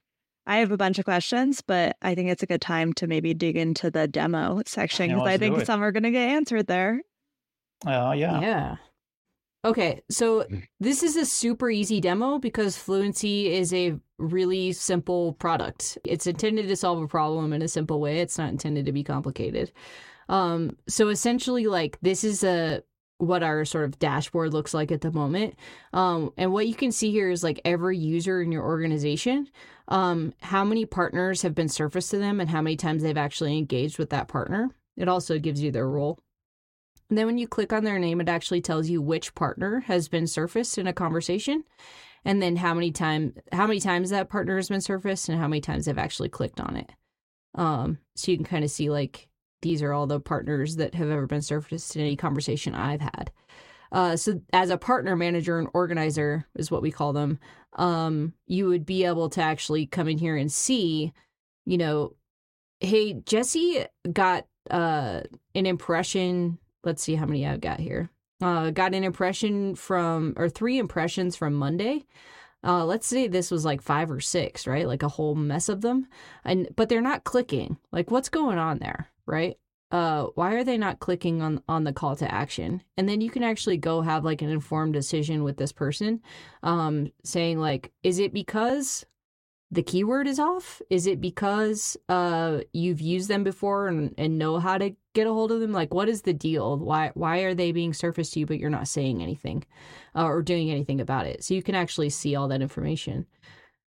I 0.47 0.59
have 0.59 0.71
a 0.71 0.77
bunch 0.77 0.99
of 0.99 1.05
questions, 1.05 1.61
but 1.61 1.97
I 2.01 2.15
think 2.15 2.31
it's 2.31 2.43
a 2.43 2.47
good 2.47 2.61
time 2.61 2.93
to 2.95 3.09
maybe 3.09 3.35
dig 3.35 3.57
into 3.57 3.91
the 3.91 4.07
demo 4.07 4.63
section 4.65 5.09
because 5.09 5.27
I 5.27 5.39
think 5.39 5.65
some 5.67 5.83
are 5.83 5.91
going 5.91 6.05
to 6.05 6.13
get 6.13 6.29
answered 6.29 6.69
there. 6.69 7.03
Uh, 7.85 8.15
yeah. 8.17 8.41
Yeah. 8.41 8.77
Okay, 9.67 10.01
so 10.09 10.45
mm. 10.45 10.63
this 10.79 11.03
is 11.03 11.17
a 11.17 11.27
super 11.27 11.69
easy 11.69 12.01
demo 12.01 12.39
because 12.39 12.77
Fluincy 12.77 13.53
is 13.53 13.75
a 13.75 13.99
really 14.17 14.73
simple 14.73 15.33
product. 15.33 15.99
It's 16.05 16.29
intended 16.29 16.69
to 16.69 16.77
solve 16.77 17.03
a 17.03 17.09
problem 17.09 17.53
in 17.53 17.63
a 17.63 17.69
simple 17.69 18.01
way. 18.01 18.21
It's 18.21 18.39
not 18.39 18.51
intended 18.51 18.87
to 18.87 18.93
be 18.93 19.03
complicated. 19.03 19.73
Um, 20.29 20.77
so 20.87 21.09
essentially, 21.09 21.67
like 21.67 21.99
this 22.01 22.23
is 22.23 22.45
a 22.45 22.85
what 23.19 23.43
our 23.43 23.65
sort 23.65 23.87
of 23.87 23.99
dashboard 23.99 24.53
looks 24.53 24.73
like 24.73 24.93
at 24.93 25.01
the 25.01 25.11
moment. 25.11 25.57
Um, 25.93 26.33
and 26.37 26.53
what 26.53 26.69
you 26.69 26.75
can 26.75 26.93
see 26.93 27.11
here 27.11 27.31
is 27.31 27.43
like 27.43 27.61
every 27.65 27.99
user 27.99 28.41
in 28.43 28.53
your 28.53 28.63
organization, 28.63 29.49
um, 29.89 30.33
how 30.43 30.65
many 30.65 30.85
partners 30.85 31.43
have 31.43 31.57
been 31.57 31.69
surfaced 31.69 32.13
to 32.13 32.19
them, 32.19 32.41
and 32.41 32.49
how 32.49 32.63
many 32.63 32.77
times 32.77 33.03
they've 33.03 33.17
actually 33.17 33.59
engaged 33.59 33.99
with 33.99 34.11
that 34.11 34.29
partner. 34.29 34.71
It 34.97 35.09
also 35.09 35.41
gives 35.41 35.61
you 35.61 35.73
their 35.73 35.89
role. 35.89 36.21
And 37.09 37.17
then 37.17 37.27
when 37.27 37.39
you 37.39 37.47
click 37.47 37.73
on 37.73 37.85
their 37.85 37.99
name, 37.99 38.21
it 38.21 38.29
actually 38.29 38.61
tells 38.61 38.89
you 38.89 39.01
which 39.01 39.35
partner 39.35 39.81
has 39.81 40.09
been 40.09 40.27
surfaced 40.27 40.77
in 40.79 40.87
a 40.87 40.93
conversation, 40.93 41.65
and 42.25 42.43
then 42.43 42.57
how 42.57 42.75
many 42.75 42.91
time 42.91 43.35
how 43.53 43.67
many 43.67 43.81
times 43.81 44.11
that 44.11 44.29
partner 44.29 44.57
has 44.57 44.69
been 44.69 44.81
surfaced 44.81 45.29
and 45.29 45.39
how 45.39 45.47
many 45.47 45.61
times 45.61 45.85
they've 45.85 45.99
actually 45.99 46.29
clicked 46.29 46.61
on 46.61 46.77
it. 46.77 46.91
Um, 47.55 47.99
so 48.17 48.31
you 48.31 48.37
can 48.37 48.47
kind 48.47 48.65
of 48.65 48.71
see 48.71 48.91
like 48.91 49.29
these 49.63 49.83
are 49.83 49.93
all 49.93 50.07
the 50.07 50.21
partners 50.21 50.77
that 50.77 50.95
have 50.95 51.11
ever 51.11 51.27
been 51.27 51.43
surfaced 51.43 51.97
in 51.97 52.03
any 52.03 52.17
conversation 52.17 52.75
I've 52.75 53.01
had. 53.01 53.31
Uh, 53.93 54.17
so 54.17 54.41
as 54.53 54.71
a 54.71 54.77
partner 54.77 55.17
manager 55.17 55.59
and 55.59 55.69
organizer 55.73 56.47
is 56.57 56.71
what 56.71 56.83
we 56.83 56.91
call 56.91 57.13
them, 57.13 57.39
um, 57.75 58.35
you 58.47 58.67
would 58.67 58.85
be 58.85 59.05
able 59.05 59.29
to 59.31 59.41
actually 59.41 59.87
come 59.87 60.09
in 60.09 60.19
here 60.19 60.37
and 60.37 60.51
see, 60.53 61.13
you 61.65 61.79
know, 61.79 62.15
hey, 62.81 63.15
Jesse 63.15 63.87
got 64.13 64.47
uh, 64.71 65.21
an 65.55 65.67
impression 65.67 66.59
let's 66.87 67.03
see 67.03 67.17
how 67.17 67.27
many 67.27 67.47
I've 67.47 67.61
got 67.61 67.81
here. 67.81 68.09
Uh, 68.41 68.71
got 68.71 68.95
an 68.95 69.05
impression 69.05 69.75
from, 69.75 70.35
or 70.37 70.49
three 70.49 70.79
impressions 70.79 71.37
from 71.37 71.55
Monday. 71.55 72.07
Uh, 72.65 72.85
let's 72.85 73.07
say 73.07 73.29
this 73.29 73.51
was 73.51 73.65
like 73.65 73.83
five 73.83 74.11
or 74.11 74.21
six, 74.21 74.67
right? 74.67 74.87
Like 74.87 75.03
a 75.03 75.09
whole 75.09 75.35
mess 75.35 75.69
of 75.69 75.83
them, 75.83 76.07
and 76.45 76.69
but 76.75 76.89
they're 76.89 77.01
not 77.01 77.25
clicking. 77.25 77.77
Like, 77.93 78.11
what's 78.11 78.29
going 78.29 78.59
on 78.59 78.79
there, 78.79 79.09
right? 79.27 79.57
Uh, 79.93 80.27
why 80.35 80.55
are 80.55 80.65
they 80.65 80.77
not 80.77 80.99
clicking 80.99 81.43
on 81.43 81.63
on 81.69 81.85
the 81.85 81.93
call 81.93 82.17
to 82.17 82.33
action? 82.33 82.83
And 82.97 83.09
then 83.09 83.21
you 83.21 83.31
can 83.31 83.45
actually 83.45 83.77
go 83.77 84.01
have 84.01 84.25
like 84.25 84.43
an 84.43 84.51
informed 84.51 84.95
decision 84.95 85.45
with 85.45 85.59
this 85.59 85.73
person, 85.73 86.21
um, 86.63 87.13
saying 87.25 87.61
like, 87.61 87.93
is 88.03 88.19
it 88.19 88.33
because 88.33 89.07
the 89.71 89.83
keyword 89.83 90.27
is 90.27 90.39
off? 90.39 90.81
Is 90.91 91.07
it 91.07 91.21
because 91.21 91.97
uh, 92.09 92.61
you've 92.73 93.01
used 93.01 93.29
them 93.29 93.43
before 93.43 93.89
and, 93.89 94.15
and 94.17 94.39
know 94.39 94.59
how 94.59 94.79
to 94.79 94.95
get 95.13 95.27
a 95.27 95.33
hold 95.33 95.51
of 95.51 95.61
them? 95.61 95.73
Like, 95.73 95.93
what 95.93 96.09
is 96.09 96.23
the 96.23 96.33
deal? 96.33 96.79
Why 96.79 97.11
why 97.15 97.39
are 97.41 97.55
they 97.55 97.73
being 97.73 97.93
surfaced 97.93 98.35
to 98.35 98.41
you, 98.41 98.47
but 98.47 98.59
you're 98.59 98.71
not 98.71 98.89
saying 98.89 99.23
anything 99.23 99.65
uh, 100.15 100.25
or 100.25 100.43
doing 100.43 100.71
anything 100.71 101.01
about 101.01 101.27
it? 101.27 101.43
So 101.43 101.55
you 101.55 101.63
can 101.63 101.75
actually 101.75 102.11
see 102.11 102.37
all 102.37 102.49
that 102.49 102.63
information. 102.63 103.27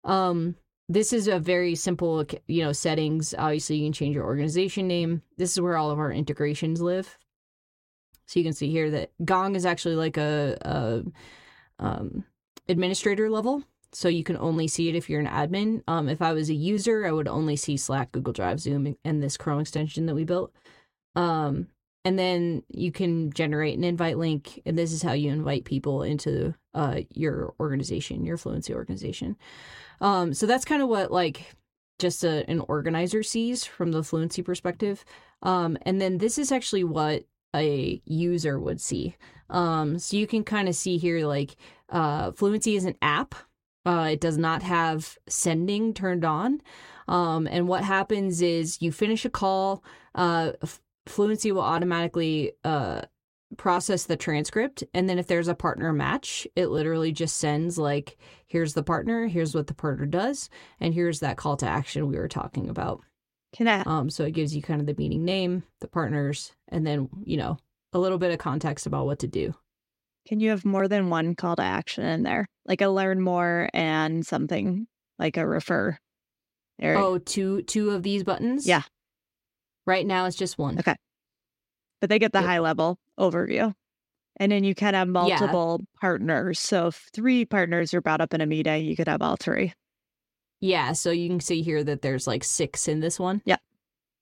Um, 0.04 0.54
this 0.88 1.12
is 1.12 1.28
a 1.28 1.40
very 1.40 1.74
simple, 1.74 2.24
you 2.46 2.62
know, 2.62 2.72
settings. 2.72 3.34
Obviously, 3.36 3.76
you 3.76 3.86
can 3.86 3.92
change 3.92 4.14
your 4.14 4.26
organization 4.26 4.86
name. 4.86 5.22
This 5.38 5.52
is 5.52 5.60
where 5.60 5.76
all 5.76 5.90
of 5.90 5.98
our 5.98 6.12
integrations 6.12 6.80
live. 6.80 7.18
So 8.26 8.38
you 8.38 8.44
can 8.44 8.52
see 8.52 8.70
here 8.70 8.90
that 8.90 9.10
Gong 9.24 9.56
is 9.56 9.66
actually 9.66 9.96
like 9.96 10.16
a, 10.16 10.56
a 10.62 11.02
um, 11.78 12.24
administrator 12.68 13.28
level 13.28 13.64
so 13.94 14.08
you 14.08 14.24
can 14.24 14.36
only 14.36 14.68
see 14.68 14.88
it 14.88 14.94
if 14.94 15.08
you're 15.08 15.20
an 15.20 15.26
admin. 15.26 15.82
Um, 15.86 16.08
if 16.08 16.20
I 16.20 16.32
was 16.32 16.50
a 16.50 16.54
user, 16.54 17.06
I 17.06 17.12
would 17.12 17.28
only 17.28 17.56
see 17.56 17.76
Slack, 17.76 18.12
Google 18.12 18.32
Drive, 18.32 18.60
Zoom, 18.60 18.96
and 19.04 19.22
this 19.22 19.36
Chrome 19.36 19.60
extension 19.60 20.06
that 20.06 20.14
we 20.14 20.24
built. 20.24 20.52
Um, 21.14 21.68
and 22.04 22.18
then 22.18 22.62
you 22.68 22.92
can 22.92 23.32
generate 23.32 23.78
an 23.78 23.84
invite 23.84 24.18
link, 24.18 24.60
and 24.66 24.76
this 24.76 24.92
is 24.92 25.02
how 25.02 25.12
you 25.12 25.30
invite 25.30 25.64
people 25.64 26.02
into 26.02 26.54
uh, 26.74 27.00
your 27.10 27.54
organization, 27.58 28.26
your 28.26 28.36
Fluincy 28.36 28.74
organization. 28.74 29.36
Um, 30.00 30.34
so 30.34 30.46
that's 30.46 30.66
kind 30.66 30.82
of 30.82 30.88
what 30.88 31.10
like 31.10 31.54
just 31.98 32.24
a, 32.24 32.48
an 32.50 32.60
organizer 32.60 33.22
sees 33.22 33.64
from 33.64 33.92
the 33.92 34.02
Fluincy 34.02 34.42
perspective. 34.42 35.04
Um, 35.42 35.78
and 35.82 36.00
then 36.00 36.18
this 36.18 36.36
is 36.36 36.52
actually 36.52 36.84
what 36.84 37.24
a 37.54 38.02
user 38.04 38.58
would 38.58 38.80
see. 38.80 39.16
Um, 39.48 39.98
so 39.98 40.16
you 40.16 40.26
can 40.26 40.44
kind 40.44 40.68
of 40.68 40.74
see 40.74 40.98
here 40.98 41.26
like 41.26 41.56
uh, 41.88 42.32
Fluincy 42.32 42.76
is 42.76 42.84
an 42.84 42.96
app 43.00 43.34
uh, 43.84 44.08
it 44.12 44.20
does 44.20 44.38
not 44.38 44.62
have 44.62 45.18
sending 45.28 45.94
turned 45.94 46.24
on. 46.24 46.60
Um, 47.08 47.46
and 47.46 47.68
what 47.68 47.84
happens 47.84 48.40
is 48.40 48.80
you 48.80 48.92
finish 48.92 49.24
a 49.24 49.30
call, 49.30 49.84
uh, 50.14 50.52
Fluincy 51.06 51.52
will 51.52 51.60
automatically 51.60 52.52
uh, 52.64 53.02
process 53.58 54.04
the 54.04 54.16
transcript. 54.16 54.84
And 54.94 55.08
then 55.08 55.18
if 55.18 55.26
there's 55.26 55.48
a 55.48 55.54
partner 55.54 55.92
match, 55.92 56.46
it 56.56 56.68
literally 56.68 57.12
just 57.12 57.36
sends, 57.36 57.76
like, 57.76 58.16
here's 58.46 58.72
the 58.72 58.82
partner, 58.82 59.26
here's 59.26 59.54
what 59.54 59.66
the 59.66 59.74
partner 59.74 60.06
does, 60.06 60.48
and 60.80 60.94
here's 60.94 61.20
that 61.20 61.36
call 61.36 61.56
to 61.58 61.68
action 61.68 62.08
we 62.08 62.16
were 62.16 62.28
talking 62.28 62.70
about. 62.70 63.02
Can 63.54 63.68
I? 63.68 63.82
Um, 63.82 64.10
so 64.10 64.24
it 64.24 64.32
gives 64.32 64.56
you 64.56 64.62
kind 64.62 64.80
of 64.80 64.86
the 64.86 64.96
meeting 64.96 65.24
name, 65.24 65.62
the 65.80 65.88
partners, 65.88 66.52
and 66.68 66.86
then, 66.86 67.08
you 67.22 67.36
know, 67.36 67.58
a 67.92 67.98
little 67.98 68.18
bit 68.18 68.32
of 68.32 68.38
context 68.38 68.86
about 68.86 69.06
what 69.06 69.20
to 69.20 69.28
do. 69.28 69.54
Can 70.26 70.40
you 70.40 70.50
have 70.50 70.64
more 70.64 70.88
than 70.88 71.10
one 71.10 71.34
call 71.34 71.56
to 71.56 71.62
action 71.62 72.04
in 72.04 72.22
there? 72.22 72.46
Like 72.66 72.80
a 72.80 72.88
learn 72.88 73.20
more 73.20 73.68
and 73.74 74.26
something 74.26 74.86
like 75.18 75.36
a 75.36 75.46
refer. 75.46 75.98
There. 76.78 76.96
Oh, 76.96 77.18
two 77.18 77.62
two 77.62 77.90
of 77.90 78.02
these 78.02 78.24
buttons? 78.24 78.66
Yeah. 78.66 78.82
Right 79.86 80.06
now 80.06 80.24
it's 80.26 80.36
just 80.36 80.58
one. 80.58 80.78
Okay. 80.78 80.96
But 82.00 82.10
they 82.10 82.18
get 82.18 82.32
the 82.32 82.40
yep. 82.40 82.48
high 82.48 82.58
level 82.58 82.98
overview. 83.18 83.74
And 84.36 84.50
then 84.50 84.64
you 84.64 84.74
can 84.74 84.94
have 84.94 85.06
multiple 85.06 85.78
yeah. 85.80 86.00
partners. 86.00 86.58
So 86.58 86.88
if 86.88 87.08
three 87.14 87.44
partners 87.44 87.94
are 87.94 88.00
brought 88.00 88.20
up 88.20 88.34
in 88.34 88.40
a 88.40 88.46
meeting, 88.46 88.84
you 88.84 88.96
could 88.96 89.06
have 89.06 89.22
all 89.22 89.36
three. 89.36 89.72
Yeah, 90.60 90.92
so 90.92 91.10
you 91.10 91.28
can 91.28 91.40
see 91.40 91.62
here 91.62 91.84
that 91.84 92.02
there's 92.02 92.26
like 92.26 92.42
six 92.42 92.88
in 92.88 93.00
this 93.00 93.20
one. 93.20 93.42
Yeah. 93.44 93.58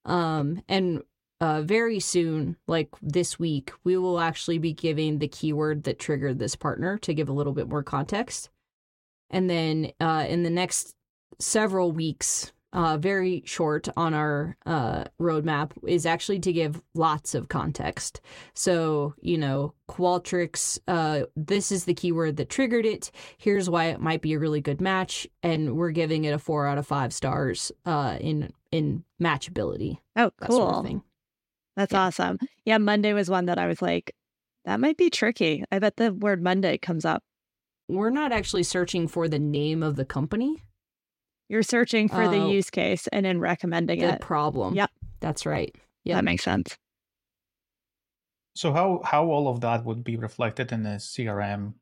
Um, 0.04 0.62
and 0.68 1.02
uh, 1.42 1.60
very 1.60 1.98
soon, 1.98 2.56
like 2.68 2.88
this 3.02 3.36
week, 3.36 3.72
we 3.82 3.96
will 3.96 4.20
actually 4.20 4.58
be 4.58 4.72
giving 4.72 5.18
the 5.18 5.26
keyword 5.26 5.82
that 5.82 5.98
triggered 5.98 6.38
this 6.38 6.54
partner 6.54 6.98
to 6.98 7.12
give 7.12 7.28
a 7.28 7.32
little 7.32 7.52
bit 7.52 7.68
more 7.68 7.82
context. 7.82 8.48
And 9.28 9.50
then 9.50 9.90
uh, 10.00 10.24
in 10.28 10.44
the 10.44 10.50
next 10.50 10.94
several 11.40 11.90
weeks, 11.90 12.52
uh, 12.72 12.96
very 12.96 13.42
short 13.44 13.88
on 13.96 14.14
our 14.14 14.56
uh, 14.66 15.02
roadmap, 15.20 15.72
is 15.84 16.06
actually 16.06 16.38
to 16.38 16.52
give 16.52 16.80
lots 16.94 17.34
of 17.34 17.48
context. 17.48 18.20
So, 18.54 19.14
you 19.20 19.36
know, 19.36 19.74
Qualtrics, 19.90 20.78
uh, 20.86 21.22
this 21.34 21.72
is 21.72 21.86
the 21.86 21.92
keyword 21.92 22.36
that 22.36 22.50
triggered 22.50 22.86
it. 22.86 23.10
Here's 23.36 23.68
why 23.68 23.86
it 23.86 24.00
might 24.00 24.22
be 24.22 24.34
a 24.34 24.38
really 24.38 24.60
good 24.60 24.80
match. 24.80 25.26
And 25.42 25.76
we're 25.76 25.90
giving 25.90 26.24
it 26.24 26.34
a 26.34 26.38
four 26.38 26.68
out 26.68 26.78
of 26.78 26.86
five 26.86 27.12
stars 27.12 27.72
uh, 27.84 28.16
in 28.20 28.52
in 28.70 29.04
matchability. 29.20 29.98
Oh, 30.14 30.30
cool. 30.40 30.56
Sort 30.56 30.86
of 30.86 31.02
that's 31.76 31.92
yeah. 31.92 32.00
awesome. 32.02 32.38
Yeah, 32.64 32.78
Monday 32.78 33.12
was 33.12 33.30
one 33.30 33.46
that 33.46 33.58
I 33.58 33.66
was 33.66 33.80
like, 33.82 34.14
that 34.64 34.80
might 34.80 34.96
be 34.96 35.10
tricky. 35.10 35.64
I 35.72 35.78
bet 35.78 35.96
the 35.96 36.12
word 36.12 36.42
Monday 36.42 36.78
comes 36.78 37.04
up. 37.04 37.22
We're 37.88 38.10
not 38.10 38.32
actually 38.32 38.62
searching 38.62 39.08
for 39.08 39.28
the 39.28 39.38
name 39.38 39.82
of 39.82 39.96
the 39.96 40.04
company. 40.04 40.62
You're 41.48 41.62
searching 41.62 42.08
for 42.08 42.22
uh, 42.22 42.30
the 42.30 42.48
use 42.48 42.70
case 42.70 43.08
and 43.08 43.26
then 43.26 43.40
recommending 43.40 44.00
the 44.00 44.14
it. 44.14 44.20
problem. 44.20 44.74
Yep. 44.74 44.90
That's 45.20 45.44
right. 45.44 45.74
Yeah. 46.04 46.16
That 46.16 46.24
makes 46.24 46.44
sense. 46.44 46.78
So 48.54 48.72
how 48.72 49.00
how 49.04 49.26
all 49.26 49.48
of 49.48 49.60
that 49.60 49.84
would 49.84 50.04
be 50.04 50.16
reflected 50.16 50.72
in 50.72 50.82
the 50.82 50.98
CRM? 50.98 51.74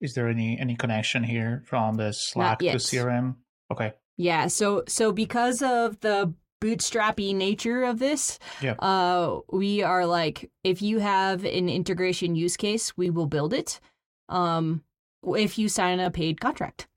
Is 0.00 0.14
there 0.14 0.28
any 0.28 0.58
any 0.58 0.76
connection 0.76 1.22
here 1.22 1.62
from 1.66 1.96
the 1.96 2.12
Slack 2.12 2.58
to 2.58 2.76
CRM? 2.76 3.36
Okay. 3.70 3.92
Yeah, 4.16 4.48
so 4.48 4.84
so 4.88 5.12
because 5.12 5.62
of 5.62 6.00
the 6.00 6.34
bootstrappy 6.62 7.34
nature 7.34 7.82
of 7.82 7.98
this. 7.98 8.38
Yeah. 8.60 8.74
Uh, 8.74 9.40
we 9.50 9.82
are 9.82 10.06
like, 10.06 10.50
if 10.62 10.80
you 10.80 11.00
have 11.00 11.44
an 11.44 11.68
integration 11.68 12.36
use 12.36 12.56
case, 12.56 12.96
we 12.96 13.10
will 13.10 13.26
build 13.26 13.52
it. 13.52 13.80
Um, 14.28 14.84
if 15.24 15.58
you 15.58 15.68
sign 15.68 16.00
a 16.00 16.10
paid 16.10 16.40
contract. 16.40 16.88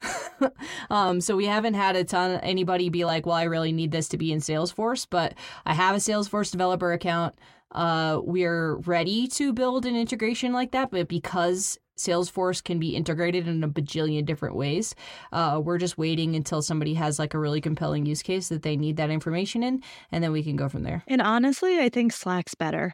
um, 0.89 1.21
so 1.21 1.35
we 1.35 1.45
haven't 1.45 1.75
had 1.75 1.95
a 1.95 2.03
ton 2.03 2.39
anybody 2.41 2.89
be 2.89 3.05
like, 3.05 3.25
well, 3.25 3.35
I 3.35 3.43
really 3.43 3.71
need 3.71 3.91
this 3.91 4.07
to 4.09 4.17
be 4.17 4.31
in 4.31 4.39
Salesforce, 4.39 5.05
but 5.09 5.33
I 5.65 5.73
have 5.73 5.95
a 5.95 5.99
Salesforce 5.99 6.51
developer 6.51 6.91
account. 6.91 7.35
Uh, 7.71 8.21
we're 8.23 8.77
ready 8.77 9.27
to 9.27 9.53
build 9.53 9.85
an 9.85 9.95
integration 9.95 10.53
like 10.53 10.71
that, 10.71 10.91
but 10.91 11.07
because 11.07 11.77
Salesforce 11.97 12.63
can 12.63 12.79
be 12.79 12.95
integrated 12.95 13.47
in 13.47 13.63
a 13.63 13.69
bajillion 13.69 14.25
different 14.25 14.55
ways. 14.55 14.95
Uh, 15.31 15.61
we're 15.63 15.77
just 15.77 15.97
waiting 15.97 16.35
until 16.35 16.61
somebody 16.61 16.93
has 16.93 17.19
like 17.19 17.33
a 17.33 17.39
really 17.39 17.61
compelling 17.61 18.05
use 18.05 18.21
case 18.21 18.49
that 18.49 18.63
they 18.63 18.75
need 18.75 18.97
that 18.97 19.09
information 19.09 19.63
in, 19.63 19.81
and 20.11 20.23
then 20.23 20.31
we 20.31 20.43
can 20.43 20.55
go 20.55 20.69
from 20.69 20.83
there. 20.83 21.03
And 21.07 21.21
honestly, 21.21 21.79
I 21.79 21.89
think 21.89 22.11
Slack's 22.11 22.55
better. 22.55 22.93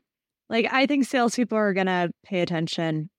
Like, 0.50 0.68
I 0.72 0.86
think 0.86 1.06
salespeople 1.06 1.58
are 1.58 1.74
going 1.74 1.88
to 1.88 2.12
pay 2.24 2.42
attention 2.42 3.10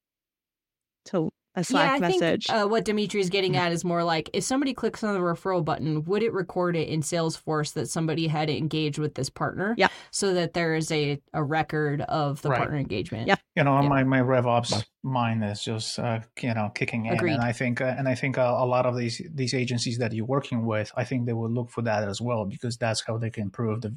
to 1.07 1.31
a 1.55 1.65
Slack 1.65 2.01
yeah, 2.01 2.07
I 2.07 2.11
message. 2.11 2.47
Think, 2.47 2.59
uh, 2.59 2.67
what 2.67 2.85
Dimitri 2.85 3.21
is 3.21 3.29
getting 3.29 3.57
at 3.57 3.73
is 3.73 3.85
more 3.85 4.03
like 4.03 4.31
if 4.33 4.45
somebody 4.45 4.73
clicks 4.73 5.05
on 5.05 5.15
the 5.15 5.21
referral 5.21 5.65
button, 5.65 6.05
would 6.05 6.23
it 6.23 6.33
record 6.33 6.77
it 6.77 6.89
in 6.89 7.03
Salesforce 7.03 7.75
that 7.75 7.89
somebody 7.89 8.27
had 8.27 8.49
engaged 8.49 8.99
with 8.99 9.15
this 9.15 9.29
partner? 9.29 9.75
Yeah. 9.77 9.89
So 10.11 10.33
that 10.35 10.55
there 10.55 10.75
is 10.75 10.91
a, 10.91 11.21
a 11.33 11.43
record 11.43 12.01
of 12.03 12.41
the 12.43 12.51
right. 12.51 12.59
partner 12.59 12.79
engagement. 12.79 13.29
Yeah. 13.29 13.37
You 13.55 13.65
know, 13.65 13.81
yeah. 13.83 13.89
my 13.89 14.05
my 14.05 14.21
RevOps 14.21 14.83
mind 15.03 15.45
is 15.45 15.63
just 15.63 15.99
uh, 15.99 16.21
you 16.41 16.55
know 16.55 16.71
kicking 16.75 17.07
in, 17.07 17.15
Agreed. 17.15 17.35
and 17.35 17.43
I 17.43 17.53
think 17.53 17.81
uh, 17.81 17.95
and 17.99 18.09
I 18.09 18.15
think 18.15 18.39
a, 18.39 18.43
a, 18.43 18.67
lot 18.67 18.87
of 18.87 18.97
these 18.97 19.21
these 19.35 19.53
agencies 19.53 19.99
that 19.99 20.13
you're 20.13 20.25
working 20.25 20.65
with, 20.65 20.91
I 20.97 21.05
think 21.05 21.27
they 21.27 21.33
will 21.33 21.51
look 21.51 21.71
for 21.71 21.83
that 21.83 22.09
as 22.09 22.21
well 22.21 22.47
because 22.47 22.79
that's 22.79 23.03
how 23.07 23.19
they 23.19 23.31
can 23.31 23.51
prove 23.51 23.83
the 23.83 23.97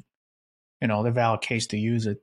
you 0.82 0.88
know 0.88 1.02
the 1.02 1.10
valid 1.10 1.40
case 1.40 1.66
to 1.68 1.78
use 1.78 2.06
it. 2.06 2.18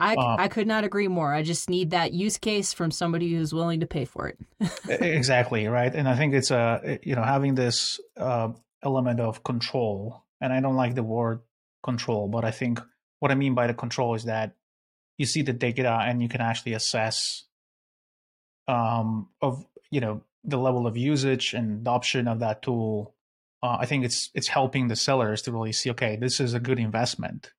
I, 0.00 0.14
uh, 0.14 0.36
I 0.38 0.48
could 0.48 0.66
not 0.66 0.84
agree 0.84 1.08
more. 1.08 1.32
I 1.32 1.42
just 1.42 1.70
need 1.70 1.90
that 1.90 2.12
use 2.12 2.38
case 2.38 2.72
from 2.72 2.90
somebody 2.90 3.32
who's 3.32 3.54
willing 3.54 3.80
to 3.80 3.86
pay 3.86 4.04
for 4.04 4.28
it. 4.28 4.38
exactly 4.88 5.66
right, 5.66 5.94
and 5.94 6.08
I 6.08 6.16
think 6.16 6.34
it's 6.34 6.50
a 6.50 6.98
you 7.02 7.14
know 7.14 7.22
having 7.22 7.54
this 7.54 8.00
uh, 8.16 8.48
element 8.82 9.20
of 9.20 9.44
control, 9.44 10.24
and 10.40 10.52
I 10.52 10.60
don't 10.60 10.76
like 10.76 10.94
the 10.94 11.02
word 11.02 11.40
control, 11.82 12.28
but 12.28 12.44
I 12.44 12.50
think 12.50 12.80
what 13.20 13.30
I 13.30 13.34
mean 13.34 13.54
by 13.54 13.66
the 13.66 13.74
control 13.74 14.14
is 14.14 14.24
that 14.24 14.56
you 15.18 15.26
see 15.26 15.42
the 15.42 15.52
data 15.52 15.98
and 16.02 16.20
you 16.20 16.28
can 16.28 16.40
actually 16.40 16.74
assess 16.74 17.44
um, 18.68 19.28
of 19.40 19.64
you 19.90 20.00
know 20.00 20.22
the 20.42 20.58
level 20.58 20.86
of 20.86 20.96
usage 20.96 21.54
and 21.54 21.80
adoption 21.80 22.28
of 22.28 22.40
that 22.40 22.62
tool. 22.62 23.14
Uh, 23.62 23.76
I 23.80 23.86
think 23.86 24.04
it's 24.04 24.30
it's 24.34 24.48
helping 24.48 24.88
the 24.88 24.96
sellers 24.96 25.42
to 25.42 25.52
really 25.52 25.72
see 25.72 25.90
okay, 25.90 26.16
this 26.16 26.40
is 26.40 26.54
a 26.54 26.60
good 26.60 26.80
investment 26.80 27.52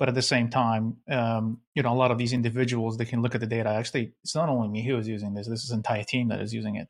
but 0.00 0.08
at 0.08 0.14
the 0.14 0.22
same 0.22 0.48
time, 0.48 0.96
um, 1.10 1.60
you 1.74 1.82
know, 1.82 1.92
a 1.92 1.94
lot 1.94 2.10
of 2.10 2.16
these 2.16 2.32
individuals 2.32 2.96
they 2.96 3.04
can 3.04 3.20
look 3.20 3.34
at 3.34 3.40
the 3.42 3.46
data. 3.46 3.68
Actually, 3.68 4.14
it's 4.24 4.34
not 4.34 4.48
only 4.48 4.66
me 4.66 4.82
who 4.82 4.96
is 4.96 5.06
using 5.06 5.34
this; 5.34 5.46
this 5.46 5.62
is 5.62 5.70
an 5.70 5.80
entire 5.80 6.02
team 6.02 6.28
that 6.28 6.40
is 6.40 6.54
using 6.54 6.76
it. 6.76 6.88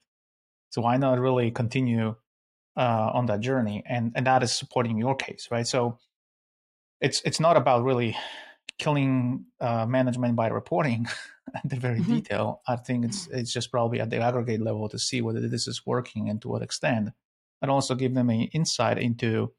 So 0.71 0.83
why 0.83 0.97
not 0.97 1.19
really 1.19 1.51
continue 1.51 2.15
uh, 2.77 3.11
on 3.13 3.27
that 3.27 3.41
journey? 3.41 3.83
And 3.85 4.13
and 4.15 4.25
that 4.29 4.45
is 4.45 4.53
supporting 4.53 4.97
your 4.97 5.17
case, 5.17 5.49
right? 5.51 5.67
So 5.67 5.99
it's 7.01 7.21
it's 7.25 7.41
not 7.41 7.57
about 7.57 7.83
really 7.83 8.17
killing 8.79 9.47
uh, 9.61 9.87
management 9.87 10.37
by 10.37 10.47
reporting 10.47 11.09
at 11.57 11.69
the 11.69 11.77
very 11.77 11.99
mm-hmm. 11.99 12.15
detail. 12.15 12.63
I 12.69 12.77
think 12.77 13.05
it's 13.07 13.27
it's 13.33 13.53
just 13.53 13.73
probably 13.73 13.99
at 13.99 14.11
the 14.11 14.19
aggregate 14.19 14.61
level 14.61 14.89
to 14.89 15.01
see 15.01 15.21
whether 15.21 15.49
this 15.49 15.67
is 15.67 15.83
working 15.85 16.29
and 16.29 16.41
to 16.43 16.49
what 16.49 16.63
extent, 16.63 17.09
and 17.61 17.73
also 17.73 17.97
give 17.97 18.15
them 18.15 18.31
an 18.31 18.43
insight 18.53 18.99
into 18.99 19.53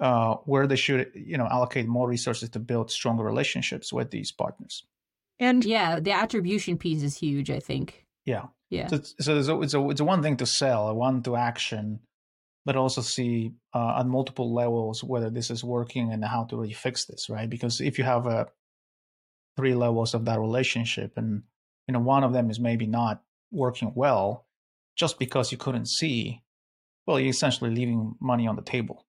uh, 0.00 0.34
where 0.44 0.66
they 0.66 0.76
should 0.76 1.10
you 1.14 1.38
know 1.38 1.46
allocate 1.46 1.86
more 1.86 2.08
resources 2.08 2.50
to 2.50 2.58
build 2.58 2.90
stronger 2.90 3.24
relationships 3.24 3.92
with 3.92 4.10
these 4.10 4.32
partners. 4.32 4.84
And 5.40 5.64
yeah 5.64 6.00
the 6.00 6.12
attribution 6.12 6.78
piece 6.78 7.02
is 7.02 7.16
huge 7.16 7.50
i 7.50 7.60
think. 7.60 8.04
Yeah. 8.24 8.46
Yeah. 8.70 8.88
So, 8.88 9.00
so 9.20 9.38
it's, 9.38 9.48
a, 9.48 9.60
it's, 9.62 9.74
a, 9.74 9.88
it's 9.88 10.00
a 10.00 10.04
one 10.04 10.22
thing 10.22 10.36
to 10.36 10.46
sell 10.46 10.88
a 10.88 10.94
one 10.94 11.22
to 11.22 11.36
action 11.36 12.00
but 12.66 12.76
also 12.76 13.00
see 13.00 13.52
uh, 13.74 13.78
on 13.78 14.10
multiple 14.10 14.52
levels 14.52 15.02
whether 15.02 15.30
this 15.30 15.50
is 15.50 15.64
working 15.64 16.12
and 16.12 16.22
how 16.22 16.44
to 16.44 16.56
really 16.58 16.74
fix 16.74 17.06
this, 17.06 17.30
right? 17.30 17.48
Because 17.48 17.80
if 17.80 17.96
you 17.96 18.04
have 18.04 18.26
a 18.26 18.48
three 19.58 19.74
levels 19.74 20.14
of 20.14 20.24
that 20.26 20.38
relationship 20.38 21.14
and 21.16 21.42
you 21.88 21.92
know 21.92 21.98
one 21.98 22.22
of 22.22 22.32
them 22.32 22.48
is 22.48 22.60
maybe 22.60 22.86
not 22.86 23.22
working 23.50 23.90
well 23.96 24.46
just 24.96 25.18
because 25.18 25.50
you 25.50 25.58
couldn't 25.58 25.88
see 25.88 26.42
well 27.06 27.18
you're 27.18 27.30
essentially 27.30 27.70
leaving 27.70 28.14
money 28.20 28.46
on 28.46 28.54
the 28.54 28.62
table 28.62 29.04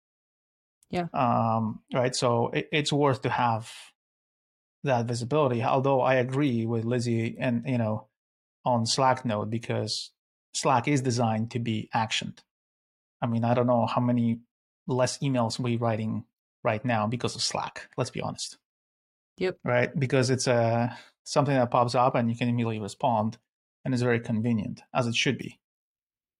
yeah. 0.90 1.08
Um, 1.14 1.82
right 1.94 2.16
so 2.16 2.50
it, 2.50 2.70
it's 2.72 2.92
worth 2.92 3.22
to 3.24 3.30
have 3.30 3.72
that 4.84 5.06
visibility 5.06 5.62
although 5.62 6.02
i 6.02 6.16
agree 6.16 6.66
with 6.66 6.86
lizzie 6.86 7.36
and 7.40 7.64
you 7.68 7.78
know 7.78 8.08
on 8.66 8.86
slack 8.86 9.26
note 9.26 9.50
because 9.50 10.12
slack 10.54 10.88
is 10.88 11.02
designed 11.02 11.52
to 11.52 11.60
be 11.60 11.90
actioned. 11.94 12.40
I 13.22 13.28
mean 13.28 13.44
i 13.44 13.54
don't 13.54 13.68
know 13.68 13.86
how 13.86 14.02
many 14.02 14.40
less 14.88 15.18
emails 15.20 15.60
we're 15.60 15.78
writing 15.78 16.26
right 16.64 16.84
now 16.84 17.08
because 17.08 17.36
of 17.36 17.42
slack 17.42 17.90
let's 17.98 18.10
be 18.10 18.22
honest. 18.22 18.58
Yep. 19.38 19.58
Right? 19.64 19.98
Because 19.98 20.30
it's 20.30 20.48
a 20.48 20.54
uh, 20.54 20.90
something 21.24 21.56
that 21.56 21.72
pops 21.72 21.96
up 21.96 22.16
and 22.16 22.30
you 22.30 22.36
can 22.36 22.50
immediately 22.50 22.80
respond 22.80 23.38
and 23.86 23.94
it's 23.94 24.04
very 24.04 24.20
convenient 24.20 24.82
as 24.94 25.08
it 25.08 25.16
should 25.16 25.38
be. 25.38 25.60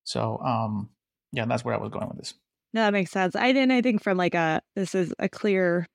So 0.04 0.40
um 0.40 0.90
yeah 1.32 1.46
that's 1.46 1.64
where 1.64 1.76
i 1.76 1.78
was 1.78 1.92
going 1.92 2.08
with 2.08 2.18
this 2.18 2.34
no 2.74 2.82
that 2.82 2.94
makes 2.94 3.12
sense 3.12 3.36
i 3.36 3.52
didn't 3.52 3.72
i 3.72 3.82
think 3.82 4.02
from 4.02 4.18
like 4.18 4.36
a 4.36 4.62
this 4.76 4.96
is 4.96 5.14
a 5.20 5.30
clear 5.30 5.88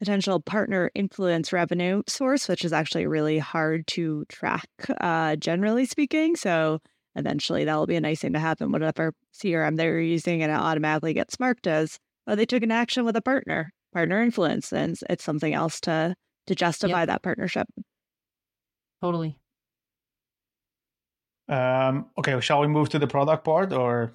potential 0.00 0.40
partner 0.40 0.90
influence 0.94 1.52
revenue 1.52 2.02
source, 2.08 2.48
which 2.48 2.64
is 2.64 2.72
actually 2.72 3.06
really 3.06 3.38
hard 3.38 3.86
to 3.86 4.24
track, 4.28 4.68
uh, 5.00 5.36
generally 5.36 5.84
speaking. 5.84 6.34
So 6.34 6.80
eventually 7.14 7.64
that'll 7.64 7.86
be 7.86 7.96
a 7.96 8.00
nice 8.00 8.20
thing 8.20 8.32
to 8.32 8.38
happen. 8.38 8.72
Whatever 8.72 9.12
CRM 9.34 9.76
they're 9.76 10.00
using 10.00 10.42
and 10.42 10.50
it 10.50 10.58
automatically 10.58 11.12
gets 11.12 11.38
marked 11.38 11.66
as, 11.66 11.98
oh, 12.26 12.34
they 12.34 12.46
took 12.46 12.62
an 12.62 12.70
action 12.70 13.04
with 13.04 13.14
a 13.14 13.20
partner, 13.20 13.72
partner 13.92 14.22
influence, 14.22 14.72
and 14.72 14.98
it's 15.08 15.22
something 15.22 15.54
else 15.54 15.80
to 15.82 16.14
to 16.46 16.54
justify 16.54 17.00
yep. 17.00 17.08
that 17.08 17.22
partnership. 17.22 17.68
Totally. 19.02 19.36
Um, 21.48 22.06
okay, 22.18 22.40
shall 22.40 22.60
we 22.60 22.68
move 22.68 22.88
to 22.88 22.98
the 22.98 23.06
product 23.06 23.44
part 23.44 23.72
or 23.72 24.14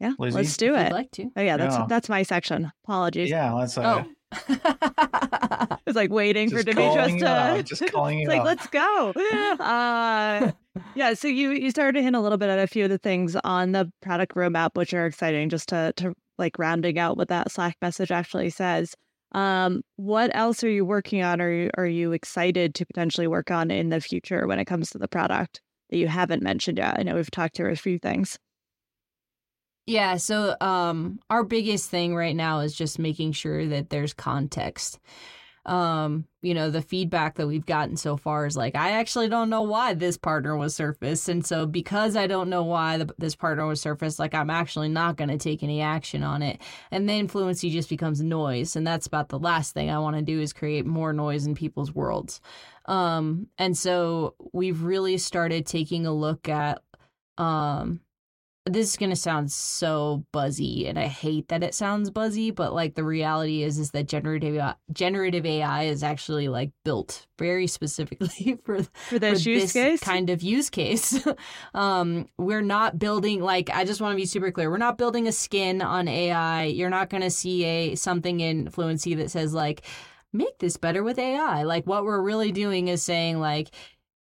yeah, 0.00 0.12
Lizzie? 0.18 0.36
let's 0.36 0.56
do 0.56 0.74
it. 0.74 0.78
I'd 0.78 0.92
like 0.92 1.10
to. 1.12 1.30
Oh 1.36 1.42
yeah, 1.42 1.56
that's 1.56 1.74
yeah. 1.74 1.86
that's 1.88 2.08
my 2.08 2.22
section. 2.22 2.70
Apologies. 2.84 3.30
Yeah, 3.30 3.52
let's. 3.52 3.76
Uh, 3.76 4.04
oh. 4.04 4.10
it's 5.86 5.96
like 5.96 6.10
waiting 6.10 6.50
for 6.50 6.62
Demetrius 6.62 7.20
to 7.22 7.62
just 7.66 7.90
calling 7.90 8.20
it's 8.20 8.28
like, 8.28 8.44
let's 8.44 8.66
go. 8.66 9.12
Uh, 9.58 10.52
yeah, 10.94 11.14
so 11.14 11.28
you 11.28 11.50
you 11.50 11.70
started 11.70 11.98
to 11.98 12.02
hint 12.02 12.14
a 12.14 12.20
little 12.20 12.38
bit 12.38 12.50
at 12.50 12.58
a 12.58 12.66
few 12.66 12.84
of 12.84 12.90
the 12.90 12.98
things 12.98 13.36
on 13.44 13.72
the 13.72 13.90
product 14.02 14.34
roadmap, 14.34 14.70
which 14.74 14.92
are 14.94 15.06
exciting. 15.06 15.48
Just 15.48 15.70
to 15.70 15.92
to 15.96 16.14
like 16.38 16.58
rounding 16.58 16.98
out 16.98 17.16
what 17.16 17.28
that 17.28 17.50
Slack 17.50 17.76
message 17.82 18.10
actually 18.10 18.50
says. 18.50 18.94
Um, 19.32 19.82
what 19.96 20.30
else 20.34 20.64
are 20.64 20.70
you 20.70 20.84
working 20.84 21.22
on, 21.22 21.40
or 21.40 21.48
are 21.48 21.52
you, 21.52 21.70
are 21.76 21.86
you 21.86 22.12
excited 22.12 22.74
to 22.76 22.86
potentially 22.86 23.26
work 23.26 23.50
on 23.50 23.70
in 23.70 23.90
the 23.90 24.00
future 24.00 24.46
when 24.46 24.58
it 24.58 24.64
comes 24.64 24.90
to 24.90 24.98
the 24.98 25.08
product 25.08 25.60
that 25.90 25.98
you 25.98 26.08
haven't 26.08 26.42
mentioned 26.42 26.78
yet? 26.78 26.98
I 26.98 27.02
know 27.02 27.14
we've 27.14 27.30
talked 27.30 27.58
here 27.58 27.68
a 27.68 27.76
few 27.76 27.98
things. 27.98 28.38
Yeah, 29.88 30.18
so 30.18 30.54
um 30.60 31.18
our 31.30 31.42
biggest 31.44 31.88
thing 31.88 32.14
right 32.14 32.36
now 32.36 32.60
is 32.60 32.74
just 32.74 32.98
making 32.98 33.32
sure 33.32 33.66
that 33.68 33.88
there's 33.88 34.12
context. 34.12 34.98
Um, 35.64 36.26
you 36.42 36.54
know, 36.54 36.70
the 36.70 36.82
feedback 36.82 37.36
that 37.36 37.46
we've 37.46 37.64
gotten 37.66 37.96
so 37.96 38.16
far 38.18 38.46
is 38.46 38.56
like, 38.56 38.74
I 38.76 38.92
actually 38.92 39.28
don't 39.28 39.50
know 39.50 39.62
why 39.62 39.94
this 39.94 40.16
partner 40.18 40.56
was 40.56 40.74
surfaced. 40.74 41.28
And 41.28 41.44
so, 41.44 41.66
because 41.66 42.16
I 42.16 42.26
don't 42.26 42.50
know 42.50 42.64
why 42.64 42.98
the, 42.98 43.14
this 43.18 43.36
partner 43.36 43.66
was 43.66 43.80
surfaced, 43.80 44.18
like, 44.18 44.34
I'm 44.34 44.50
actually 44.50 44.88
not 44.88 45.16
going 45.16 45.28
to 45.30 45.38
take 45.38 45.62
any 45.62 45.82
action 45.82 46.22
on 46.22 46.42
it. 46.42 46.60
And 46.90 47.08
then 47.08 47.28
fluincy 47.28 47.70
just 47.70 47.90
becomes 47.90 48.22
noise. 48.22 48.76
And 48.76 48.86
that's 48.86 49.06
about 49.06 49.28
the 49.28 49.38
last 49.38 49.74
thing 49.74 49.90
I 49.90 49.98
want 49.98 50.16
to 50.16 50.22
do 50.22 50.40
is 50.40 50.54
create 50.54 50.86
more 50.86 51.12
noise 51.12 51.46
in 51.46 51.54
people's 51.54 51.94
worlds. 51.94 52.40
Um, 52.86 53.48
and 53.58 53.76
so, 53.76 54.34
we've 54.52 54.82
really 54.82 55.18
started 55.18 55.66
taking 55.66 56.06
a 56.06 56.12
look 56.12 56.48
at, 56.48 56.82
um, 57.36 58.00
this 58.68 58.90
is 58.90 58.96
going 58.96 59.10
to 59.10 59.16
sound 59.16 59.50
so 59.50 60.24
buzzy 60.32 60.86
and 60.86 60.98
I 60.98 61.06
hate 61.06 61.48
that 61.48 61.62
it 61.62 61.74
sounds 61.74 62.10
buzzy, 62.10 62.50
but 62.50 62.74
like 62.74 62.94
the 62.94 63.04
reality 63.04 63.62
is 63.62 63.78
is 63.78 63.90
that 63.92 64.08
generative 64.08 64.62
generative 64.92 65.44
AI 65.46 65.84
is 65.84 66.02
actually 66.02 66.48
like 66.48 66.70
built 66.84 67.26
very 67.38 67.66
specifically 67.66 68.58
for 68.64 68.82
for 68.82 69.18
this 69.18 69.42
for 69.42 69.50
use 69.50 69.62
this 69.62 69.72
case 69.72 70.00
kind 70.00 70.30
of 70.30 70.42
use 70.42 70.70
case. 70.70 71.26
um 71.74 72.26
we're 72.38 72.62
not 72.62 72.98
building 72.98 73.40
like 73.40 73.70
I 73.70 73.84
just 73.84 74.00
want 74.00 74.12
to 74.12 74.16
be 74.16 74.26
super 74.26 74.50
clear. 74.50 74.70
We're 74.70 74.78
not 74.78 74.98
building 74.98 75.28
a 75.28 75.32
skin 75.32 75.82
on 75.82 76.08
AI. 76.08 76.64
You're 76.64 76.90
not 76.90 77.10
going 77.10 77.22
to 77.22 77.30
see 77.30 77.64
a 77.64 77.94
something 77.94 78.40
in 78.40 78.70
fluincy 78.70 79.14
that 79.14 79.30
says 79.30 79.54
like 79.54 79.82
make 80.32 80.58
this 80.58 80.76
better 80.76 81.02
with 81.02 81.18
AI. 81.18 81.62
Like 81.62 81.86
what 81.86 82.04
we're 82.04 82.22
really 82.22 82.52
doing 82.52 82.88
is 82.88 83.02
saying 83.02 83.40
like 83.40 83.70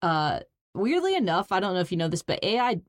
uh 0.02 0.40
weirdly 0.74 1.16
enough, 1.16 1.52
I 1.52 1.60
don't 1.60 1.74
know 1.74 1.80
if 1.82 1.92
you 1.92 1.98
know 1.98 2.08
this, 2.08 2.24
but 2.24 2.44
AI 2.44 2.82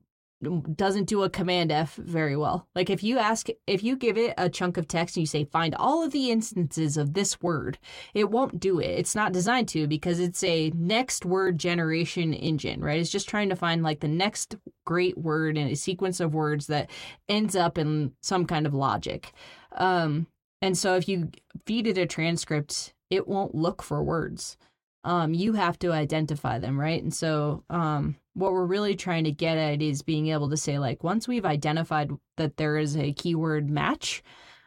doesn't 0.75 1.05
do 1.05 1.23
a 1.23 1.29
command 1.29 1.71
F 1.71 1.95
very 1.95 2.35
well. 2.35 2.67
Like 2.75 2.89
if 2.89 3.03
you 3.03 3.17
ask, 3.17 3.47
if 3.67 3.83
you 3.83 3.95
give 3.95 4.17
it 4.17 4.33
a 4.37 4.49
chunk 4.49 4.77
of 4.77 4.87
text 4.87 5.15
and 5.15 5.21
you 5.21 5.27
say, 5.27 5.45
find 5.45 5.73
all 5.75 6.03
of 6.03 6.11
the 6.11 6.29
instances 6.29 6.97
of 6.97 7.13
this 7.13 7.41
word, 7.41 7.77
it 8.13 8.29
won't 8.29 8.59
do 8.59 8.79
it. 8.79 8.89
It's 8.89 9.15
not 9.15 9.31
designed 9.31 9.67
to 9.69 9.87
because 9.87 10.19
it's 10.19 10.43
a 10.43 10.71
next 10.71 11.25
word 11.25 11.57
generation 11.57 12.33
engine, 12.33 12.81
right? 12.81 12.99
It's 12.99 13.09
just 13.09 13.29
trying 13.29 13.49
to 13.49 13.55
find 13.55 13.81
like 13.81 14.01
the 14.01 14.07
next 14.07 14.55
great 14.85 15.17
word 15.17 15.57
in 15.57 15.67
a 15.67 15.75
sequence 15.75 16.19
of 16.19 16.33
words 16.33 16.67
that 16.67 16.89
ends 17.29 17.55
up 17.55 17.77
in 17.77 18.13
some 18.21 18.45
kind 18.45 18.65
of 18.65 18.73
logic. 18.73 19.31
Um, 19.73 20.27
and 20.61 20.77
so 20.77 20.95
if 20.95 21.07
you 21.07 21.31
feed 21.65 21.87
it 21.87 21.97
a 21.97 22.05
transcript, 22.05 22.93
it 23.09 23.27
won't 23.27 23.55
look 23.55 23.81
for 23.81 24.03
words. 24.03 24.57
Um, 25.03 25.33
you 25.33 25.53
have 25.53 25.77
to 25.79 25.91
identify 25.91 26.57
them, 26.57 26.79
right? 26.79 27.01
And 27.01 27.13
so, 27.13 27.63
um, 27.69 28.15
what 28.35 28.51
we're 28.51 28.65
really 28.65 28.95
trying 28.95 29.23
to 29.23 29.31
get 29.31 29.57
at 29.57 29.81
is 29.81 30.01
being 30.01 30.27
able 30.27 30.49
to 30.49 30.57
say 30.57 30.77
like 30.77 31.03
once 31.03 31.27
we've 31.27 31.45
identified 31.45 32.11
that 32.37 32.57
there 32.57 32.77
is 32.77 32.95
a 32.95 33.13
keyword 33.13 33.69
match 33.69 34.23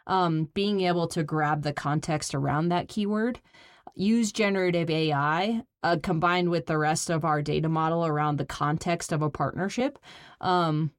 um, 0.06 0.48
being 0.54 0.80
able 0.80 1.06
to 1.06 1.22
grab 1.22 1.62
the 1.62 1.72
context 1.72 2.34
around 2.34 2.68
that 2.68 2.88
keyword 2.88 3.40
use 3.94 4.32
generative 4.32 4.90
ai 4.90 5.62
uh, 5.82 5.96
combined 6.02 6.50
with 6.50 6.66
the 6.66 6.78
rest 6.78 7.10
of 7.10 7.24
our 7.24 7.40
data 7.42 7.68
model 7.68 8.04
around 8.04 8.36
the 8.36 8.44
context 8.44 9.12
of 9.12 9.22
a 9.22 9.30
partnership 9.30 9.98
um, 10.40 10.90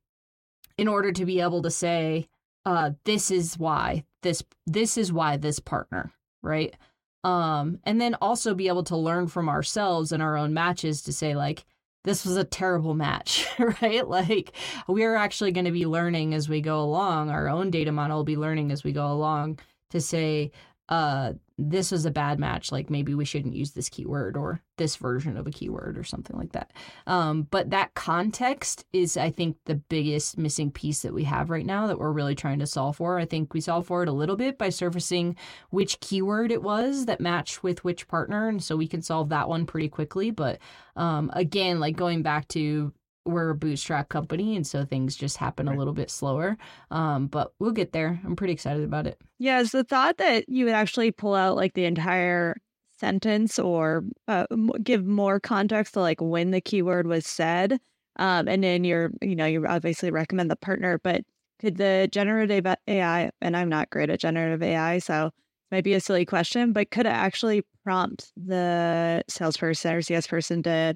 in 0.77 0.87
order 0.87 1.11
to 1.11 1.25
be 1.25 1.41
able 1.41 1.61
to 1.61 1.71
say 1.71 2.27
uh, 2.65 2.91
this 3.03 3.31
is 3.31 3.57
why 3.57 4.03
this 4.21 4.43
this 4.65 4.97
is 4.97 5.11
why 5.11 5.35
this 5.37 5.59
partner 5.59 6.13
right? 6.41 6.75
Um, 7.23 7.79
and 7.83 7.99
then 7.99 8.15
also 8.21 8.53
be 8.53 8.67
able 8.67 8.83
to 8.85 8.97
learn 8.97 9.27
from 9.27 9.49
ourselves 9.49 10.11
and 10.11 10.23
our 10.23 10.37
own 10.37 10.53
matches 10.53 11.01
to 11.03 11.13
say 11.13 11.35
like 11.35 11.65
this 12.03 12.25
was 12.25 12.37
a 12.37 12.43
terrible 12.43 12.93
match, 12.93 13.47
right? 13.81 14.07
Like 14.07 14.53
we're 14.87 15.15
actually 15.15 15.51
going 15.51 15.65
to 15.65 15.71
be 15.71 15.85
learning 15.85 16.33
as 16.33 16.47
we 16.47 16.61
go 16.61 16.79
along. 16.81 17.29
Our 17.29 17.49
own 17.49 17.71
data 17.71 17.91
model 17.91 18.17
will 18.17 18.23
be 18.23 18.37
learning 18.37 18.71
as 18.71 18.83
we 18.83 18.91
go 18.91 19.07
along 19.07 19.59
to 19.91 20.01
say, 20.01 20.51
uh, 20.87 21.33
this 21.59 21.91
was 21.91 22.05
a 22.05 22.11
bad 22.11 22.39
match. 22.39 22.71
Like 22.71 22.89
maybe 22.89 23.13
we 23.13 23.25
shouldn't 23.25 23.55
use 23.55 23.71
this 23.71 23.89
keyword 23.89 24.37
or 24.37 24.61
this 24.77 24.95
version 24.95 25.35
of 25.35 25.45
a 25.45 25.51
keyword 25.51 25.97
or 25.97 26.03
something 26.03 26.37
like 26.37 26.53
that. 26.53 26.71
Um, 27.05 27.43
but 27.51 27.69
that 27.71 27.93
context 27.95 28.85
is, 28.93 29.17
I 29.17 29.29
think, 29.29 29.57
the 29.65 29.75
biggest 29.75 30.37
missing 30.37 30.71
piece 30.71 31.01
that 31.01 31.13
we 31.13 31.25
have 31.25 31.49
right 31.49 31.65
now 31.65 31.87
that 31.87 31.99
we're 31.99 32.11
really 32.11 32.35
trying 32.35 32.59
to 32.59 32.67
solve 32.67 32.97
for. 32.97 33.19
I 33.19 33.25
think 33.25 33.53
we 33.53 33.61
solve 33.61 33.87
for 33.87 34.03
it 34.03 34.09
a 34.09 34.13
little 34.13 34.37
bit 34.37 34.57
by 34.57 34.69
surfacing 34.69 35.35
which 35.69 35.99
keyword 35.99 36.51
it 36.51 36.63
was 36.63 37.05
that 37.07 37.19
matched 37.19 37.61
with 37.61 37.83
which 37.83 38.07
partner. 38.07 38.47
And 38.47 38.63
so 38.63 38.77
we 38.77 38.87
can 38.87 39.01
solve 39.01 39.29
that 39.29 39.49
one 39.49 39.65
pretty 39.65 39.89
quickly. 39.89 40.31
But 40.31 40.59
um, 40.95 41.29
again, 41.33 41.79
like 41.79 41.97
going 41.97 42.21
back 42.21 42.47
to 42.49 42.93
we're 43.25 43.49
a 43.49 43.55
bootstrap 43.55 44.09
company 44.09 44.55
and 44.55 44.65
so 44.65 44.85
things 44.85 45.15
just 45.15 45.37
happen 45.37 45.67
right. 45.67 45.75
a 45.75 45.77
little 45.77 45.93
bit 45.93 46.09
slower. 46.09 46.57
Um, 46.91 47.27
but 47.27 47.53
we'll 47.59 47.71
get 47.71 47.91
there. 47.91 48.19
I'm 48.25 48.35
pretty 48.35 48.53
excited 48.53 48.83
about 48.83 49.07
it. 49.07 49.21
Yeah 49.37 49.59
is 49.59 49.71
the 49.71 49.83
thought 49.83 50.17
that 50.17 50.47
you 50.49 50.65
would 50.65 50.73
actually 50.73 51.11
pull 51.11 51.35
out 51.35 51.55
like 51.55 51.73
the 51.73 51.85
entire 51.85 52.57
sentence 52.99 53.57
or 53.57 54.03
uh, 54.27 54.45
give 54.83 55.05
more 55.05 55.39
context 55.39 55.93
to 55.93 56.01
like 56.01 56.21
when 56.21 56.51
the 56.51 56.61
keyword 56.61 57.07
was 57.07 57.25
said 57.25 57.79
um, 58.17 58.47
and 58.47 58.63
then 58.63 58.83
you're 58.83 59.11
you 59.21 59.35
know 59.35 59.45
you 59.45 59.65
obviously 59.65 60.11
recommend 60.11 60.51
the 60.51 60.55
partner 60.55 60.99
but 61.03 61.21
could 61.59 61.77
the 61.77 62.09
generative 62.11 62.67
ai 62.87 63.31
and 63.41 63.55
i'm 63.55 63.69
not 63.69 63.89
great 63.89 64.09
at 64.09 64.19
generative 64.19 64.61
ai 64.61 64.99
so 64.99 65.27
it 65.27 65.33
might 65.71 65.83
be 65.83 65.93
a 65.93 65.99
silly 65.99 66.25
question 66.25 66.73
but 66.73 66.91
could 66.91 67.05
it 67.05 67.09
actually 67.09 67.63
prompt 67.83 68.31
the 68.35 69.23
salesperson 69.29 69.95
or 69.95 70.01
cs 70.01 70.27
person 70.27 70.61
to 70.61 70.95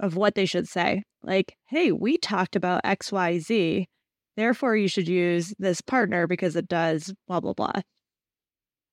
of 0.00 0.16
what 0.16 0.34
they 0.34 0.46
should 0.46 0.68
say. 0.68 1.02
Like, 1.22 1.56
hey, 1.66 1.92
we 1.92 2.18
talked 2.18 2.56
about 2.56 2.84
XYZ. 2.84 3.84
Therefore, 4.36 4.76
you 4.76 4.88
should 4.88 5.08
use 5.08 5.54
this 5.58 5.80
partner 5.80 6.26
because 6.26 6.56
it 6.56 6.68
does 6.68 7.12
blah, 7.26 7.40
blah, 7.40 7.54
blah. 7.54 7.80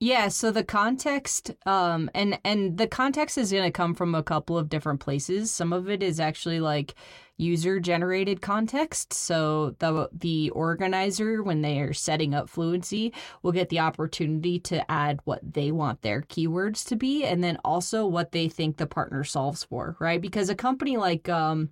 Yeah, 0.02 0.28
so 0.28 0.52
the 0.52 0.64
context 0.64 1.52
um 1.66 2.10
and 2.14 2.38
and 2.44 2.78
the 2.78 2.88
context 2.88 3.38
is 3.38 3.52
going 3.52 3.64
to 3.64 3.72
come 3.72 3.96
from 3.96 4.14
a 4.14 4.24
couple 4.24 4.58
of 4.58 4.68
different 4.70 5.00
places. 5.00 5.52
Some 5.52 5.72
of 5.72 5.90
it 5.90 6.04
is 6.04 6.20
actually 6.20 6.60
like 6.60 6.96
user 7.38 7.80
generated 7.80 8.42
context. 8.42 9.14
So 9.14 9.76
the 9.80 10.10
the 10.12 10.50
organizer 10.50 11.42
when 11.44 11.62
they 11.62 11.80
are 11.80 11.94
setting 11.94 12.34
up 12.36 12.50
fluincy 12.50 13.14
will 13.42 13.54
get 13.54 13.70
the 13.70 13.80
opportunity 13.80 14.60
to 14.62 14.90
add 14.92 15.22
what 15.24 15.40
they 15.54 15.72
want 15.72 16.02
their 16.02 16.22
keywords 16.24 16.86
to 16.90 16.96
be 16.98 17.24
and 17.26 17.42
then 17.44 17.58
also 17.64 18.06
what 18.06 18.32
they 18.34 18.50
think 18.50 18.76
the 18.78 18.88
partner 18.88 19.24
solves 19.24 19.64
for, 19.64 19.96
right? 20.00 20.22
Because 20.22 20.50
a 20.50 20.56
company 20.56 20.98
like 20.98 21.30
um 21.30 21.70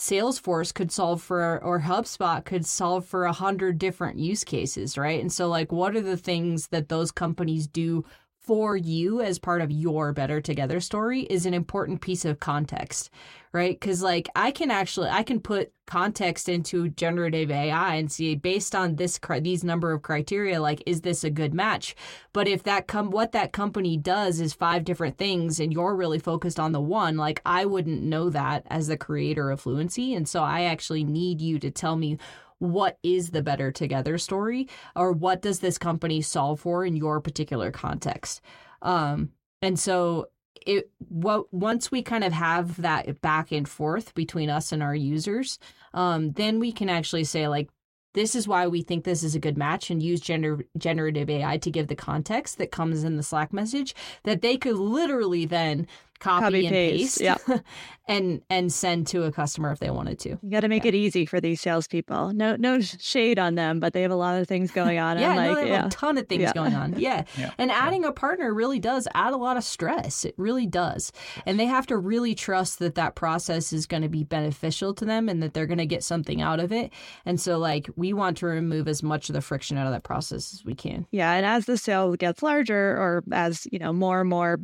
Salesforce 0.00 0.72
could 0.72 0.90
solve 0.90 1.20
for, 1.20 1.62
or 1.62 1.80
HubSpot 1.80 2.42
could 2.42 2.64
solve 2.64 3.04
for 3.04 3.26
a 3.26 3.34
hundred 3.34 3.78
different 3.78 4.18
use 4.18 4.44
cases, 4.44 4.96
right? 4.96 5.20
And 5.20 5.30
so, 5.30 5.46
like, 5.46 5.70
what 5.70 5.94
are 5.94 6.00
the 6.00 6.16
things 6.16 6.68
that 6.68 6.88
those 6.88 7.12
companies 7.12 7.66
do 7.66 8.06
for 8.40 8.76
you 8.76 9.20
as 9.20 9.38
part 9.38 9.62
of 9.62 9.70
your 9.70 10.12
better 10.12 10.40
together 10.40 10.80
story 10.80 11.22
is 11.22 11.46
an 11.46 11.54
important 11.54 12.00
piece 12.00 12.24
of 12.24 12.40
context 12.40 13.10
right? 13.52 13.78
Because 13.78 14.02
like 14.02 14.28
i 14.36 14.50
can 14.50 14.70
actually 14.70 15.08
i 15.08 15.22
can 15.22 15.40
put 15.40 15.72
context 15.86 16.48
into 16.48 16.88
generative 16.90 17.50
ai 17.50 17.96
and 17.96 18.10
see 18.10 18.36
based 18.36 18.74
on 18.74 18.94
this 18.94 19.18
these 19.40 19.64
number 19.64 19.92
of 19.92 20.02
criteria 20.02 20.60
like 20.60 20.82
is 20.86 21.00
this 21.00 21.24
a 21.24 21.30
good 21.30 21.52
match? 21.52 21.96
But 22.32 22.46
if 22.48 22.62
that 22.64 22.86
come 22.86 23.10
what 23.10 23.32
that 23.32 23.52
company 23.52 23.96
does 23.96 24.40
is 24.40 24.52
five 24.52 24.84
different 24.84 25.18
things 25.18 25.58
and 25.58 25.72
you're 25.72 25.96
really 25.96 26.18
focused 26.18 26.60
on 26.60 26.72
the 26.72 26.80
one 26.80 27.16
like 27.16 27.40
i 27.44 27.64
wouldn't 27.64 28.02
know 28.02 28.30
that 28.30 28.64
as 28.68 28.86
the 28.86 28.96
creator 28.96 29.50
of 29.50 29.60
fluincy. 29.60 30.14
And 30.14 30.28
so 30.28 30.42
i 30.42 30.62
actually 30.62 31.04
need 31.04 31.40
you 31.40 31.58
to 31.58 31.70
tell 31.70 31.96
me 31.96 32.18
what 32.60 32.98
is 33.02 33.30
the 33.30 33.42
better 33.42 33.72
together 33.72 34.16
story 34.16 34.68
or 34.94 35.12
what 35.12 35.42
does 35.42 35.58
this 35.60 35.78
company 35.78 36.22
solve 36.22 36.60
for 36.60 36.84
in 36.84 36.94
your 36.94 37.20
particular 37.20 37.70
context? 37.70 38.40
Um, 38.82 39.30
and 39.60 39.78
so 39.78 40.28
it 40.66 40.90
what 41.08 41.52
once 41.52 41.90
we 41.90 42.02
kind 42.02 42.22
of 42.24 42.32
have 42.32 42.80
that 42.82 43.20
back 43.20 43.50
and 43.50 43.68
forth 43.68 44.14
between 44.14 44.50
us 44.50 44.72
and 44.72 44.82
our 44.82 44.94
users 44.94 45.58
um, 45.94 46.32
then 46.32 46.58
we 46.58 46.70
can 46.70 46.90
actually 46.90 47.24
say 47.24 47.48
like 47.48 47.70
this 48.12 48.34
is 48.34 48.48
why 48.48 48.66
we 48.66 48.82
think 48.82 49.04
this 49.04 49.22
is 49.22 49.34
a 49.34 49.40
good 49.40 49.56
match 49.56 49.90
and 49.90 50.02
use 50.02 50.20
gener- 50.20 50.66
generative 50.76 51.30
AI 51.30 51.58
to 51.58 51.70
give 51.70 51.86
the 51.86 51.94
context 51.94 52.58
that 52.58 52.72
comes 52.72 53.04
in 53.04 53.16
the 53.16 53.22
Slack 53.22 53.52
message 53.52 53.94
that 54.24 54.42
they 54.42 54.56
could 54.56 54.76
literally 54.76 55.44
then 55.44 55.86
copy, 56.20 56.44
copy 56.44 56.66
and 56.66 56.74
paste, 56.74 57.18
paste 57.18 57.20
yeah. 57.48 57.58
and 58.08 58.42
and 58.48 58.72
send 58.72 59.06
to 59.08 59.24
a 59.24 59.32
customer 59.32 59.72
if 59.72 59.80
they 59.80 59.90
wanted 59.90 60.18
to. 60.20 60.38
You 60.42 60.50
got 60.50 60.60
to 60.60 60.68
make 60.68 60.84
yeah. 60.84 60.90
it 60.90 60.94
easy 60.94 61.26
for 61.26 61.40
these 61.40 61.60
salespeople. 61.60 62.32
No 62.32 62.56
no 62.56 62.80
shade 62.80 63.38
on 63.38 63.54
them, 63.54 63.80
but 63.80 63.92
they 63.92 64.02
have 64.02 64.10
a 64.10 64.16
lot 64.16 64.40
of 64.40 64.46
things 64.46 64.70
going 64.70 64.98
on. 64.98 65.18
yeah, 65.18 65.34
like, 65.34 65.50
no, 65.50 65.54
they 65.54 65.60
have 65.62 65.68
yeah. 65.68 65.86
a 65.86 65.90
ton 65.90 66.18
of 66.18 66.28
things 66.28 66.42
yeah. 66.42 66.52
going 66.52 66.74
on. 66.74 66.94
Yeah. 67.00 67.24
And 67.56 67.70
adding 67.70 68.04
a 68.04 68.12
partner 68.12 68.52
really 68.52 68.78
does 68.78 69.08
add 69.14 69.32
a 69.32 69.36
lot 69.36 69.56
of 69.56 69.64
stress. 69.64 70.24
It 70.26 70.34
really 70.36 70.66
does. 70.66 71.12
And 71.46 71.58
they 71.58 71.64
have 71.64 71.86
to 71.86 71.96
really 71.96 72.34
trust 72.34 72.78
that 72.80 72.94
that 72.96 73.14
process 73.14 73.72
is 73.72 73.86
going 73.86 74.02
to 74.02 74.08
be 74.08 74.22
beneficial 74.22 74.92
to 74.94 75.06
them 75.06 75.28
and 75.28 75.42
that 75.42 75.54
they're 75.54 75.66
going 75.66 75.78
to 75.78 75.86
get 75.86 76.04
something 76.04 76.42
out 76.42 76.60
of 76.60 76.72
it. 76.72 76.92
And 77.24 77.40
so 77.40 77.56
like 77.56 77.88
we 77.96 78.12
want 78.12 78.36
to 78.38 78.46
remove 78.46 78.86
as 78.86 79.02
much 79.02 79.30
of 79.30 79.32
the 79.32 79.40
friction 79.40 79.78
out 79.78 79.86
of 79.86 79.92
that 79.92 80.02
process 80.02 80.52
as 80.52 80.64
we 80.64 80.74
can. 80.74 81.06
Yeah, 81.10 81.32
and 81.32 81.46
as 81.46 81.64
the 81.64 81.78
sale 81.78 82.14
gets 82.16 82.42
larger 82.42 82.96
or 82.96 83.24
as, 83.32 83.66
you 83.72 83.78
know, 83.78 83.92
more 83.92 84.20
and 84.20 84.28
more 84.28 84.58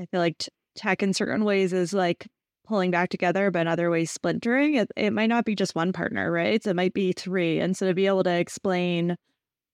I 0.00 0.06
feel 0.06 0.20
like 0.20 0.38
t- 0.38 0.48
tech 0.80 1.02
in 1.02 1.12
certain 1.12 1.44
ways 1.44 1.72
is 1.72 1.92
like 1.92 2.26
pulling 2.66 2.90
back 2.90 3.10
together, 3.10 3.50
but 3.50 3.60
in 3.60 3.68
other 3.68 3.90
ways 3.90 4.10
splintering. 4.10 4.76
It, 4.76 4.90
it 4.96 5.12
might 5.12 5.28
not 5.28 5.44
be 5.44 5.54
just 5.54 5.74
one 5.74 5.92
partner, 5.92 6.30
right? 6.30 6.62
So 6.62 6.70
it 6.70 6.76
might 6.76 6.94
be 6.94 7.12
three. 7.12 7.60
And 7.60 7.76
so 7.76 7.86
to 7.88 7.94
be 7.94 8.06
able 8.06 8.24
to 8.24 8.38
explain, 8.38 9.16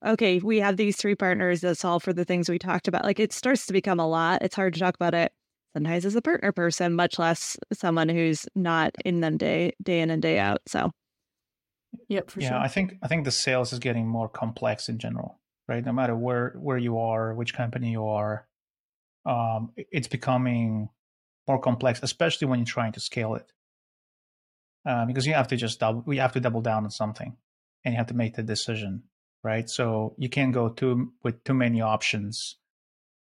okay, 0.04 0.38
we 0.38 0.60
have 0.60 0.76
these 0.76 0.96
three 0.96 1.14
partners 1.14 1.60
that 1.60 1.76
solve 1.78 2.02
for 2.02 2.12
the 2.12 2.24
things 2.24 2.48
we 2.48 2.58
talked 2.58 2.88
about, 2.88 3.04
like 3.04 3.20
it 3.20 3.32
starts 3.32 3.66
to 3.66 3.72
become 3.72 4.00
a 4.00 4.08
lot. 4.08 4.42
It's 4.42 4.56
hard 4.56 4.74
to 4.74 4.80
talk 4.80 4.94
about 4.94 5.14
it 5.14 5.32
sometimes 5.74 6.06
as 6.06 6.16
a 6.16 6.22
partner 6.22 6.52
person, 6.52 6.94
much 6.94 7.18
less 7.18 7.56
someone 7.72 8.08
who's 8.08 8.46
not 8.54 8.92
in 9.04 9.20
them 9.20 9.36
day 9.36 9.72
day 9.82 10.00
in 10.00 10.10
and 10.10 10.22
day 10.22 10.38
out. 10.38 10.60
So 10.66 10.90
Yep, 12.08 12.30
for 12.30 12.40
yeah, 12.40 12.48
sure. 12.48 12.58
I 12.58 12.68
think 12.68 12.96
I 13.02 13.08
think 13.08 13.24
the 13.24 13.30
sales 13.30 13.72
is 13.72 13.78
getting 13.78 14.06
more 14.06 14.28
complex 14.28 14.88
in 14.88 14.98
general, 14.98 15.38
right? 15.68 15.84
No 15.84 15.92
matter 15.92 16.16
where 16.16 16.54
where 16.58 16.78
you 16.78 16.98
are, 16.98 17.34
which 17.34 17.54
company 17.54 17.90
you 17.90 18.06
are, 18.06 18.46
um, 19.24 19.72
it's 19.76 20.08
becoming 20.08 20.88
more 21.46 21.58
complex, 21.58 22.00
especially 22.02 22.48
when 22.48 22.58
you're 22.58 22.66
trying 22.66 22.92
to 22.92 23.00
scale 23.00 23.34
it. 23.34 23.52
Uh, 24.84 25.04
because 25.04 25.26
you 25.26 25.34
have 25.34 25.48
to 25.48 25.56
just 25.56 25.80
double, 25.80 26.02
we 26.06 26.18
have 26.18 26.32
to 26.32 26.40
double 26.40 26.60
down 26.60 26.84
on 26.84 26.90
something, 26.90 27.36
and 27.84 27.94
you 27.94 27.98
have 27.98 28.06
to 28.06 28.14
make 28.14 28.34
the 28.34 28.42
decision, 28.42 29.02
right? 29.42 29.68
So 29.68 30.14
you 30.16 30.28
can't 30.28 30.52
go 30.52 30.68
too 30.68 31.12
with 31.24 31.42
too 31.42 31.54
many 31.54 31.80
options, 31.80 32.56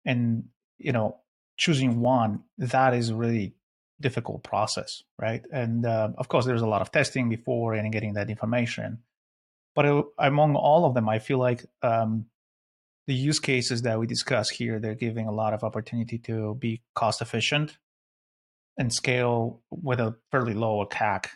and 0.06 0.46
you 0.78 0.92
know, 0.92 1.18
choosing 1.58 2.02
one 2.02 2.44
that 2.60 2.94
is 2.94 3.12
really 3.12 3.56
difficult 4.00 4.44
process, 4.44 5.04
right? 5.18 5.44
And 5.52 5.86
uh, 5.86 6.10
of 6.18 6.28
course, 6.28 6.46
there's 6.46 6.62
a 6.62 6.68
lot 6.68 6.82
of 6.82 6.92
testing 6.92 7.30
before 7.30 7.74
and 7.74 7.92
getting 7.92 8.14
that 8.14 8.30
information. 8.30 9.00
But 9.76 9.86
it, 9.86 10.06
among 10.18 10.56
all 10.56 10.86
of 10.86 10.94
them, 10.94 11.10
I 11.10 11.20
feel 11.20 11.38
like 11.38 11.66
um, 11.82 12.26
the 13.08 13.14
use 13.14 13.40
cases 13.40 13.82
that 13.82 14.00
we 14.00 14.08
discuss 14.08 14.50
here, 14.50 14.80
they're 14.80 14.96
giving 14.96 15.28
a 15.28 15.32
lot 15.32 15.54
of 15.54 15.64
opportunity 15.64 16.18
to 16.20 16.56
be 16.56 16.82
cost 16.96 17.22
efficient 17.22 17.78
and 18.80 18.94
scale 18.94 19.62
with 19.70 20.00
a 20.00 20.16
fairly 20.32 20.54
low 20.54 20.84
CAC. 20.86 21.28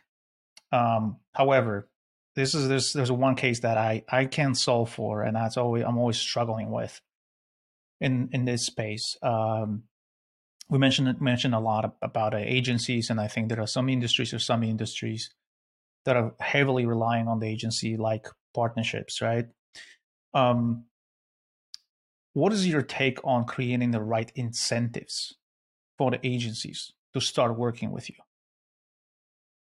Um, 0.72 1.18
however, 1.34 1.90
this 2.36 2.56
is 2.56 2.68
there's 2.68 2.94
there's 2.94 3.12
one 3.12 3.36
case 3.36 3.60
that 3.60 3.78
I 3.78 4.04
I 4.10 4.26
can 4.26 4.56
solve 4.56 4.90
for, 4.90 5.22
and 5.22 5.36
that's 5.36 5.58
always 5.58 5.84
I'm 5.84 6.00
always 6.00 6.18
struggling 6.18 6.72
with 6.72 7.00
in 8.02 8.30
in 8.32 8.46
this 8.46 8.66
space. 8.66 9.18
Um, 9.22 9.84
we 10.70 10.80
mentioned 10.80 11.22
mentioned 11.22 11.54
a 11.54 11.60
lot 11.60 11.96
about 12.02 12.34
uh, 12.34 12.38
agencies, 12.38 13.12
and 13.12 13.20
I 13.20 13.28
think 13.28 13.50
there 13.50 13.62
are 13.62 13.68
some 13.68 13.90
industries 13.90 14.34
or 14.34 14.40
some 14.40 14.64
industries 14.64 15.30
that 16.06 16.16
are 16.16 16.34
heavily 16.40 16.86
relying 16.86 17.28
on 17.28 17.40
the 17.40 17.48
agency 17.48 17.98
like 17.98 18.28
partnerships, 18.54 19.22
right? 19.22 19.46
Um, 20.34 20.86
what 22.34 22.52
is 22.52 22.68
your 22.68 22.82
take 22.82 23.20
on 23.24 23.46
creating 23.46 23.92
the 23.92 24.02
right 24.02 24.32
incentives 24.36 25.36
for 25.98 26.10
the 26.10 26.20
agencies 26.26 26.94
to 27.14 27.22
start 27.22 27.58
working 27.58 27.92
with 27.92 28.10
you? 28.10 28.16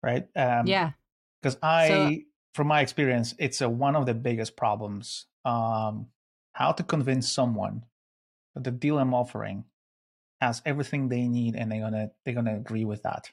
Right? 0.03 0.27
Um, 0.35 0.67
yeah. 0.67 0.91
Because 1.41 1.57
I, 1.61 1.87
so, 1.87 2.15
from 2.53 2.67
my 2.67 2.81
experience, 2.81 3.33
it's 3.37 3.61
a, 3.61 3.69
one 3.69 3.95
of 3.95 4.05
the 4.05 4.13
biggest 4.13 4.55
problems. 4.55 5.25
Um, 5.43 6.07
how 6.53 6.71
to 6.71 6.83
convince 6.83 7.31
someone 7.31 7.83
that 8.55 8.63
the 8.63 8.71
deal 8.71 8.97
I'm 8.97 9.13
offering 9.13 9.65
has 10.41 10.61
everything 10.65 11.09
they 11.09 11.27
need 11.27 11.55
and 11.55 11.71
they're 11.71 11.81
gonna 11.81 12.11
they're 12.23 12.33
gonna 12.33 12.55
agree 12.55 12.85
with 12.85 13.03
that. 13.03 13.29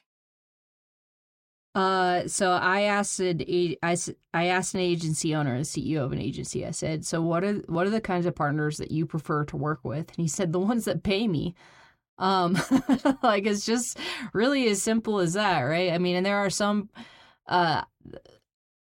Uh, 1.75 2.27
so 2.27 2.51
I 2.51 2.81
asked 2.81 3.19
an 3.19 3.41
I, 3.81 3.97
I 4.33 4.45
asked 4.47 4.75
an 4.75 4.81
agency 4.81 5.33
owner, 5.33 5.57
the 5.57 5.63
CEO 5.63 6.03
of 6.03 6.11
an 6.11 6.19
agency. 6.19 6.65
I 6.65 6.71
said, 6.71 7.05
"So 7.05 7.21
what 7.21 7.43
are 7.43 7.53
what 7.67 7.87
are 7.87 7.91
the 7.91 8.01
kinds 8.01 8.25
of 8.25 8.35
partners 8.35 8.77
that 8.77 8.91
you 8.91 9.05
prefer 9.05 9.45
to 9.45 9.57
work 9.57 9.79
with?" 9.83 10.09
And 10.09 10.17
he 10.17 10.27
said, 10.27 10.53
"The 10.53 10.59
ones 10.59 10.85
that 10.85 11.03
pay 11.03 11.27
me." 11.27 11.55
Um, 12.17 12.57
like 13.23 13.45
it's 13.45 13.65
just 13.65 13.97
really 14.33 14.67
as 14.67 14.81
simple 14.81 15.19
as 15.19 15.33
that, 15.33 15.61
right? 15.61 15.91
I 15.91 15.97
mean, 15.97 16.15
and 16.15 16.25
there 16.25 16.37
are 16.37 16.49
some. 16.49 16.89
Uh, 17.47 17.83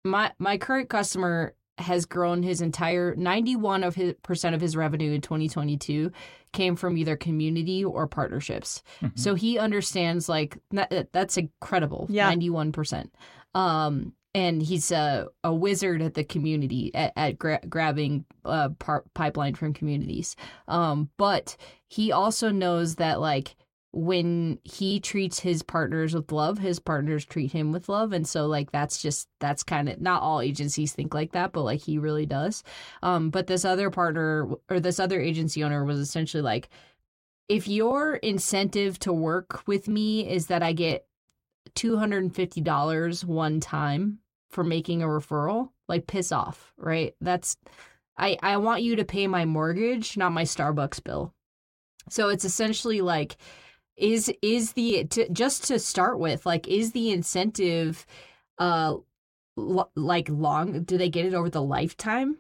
my 0.03 0.32
my 0.39 0.57
current 0.57 0.89
customer 0.89 1.55
has 1.77 2.05
grown 2.05 2.43
his 2.43 2.61
entire 2.61 3.15
91 3.15 3.84
of 3.84 3.95
his 3.95 4.13
percent 4.21 4.53
of 4.53 4.61
his 4.61 4.75
revenue 4.75 5.13
in 5.13 5.21
2022 5.21 6.11
came 6.51 6.75
from 6.75 6.97
either 6.97 7.15
community 7.15 7.86
or 7.86 8.07
partnerships. 8.07 8.84
Mm-hmm. 9.01 9.17
So 9.17 9.36
he 9.36 9.57
understands 9.57 10.27
like 10.27 10.57
that, 10.71 11.09
that's 11.13 11.38
incredible. 11.38 12.07
Yeah. 12.09 12.32
91%. 12.34 13.09
Um, 13.55 14.13
and 14.36 14.61
he's 14.61 14.91
a, 14.91 15.27
a 15.43 15.53
wizard 15.53 16.01
at 16.01 16.13
the 16.13 16.23
community 16.23 16.93
at, 16.93 17.13
at 17.15 17.39
gra- 17.39 17.61
grabbing 17.67 18.25
uh, 18.45 18.69
par- 18.80 19.05
pipeline 19.13 19.55
from 19.55 19.73
communities. 19.73 20.36
Um, 20.67 21.09
but 21.17 21.57
he 21.88 22.11
also 22.11 22.49
knows 22.49 22.95
that 22.95 23.19
like 23.19 23.55
when 23.91 24.59
he 24.63 24.99
treats 24.99 25.39
his 25.39 25.63
partners 25.63 26.13
with 26.13 26.32
love, 26.32 26.59
his 26.59 26.80
partners 26.80 27.25
treat 27.25 27.51
him 27.51 27.71
with 27.71 27.89
love. 27.89 28.13
And 28.13 28.27
so 28.27 28.45
like 28.45 28.71
that's 28.71 29.01
just 29.01 29.27
that's 29.39 29.63
kind 29.63 29.89
of 29.89 29.99
not 29.99 30.21
all 30.21 30.41
agencies 30.41 30.93
think 30.93 31.13
like 31.13 31.32
that, 31.32 31.51
but 31.51 31.63
like 31.63 31.82
he 31.82 31.97
really 31.97 32.27
does. 32.27 32.63
Um, 33.01 33.32
but 33.32 33.47
this 33.47 33.65
other 33.65 33.89
partner 33.89 34.47
or 34.69 34.80
this 34.80 34.99
other 34.99 35.19
agency 35.19 35.63
owner 35.63 35.84
was 35.84 35.99
essentially 35.99 36.43
like, 36.43 36.69
if 37.47 37.67
your 37.67 38.17
incentive 38.17 38.99
to 38.99 39.11
work 39.11 39.67
with 39.67 39.88
me 39.88 40.30
is 40.30 40.47
that 40.47 40.61
I 40.61 40.73
get 40.73 41.07
$250 41.80 43.25
one 43.25 43.59
time 43.59 44.19
for 44.49 44.63
making 44.63 45.01
a 45.01 45.07
referral, 45.07 45.69
like 45.88 46.07
piss 46.07 46.32
off, 46.32 46.73
right? 46.77 47.15
That's 47.21 47.57
I 48.17 48.38
I 48.41 48.57
want 48.57 48.84
you 48.84 48.95
to 48.97 49.05
pay 49.05 49.27
my 49.27 49.45
mortgage, 49.45 50.17
not 50.17 50.32
my 50.32 50.43
Starbucks 50.43 51.03
bill. 51.03 51.34
So 52.09 52.30
it's 52.30 52.45
essentially 52.45 53.01
like 53.01 53.38
is 53.97 54.32
is 54.41 54.73
the 54.73 55.05
to, 55.05 55.30
just 55.30 55.65
to 55.65 55.80
start 55.80 56.19
with 56.19 56.45
like 56.45 56.67
is 56.67 56.91
the 56.91 57.11
incentive 57.11 58.05
uh 58.57 58.95
l- 59.57 59.91
like 59.95 60.30
long 60.30 60.84
do 60.84 60.97
they 60.97 61.09
get 61.09 61.25
it 61.25 61.34
over 61.34 61.49
the 61.49 61.61
lifetime 61.61 62.38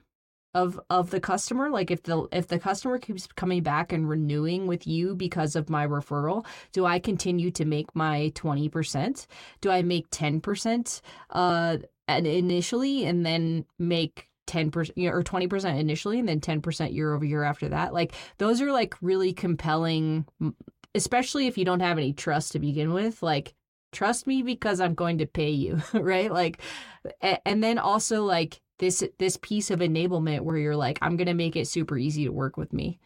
of 0.53 0.79
of 0.89 1.11
the 1.11 1.19
customer 1.19 1.69
like 1.69 1.91
if 1.91 2.03
the 2.03 2.27
if 2.31 2.47
the 2.47 2.57
customer 2.57 2.97
keeps 2.97 3.27
coming 3.27 3.61
back 3.61 3.91
and 3.91 4.09
renewing 4.09 4.65
with 4.65 4.87
you 4.87 5.15
because 5.15 5.55
of 5.55 5.69
my 5.69 5.85
referral 5.85 6.45
do 6.71 6.85
i 6.85 6.97
continue 6.97 7.51
to 7.51 7.65
make 7.65 7.93
my 7.95 8.31
20% 8.35 9.27
do 9.61 9.69
i 9.69 9.81
make 9.81 10.09
10% 10.09 11.01
uh 11.31 11.77
and 12.07 12.25
initially 12.25 13.05
and 13.05 13.23
then 13.25 13.63
make 13.77 14.29
10% 14.47 14.91
you 14.95 15.07
know, 15.07 15.15
or 15.15 15.23
20% 15.23 15.79
initially 15.79 16.19
and 16.19 16.27
then 16.27 16.39
10% 16.39 16.93
year 16.93 17.13
over 17.13 17.23
year 17.23 17.43
after 17.43 17.69
that? 17.69 17.93
Like 17.93 18.13
those 18.39 18.61
are 18.61 18.71
like 18.71 18.95
really 19.01 19.31
compelling 19.31 20.25
especially 20.95 21.45
if 21.45 21.55
you 21.57 21.65
don't 21.65 21.81
have 21.81 21.99
any 21.99 22.13
trust 22.13 22.53
to 22.53 22.59
begin 22.59 22.93
with 22.93 23.21
like 23.21 23.53
trust 23.91 24.25
me 24.25 24.41
because 24.41 24.79
i'm 24.79 24.95
going 24.95 25.19
to 25.19 25.27
pay 25.27 25.51
you 25.51 25.79
right? 25.93 26.31
Like 26.31 26.59
and 27.21 27.63
then 27.63 27.77
also 27.77 28.23
like 28.23 28.59
this 28.79 29.03
this 29.17 29.37
piece 29.41 29.71
of 29.71 29.79
enablement 29.79 30.41
where 30.41 30.57
you're 30.57 30.75
like 30.75 30.97
i'm 31.01 31.15
going 31.15 31.27
to 31.27 31.33
make 31.33 31.55
it 31.55 31.67
super 31.67 31.97
easy 31.97 32.25
to 32.25 32.31
work 32.31 32.57
with 32.57 32.73
me 32.73 32.99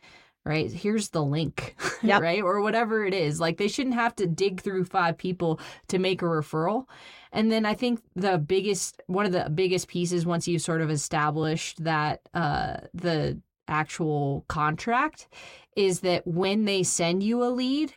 right? 0.46 0.72
Here's 0.72 1.10
the 1.10 1.24
link 1.24 1.76
yep. 2.04 2.22
right? 2.22 2.42
Or 2.42 2.62
whatever 2.62 3.06
it 3.06 3.14
is. 3.14 3.40
Like 3.40 3.58
they 3.58 3.68
shouldn't 3.68 3.96
have 3.96 4.16
to 4.18 4.28
dig 4.28 4.62
through 4.62 4.86
five 4.86 5.18
people 5.18 5.60
to 5.88 6.00
make 6.00 6.22
a 6.22 6.26
referral. 6.26 6.86
And 7.34 7.52
then 7.52 7.66
i 7.66 7.74
think 7.74 8.00
the 8.16 8.38
biggest 8.38 9.02
one 9.08 9.26
of 9.26 9.32
the 9.32 9.50
biggest 9.50 9.88
pieces 9.88 10.26
once 10.26 10.48
you've 10.48 10.62
sort 10.62 10.82
of 10.82 10.92
established 10.92 11.84
that 11.84 12.22
uh 12.34 12.78
the 12.94 13.42
actual 13.68 14.46
contract 14.48 15.28
is 15.76 16.02
that 16.02 16.26
when 16.28 16.66
they 16.66 16.84
send 16.84 17.24
you 17.24 17.44
a 17.44 17.50
lead 17.50 17.92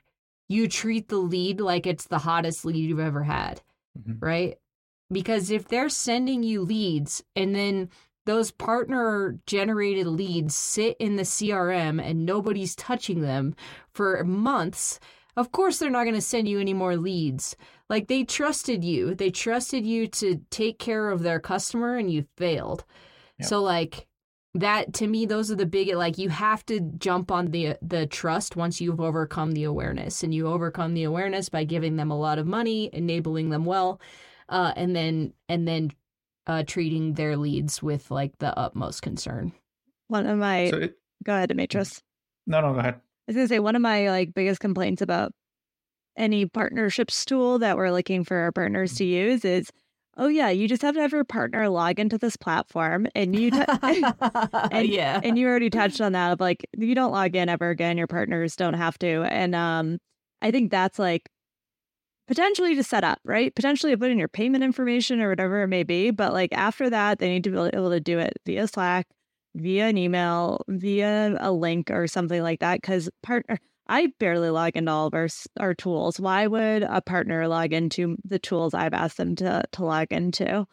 you 0.48 0.66
treat 0.68 1.08
the 1.08 1.18
lead 1.18 1.60
like 1.60 1.86
it's 1.86 2.06
the 2.06 2.18
hottest 2.18 2.64
lead 2.64 2.76
you've 2.76 2.98
ever 2.98 3.22
had 3.22 3.60
mm-hmm. 3.98 4.24
right 4.24 4.58
because 5.10 5.50
if 5.50 5.68
they're 5.68 5.88
sending 5.88 6.42
you 6.42 6.62
leads 6.62 7.22
and 7.34 7.54
then 7.54 7.88
those 8.24 8.50
partner 8.50 9.38
generated 9.46 10.06
leads 10.06 10.54
sit 10.54 10.96
in 10.98 11.16
the 11.16 11.22
CRM 11.22 12.02
and 12.02 12.26
nobody's 12.26 12.74
touching 12.74 13.20
them 13.20 13.54
for 13.92 14.22
months, 14.24 14.98
of 15.36 15.52
course 15.52 15.78
they're 15.78 15.90
not 15.90 16.04
going 16.04 16.14
to 16.14 16.20
send 16.20 16.48
you 16.48 16.58
any 16.58 16.74
more 16.74 16.96
leads. 16.96 17.56
Like 17.88 18.08
they 18.08 18.24
trusted 18.24 18.82
you. 18.82 19.14
They 19.14 19.30
trusted 19.30 19.86
you 19.86 20.08
to 20.08 20.40
take 20.50 20.80
care 20.80 21.08
of 21.10 21.22
their 21.22 21.38
customer 21.38 21.96
and 21.96 22.10
you 22.10 22.26
failed. 22.36 22.84
Yep. 23.38 23.48
So 23.48 23.62
like 23.62 24.08
that 24.54 24.94
to 24.94 25.06
me 25.06 25.26
those 25.26 25.50
are 25.50 25.54
the 25.54 25.66
big 25.66 25.94
like 25.94 26.16
you 26.16 26.30
have 26.30 26.64
to 26.64 26.80
jump 26.98 27.30
on 27.30 27.50
the 27.50 27.76
the 27.82 28.06
trust 28.06 28.56
once 28.56 28.80
you've 28.80 29.02
overcome 29.02 29.52
the 29.52 29.64
awareness 29.64 30.22
and 30.22 30.34
you 30.34 30.46
overcome 30.46 30.94
the 30.94 31.04
awareness 31.04 31.50
by 31.50 31.62
giving 31.62 31.96
them 31.96 32.10
a 32.10 32.18
lot 32.18 32.38
of 32.38 32.46
money, 32.46 32.90
enabling 32.92 33.50
them 33.50 33.64
well 33.64 34.00
uh, 34.48 34.72
and 34.76 34.94
then 34.94 35.32
and 35.48 35.66
then 35.66 35.92
uh, 36.46 36.62
treating 36.66 37.14
their 37.14 37.36
leads 37.36 37.82
with 37.82 38.10
like 38.10 38.38
the 38.38 38.56
utmost 38.58 39.02
concern. 39.02 39.52
One 40.08 40.26
of 40.26 40.38
my 40.38 40.70
so 40.70 40.76
it, 40.78 40.94
go 41.24 41.34
ahead, 41.34 41.48
Demetrius. 41.48 42.02
No, 42.46 42.60
no, 42.60 42.72
go 42.72 42.78
ahead. 42.78 42.94
I 42.94 43.00
was 43.28 43.36
gonna 43.36 43.48
say 43.48 43.58
one 43.58 43.76
of 43.76 43.82
my 43.82 44.08
like 44.10 44.34
biggest 44.34 44.60
complaints 44.60 45.02
about 45.02 45.32
any 46.16 46.46
partnerships 46.46 47.24
tool 47.24 47.58
that 47.58 47.76
we're 47.76 47.90
looking 47.90 48.24
for 48.24 48.36
our 48.36 48.52
partners 48.52 48.94
to 48.94 49.04
use 49.04 49.44
is 49.44 49.70
oh 50.16 50.28
yeah 50.28 50.48
you 50.48 50.66
just 50.66 50.82
have 50.82 50.94
to 50.94 51.00
have 51.00 51.12
your 51.12 51.24
partner 51.24 51.68
log 51.68 52.00
into 52.00 52.16
this 52.16 52.36
platform 52.36 53.06
and 53.14 53.38
you 53.38 53.50
t- 53.50 53.62
and, 53.82 54.88
yeah 54.88 55.20
and 55.22 55.38
you 55.38 55.46
already 55.46 55.68
touched 55.68 56.00
on 56.00 56.12
that 56.12 56.32
of 56.32 56.40
like 56.40 56.66
you 56.76 56.94
don't 56.94 57.12
log 57.12 57.36
in 57.36 57.48
ever 57.48 57.70
again 57.70 57.98
your 57.98 58.06
partners 58.06 58.56
don't 58.56 58.74
have 58.74 58.98
to 58.98 59.22
and 59.24 59.54
um 59.54 59.98
i 60.40 60.50
think 60.50 60.70
that's 60.70 60.98
like 60.98 61.28
potentially 62.26 62.74
to 62.74 62.82
set 62.82 63.04
up, 63.04 63.18
right? 63.24 63.54
Potentially 63.54 63.92
to 63.92 63.98
put 63.98 64.10
in 64.10 64.18
your 64.18 64.28
payment 64.28 64.64
information 64.64 65.20
or 65.20 65.28
whatever 65.28 65.62
it 65.62 65.68
may 65.68 65.82
be. 65.82 66.10
But 66.10 66.32
like 66.32 66.52
after 66.52 66.90
that, 66.90 67.18
they 67.18 67.28
need 67.28 67.44
to 67.44 67.50
be 67.50 67.58
able 67.76 67.90
to 67.90 68.00
do 68.00 68.18
it 68.18 68.34
via 68.44 68.66
Slack, 68.66 69.06
via 69.54 69.86
an 69.86 69.96
email, 69.96 70.62
via 70.68 71.36
a 71.40 71.52
link 71.52 71.90
or 71.90 72.06
something 72.06 72.42
like 72.42 72.60
that. 72.60 72.80
Because 72.80 73.08
partner, 73.22 73.58
I 73.88 74.08
barely 74.18 74.50
log 74.50 74.76
into 74.76 74.90
all 74.90 75.06
of 75.06 75.14
our 75.14 75.28
our 75.58 75.74
tools. 75.74 76.18
Why 76.18 76.46
would 76.46 76.82
a 76.82 77.00
partner 77.00 77.46
log 77.48 77.72
into 77.72 78.16
the 78.24 78.38
tools 78.38 78.74
I've 78.74 78.94
asked 78.94 79.16
them 79.16 79.36
to 79.36 79.62
to 79.72 79.84
log 79.84 80.08
into? 80.10 80.66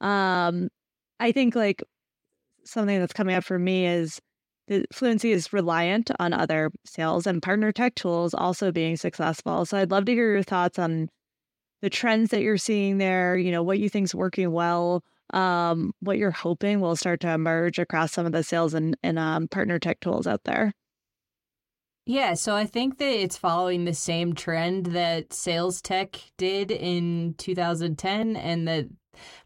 Um, 0.00 0.68
I 1.18 1.32
think 1.32 1.54
like 1.54 1.82
something 2.64 2.98
that's 3.00 3.12
coming 3.12 3.34
up 3.34 3.44
for 3.44 3.58
me 3.58 3.86
is 3.86 4.20
Fluincy 4.92 5.32
is 5.32 5.52
reliant 5.52 6.10
on 6.18 6.32
other 6.32 6.70
sales 6.84 7.26
and 7.26 7.42
partner 7.42 7.72
tech 7.72 7.94
tools 7.94 8.34
also 8.34 8.72
being 8.72 8.96
successful. 8.96 9.64
So 9.64 9.78
I'd 9.78 9.90
love 9.90 10.04
to 10.06 10.12
hear 10.12 10.32
your 10.32 10.42
thoughts 10.42 10.78
on 10.78 11.08
the 11.80 11.90
trends 11.90 12.30
that 12.30 12.42
you're 12.42 12.56
seeing 12.56 12.98
there, 12.98 13.36
you 13.36 13.50
know, 13.50 13.62
what 13.62 13.78
you 13.78 13.88
think's 13.88 14.14
working 14.14 14.52
well, 14.52 15.02
um, 15.32 15.92
what 16.00 16.18
you're 16.18 16.30
hoping 16.30 16.80
will 16.80 16.96
start 16.96 17.20
to 17.20 17.28
emerge 17.30 17.78
across 17.78 18.12
some 18.12 18.26
of 18.26 18.32
the 18.32 18.42
sales 18.42 18.74
and, 18.74 18.96
and 19.02 19.18
um, 19.18 19.48
partner 19.48 19.78
tech 19.78 20.00
tools 20.00 20.26
out 20.26 20.44
there. 20.44 20.72
Yeah, 22.04 22.34
so 22.34 22.56
I 22.56 22.66
think 22.66 22.98
that 22.98 23.12
it's 23.12 23.36
following 23.36 23.84
the 23.84 23.94
same 23.94 24.34
trend 24.34 24.86
that 24.86 25.32
sales 25.32 25.80
tech 25.80 26.18
did 26.36 26.72
in 26.72 27.34
2010 27.38 28.36
and 28.36 28.66
that 28.66 28.86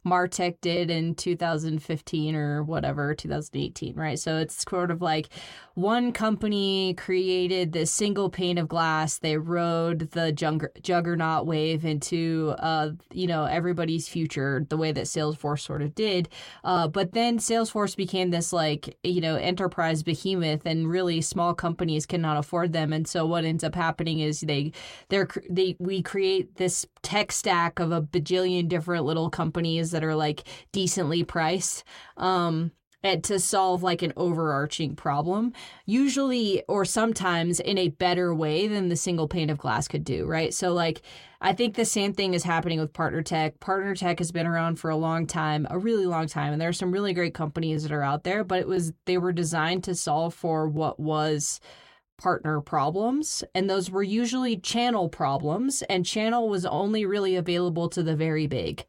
Martech 0.05 0.61
did 0.61 0.91
in 0.91 1.15
2015 1.15 2.35
or 2.35 2.63
whatever, 2.63 3.15
2018, 3.15 3.95
right? 3.97 4.19
So 4.19 4.39
it's 4.39 4.65
sort 4.69 4.91
of 4.91 5.03
like 5.03 5.29
one 5.75 6.13
company 6.13 6.95
created 6.95 7.73
this 7.73 7.91
single 7.91 8.31
pane 8.31 8.57
of 8.57 8.69
glass. 8.69 9.19
They 9.19 9.37
rode 9.37 10.11
the 10.13 10.33
juggernaut 10.33 11.47
wave 11.47 11.85
into, 11.85 12.55
uh, 12.59 12.91
you 13.13 13.27
know, 13.27 13.45
everybody's 13.45 14.09
future 14.09 14.65
the 14.69 14.77
way 14.77 14.93
that 14.93 15.05
Salesforce 15.05 15.61
sort 15.61 15.83
of 15.83 15.95
did. 15.95 16.29
Uh, 16.65 16.89
but 16.89 17.13
then 17.13 17.39
Salesforce 17.39 17.97
became 17.97 18.31
this 18.31 18.53
like, 18.53 18.97
you 19.03 19.21
know, 19.21 19.37
enterprise 19.37 20.03
behemoth, 20.03 20.65
and 20.65 20.89
really 20.89 21.21
small 21.21 21.53
companies 21.55 22.07
cannot 22.07 22.39
afford 22.39 22.73
them. 22.73 22.93
And 22.93 23.07
so 23.07 23.27
what 23.27 23.45
ends 23.45 23.65
up 23.65 23.75
happening 23.75 24.21
is 24.21 24.41
they, 24.41 24.73
they're 25.09 25.29
they 25.51 25.77
we 25.79 26.03
create 26.03 26.57
this 26.57 26.87
tech 27.03 27.33
stack 27.33 27.79
of 27.79 27.93
a 27.93 28.03
bajillion 28.03 28.69
different 28.69 29.05
little 29.05 29.31
companies 29.31 29.56
that 29.65 30.05
are 30.05 30.15
like 30.15 30.45
decently 30.73 31.25
priced. 31.25 31.85
Um, 32.17 32.73
to 33.15 33.39
solve 33.39 33.83
like 33.83 34.03
an 34.03 34.13
overarching 34.17 34.97
problem, 34.97 35.53
usually 35.85 36.65
or 36.69 36.85
sometimes 36.85 37.61
in 37.61 37.79
a 37.79 37.89
better 37.89 38.35
way 38.35 38.67
than 38.67 38.89
the 38.89 38.97
single 38.97 39.29
pane 39.29 39.49
of 39.49 39.59
glass 39.59 39.87
could 39.87 40.03
do, 40.03 40.27
right? 40.27 40.53
So, 40.53 40.73
like, 40.73 41.03
I 41.41 41.53
think 41.53 41.75
the 41.75 41.85
same 41.85 42.15
thing 42.15 42.35
is 42.35 42.43
happening 42.43 42.81
with 42.81 42.93
Partner 42.93 43.23
Tech. 43.23 43.61
Partner 43.61 43.95
Tech 43.95 44.19
has 44.19 44.33
been 44.33 44.47
around 44.47 44.81
for 44.81 44.91
a 44.91 44.97
long 44.97 45.27
time, 45.27 45.67
a 45.71 45.79
really 45.79 46.07
long 46.07 46.27
time, 46.27 46.53
and 46.53 46.61
there 46.61 46.71
are 46.71 46.73
some 46.73 46.91
really 46.91 47.13
great 47.13 47.35
companies 47.35 47.83
that 47.83 47.93
are 47.93 48.03
out 48.03 48.25
there, 48.25 48.43
but 48.43 48.59
it 48.59 48.67
was 48.67 48.93
they 49.05 49.19
were 49.19 49.33
designed 49.33 49.85
to 49.85 49.95
solve 49.95 50.35
for 50.35 50.69
what 50.69 50.99
was 50.99 51.61
partner 52.19 52.61
problems 52.63 53.45
and 53.55 53.69
those 53.69 53.91
were 53.91 54.03
usually 54.03 54.57
channel 54.57 55.07
problems 55.07 55.83
and 55.83 56.07
channel 56.07 56.49
was 56.49 56.65
only 56.65 57.05
really 57.05 57.37
available 57.37 57.91
to 57.91 58.03
the 58.03 58.17
very 58.17 58.47
big 58.47 58.87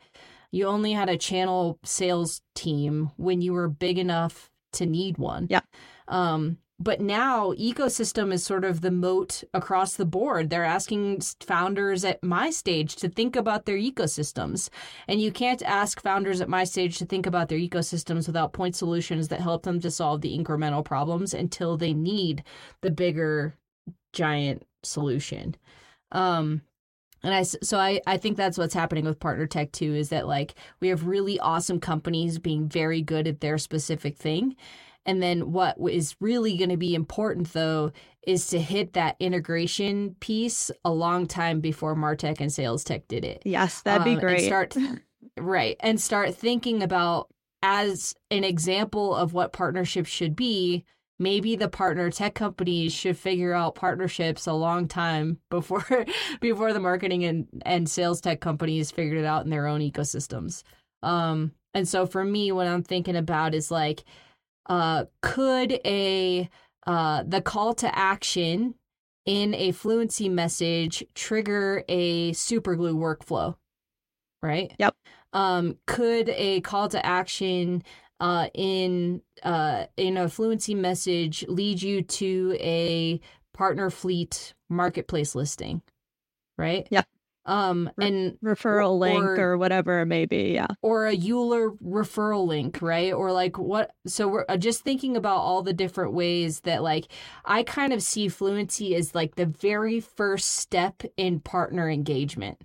you 0.52 0.66
only 0.66 0.94
had 0.94 1.10
a 1.10 1.18
channel 1.18 1.80
sales 1.84 2.42
team 2.56 3.12
when 3.18 3.42
you 3.42 3.54
were 3.54 3.68
big 3.68 3.98
enough 3.98 4.50
to 4.74 4.86
need 4.86 5.18
one. 5.18 5.48
Yeah. 5.50 5.62
Um, 6.08 6.58
but 6.80 7.02
now 7.02 7.54
ecosystem 7.54 8.32
is 8.32 8.44
sort 8.44 8.64
of 8.64 8.82
the 8.82 8.92
moat 8.92 9.44
across 9.54 9.96
the 9.96 10.06
board. 10.06 10.50
They're 10.50 10.64
asking 10.64 11.22
founders 11.42 12.06
at 12.06 12.22
my 12.22 12.52
stage 12.52 12.96
to 12.98 13.10
think 13.10 13.36
about 13.36 13.66
their 13.66 13.78
ecosystems. 13.78 14.70
And 15.08 15.20
you 15.20 15.32
can't 15.32 15.64
ask 15.64 16.00
founders 16.02 16.40
at 16.40 16.50
my 16.50 16.64
stage 16.66 17.00
to 17.00 17.06
think 17.06 17.26
about 17.26 17.50
their 17.50 17.58
ecosystems 17.58 18.28
without 18.28 18.54
point 18.54 18.76
solutions 18.76 19.30
that 19.30 19.42
help 19.42 19.64
them 19.64 19.80
to 19.80 19.90
solve 19.90 20.22
the 20.22 20.38
incremental 20.38 20.86
problems 20.86 21.34
until 21.34 21.78
they 21.78 21.94
need 21.94 22.44
the 22.82 22.92
bigger 22.92 23.56
giant 24.14 24.64
solution. 24.84 25.56
Um, 26.12 26.62
and 27.24 27.34
I, 27.34 27.44
so 27.44 27.78
I, 27.78 28.02
I 28.06 28.18
think 28.18 28.38
that's 28.38 28.58
what's 28.58 28.74
happening 28.74 29.06
with 29.06 29.20
partner 29.20 29.48
tech 29.48 29.72
too 29.72 29.94
is 29.96 30.10
that 30.10 30.28
like 30.28 30.56
we 30.80 30.90
have 30.90 31.08
really 31.08 31.40
awesome 31.40 31.80
companies 31.80 32.40
being 32.40 32.68
very 32.68 33.02
good 33.02 33.28
at 33.28 33.42
their 33.42 33.58
specific 33.58 34.18
thing. 34.18 34.56
And 35.06 35.24
then 35.24 35.52
what 35.52 35.78
is 35.90 36.16
really 36.20 36.58
going 36.58 36.70
to 36.70 36.78
be 36.78 36.94
important 36.94 37.54
though 37.54 37.92
is 38.24 38.48
to 38.48 38.60
hit 38.60 38.94
that 38.94 39.16
integration 39.20 40.16
piece 40.20 40.70
a 40.84 40.92
long 40.92 41.28
time 41.28 41.62
before 41.62 41.96
Martech 41.96 42.42
and 42.42 42.52
Sales 42.52 42.84
Tech 42.84 43.08
did 43.08 43.24
it. 43.24 43.42
Yes, 43.46 43.82
that'd 43.82 44.04
be 44.04 44.16
um, 44.16 44.20
great. 44.20 44.46
start 44.46 44.76
right 45.40 45.78
and 45.80 46.02
start 46.02 46.36
thinking 46.36 46.84
about 46.84 47.30
as 47.64 48.16
an 48.32 48.44
example 48.44 49.16
of 49.16 49.34
what 49.34 49.54
partnerships 49.54 50.10
should 50.10 50.36
be 50.36 50.84
maybe 51.20 51.56
the 51.56 51.70
partner 51.70 52.10
tech 52.10 52.36
companies 52.36 52.94
should 52.94 53.18
figure 53.18 53.54
out 53.54 53.76
partnerships 53.76 54.48
a 54.48 54.54
long 54.54 54.88
time 54.88 55.40
before 55.50 55.86
before 56.42 56.74
the 56.74 56.80
marketing 56.80 57.24
and, 57.24 57.48
and 57.66 57.90
sales 57.90 58.22
tech 58.22 58.40
companies 58.40 58.92
figured 58.92 59.18
it 59.18 59.26
out 59.26 59.44
in 59.44 59.50
their 59.50 59.68
own 59.68 59.82
ecosystems. 59.82 60.64
Um, 61.04 61.52
and 61.74 61.88
so 61.88 62.06
for 62.06 62.24
me, 62.24 62.52
what 62.52 62.68
I'm 62.68 62.84
thinking 62.84 63.16
about 63.16 63.54
is 63.54 63.70
like, 63.72 64.04
uh, 64.68 65.06
could 65.22 65.80
a 65.86 66.50
uh, 66.86 67.24
the 67.28 67.42
call 67.42 67.74
to 67.76 67.98
action 67.98 68.76
in 69.26 69.54
a 69.54 69.72
fluincy 69.74 70.30
message 70.30 71.04
trigger 71.14 71.84
a 71.88 72.32
superglue 72.32 72.96
workflow? 72.96 73.56
Right. 74.42 74.74
Yep. 74.80 74.96
Um, 75.34 75.78
could 75.86 76.30
a 76.30 76.62
call 76.62 76.88
to 76.90 77.06
action 77.06 77.84
uh, 78.20 78.48
in 78.54 79.22
uh, 79.44 79.86
in 79.96 80.18
a 80.18 80.30
fluincy 80.30 80.76
message 80.76 81.46
lead 81.48 81.82
you 81.82 82.02
to 82.02 82.58
a 82.60 83.20
PartnerFleet 83.56 84.54
marketplace 84.70 85.36
listing, 85.36 85.82
right? 86.58 86.88
Yeah. 86.92 87.04
Um, 87.46 87.90
and 87.98 88.38
referral 88.44 89.00
link 89.00 89.24
or, 89.24 89.52
or, 89.52 89.58
whatever 89.58 90.02
it 90.02 90.06
may 90.08 90.26
be, 90.26 90.52
yeah. 90.56 90.68
Or 90.82 91.08
a 91.08 91.16
Euler 91.16 91.72
referral 91.72 92.46
link, 92.46 92.82
right? 92.82 93.14
Or 93.14 93.32
like 93.32 93.58
what? 93.58 93.92
So 94.06 94.28
we're 94.28 94.44
uh, 94.50 94.58
just 94.58 94.84
thinking 94.84 95.16
about 95.16 95.38
all 95.38 95.62
the 95.62 95.72
different 95.72 96.12
ways 96.12 96.60
that, 96.62 96.84
like, 96.84 97.08
I 97.46 97.64
kind 97.64 97.94
of 97.94 98.04
see 98.04 98.28
fluincy 98.28 98.96
as 98.96 99.16
like 99.16 99.36
the 99.36 99.46
very 99.46 100.02
first 100.02 100.58
step 100.58 101.04
in 101.16 101.40
partner 101.40 101.90
engagement 101.90 102.62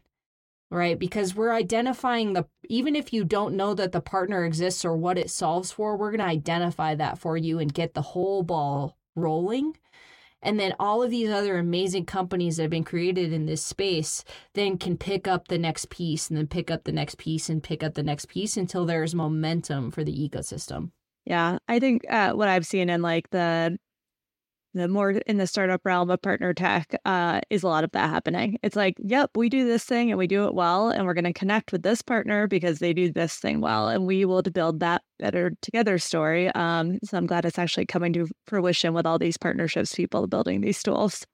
right? 0.72 0.98
Because 0.98 1.34
we're 1.34 1.52
identifying 1.52 2.32
the, 2.32 2.46
even 2.68 2.96
if 2.96 3.12
you 3.12 3.24
don't 3.24 3.56
know 3.56 3.74
that 3.74 3.92
the 3.92 4.00
partner 4.00 4.44
exists 4.44 4.84
or 4.84 4.96
what 4.96 5.18
it 5.18 5.30
solves 5.30 5.70
for, 5.70 5.96
we're 5.96 6.10
going 6.10 6.20
to 6.20 6.24
identify 6.24 6.94
that 6.94 7.18
for 7.18 7.36
you 7.36 7.58
and 7.58 7.74
get 7.74 7.94
the 7.94 8.02
whole 8.02 8.42
ball 8.42 8.96
rolling. 9.14 9.76
And 10.42 10.58
then 10.58 10.74
all 10.80 11.02
of 11.02 11.10
these 11.10 11.30
other 11.30 11.58
amazing 11.58 12.06
companies 12.06 12.56
that 12.56 12.62
have 12.62 12.70
been 12.70 12.84
created 12.84 13.32
in 13.32 13.46
this 13.46 13.64
space 13.64 14.24
then 14.54 14.76
can 14.78 14.96
pick 14.96 15.28
up 15.28 15.48
the 15.48 15.58
next 15.58 15.90
piece 15.90 16.28
and 16.28 16.36
then 16.36 16.48
pick 16.48 16.70
up 16.70 16.84
the 16.84 16.90
next 16.90 17.18
piece 17.18 17.48
and 17.48 17.62
pick 17.62 17.82
up 17.82 17.94
the 17.94 18.02
next 18.02 18.28
piece 18.28 18.56
until 18.56 18.84
there's 18.84 19.14
momentum 19.14 19.90
for 19.90 20.02
the 20.02 20.28
ecosystem. 20.28 20.90
Yeah, 21.24 21.58
I 21.68 21.78
think 21.78 22.02
uh, 22.10 22.32
what 22.32 22.48
I've 22.48 22.66
seen 22.66 22.90
in 22.90 23.02
like 23.02 23.30
the 23.30 23.78
the 24.74 24.88
more 24.88 25.10
in 25.10 25.36
the 25.36 25.46
startup 25.46 25.84
realm 25.84 26.10
of 26.10 26.22
partner 26.22 26.54
tech 26.54 26.94
uh, 27.04 27.40
is 27.50 27.62
a 27.62 27.68
lot 27.68 27.84
of 27.84 27.90
that 27.92 28.08
happening. 28.08 28.58
It's 28.62 28.76
like, 28.76 28.96
yep, 28.98 29.30
we 29.36 29.48
do 29.48 29.66
this 29.66 29.84
thing 29.84 30.10
and 30.10 30.18
we 30.18 30.26
do 30.26 30.46
it 30.46 30.54
well, 30.54 30.88
and 30.88 31.06
we're 31.06 31.14
going 31.14 31.24
to 31.24 31.32
connect 31.32 31.72
with 31.72 31.82
this 31.82 32.02
partner 32.02 32.46
because 32.46 32.78
they 32.78 32.92
do 32.92 33.12
this 33.12 33.36
thing 33.36 33.60
well, 33.60 33.88
and 33.88 34.06
we 34.06 34.24
will 34.24 34.42
build 34.42 34.80
that 34.80 35.02
better 35.18 35.52
together 35.60 35.98
story. 35.98 36.50
Um, 36.54 36.98
so 37.04 37.16
I'm 37.16 37.26
glad 37.26 37.44
it's 37.44 37.58
actually 37.58 37.86
coming 37.86 38.12
to 38.14 38.28
fruition 38.46 38.94
with 38.94 39.06
all 39.06 39.18
these 39.18 39.36
partnerships, 39.36 39.94
people 39.94 40.26
building 40.26 40.60
these 40.60 40.82
tools. 40.82 41.26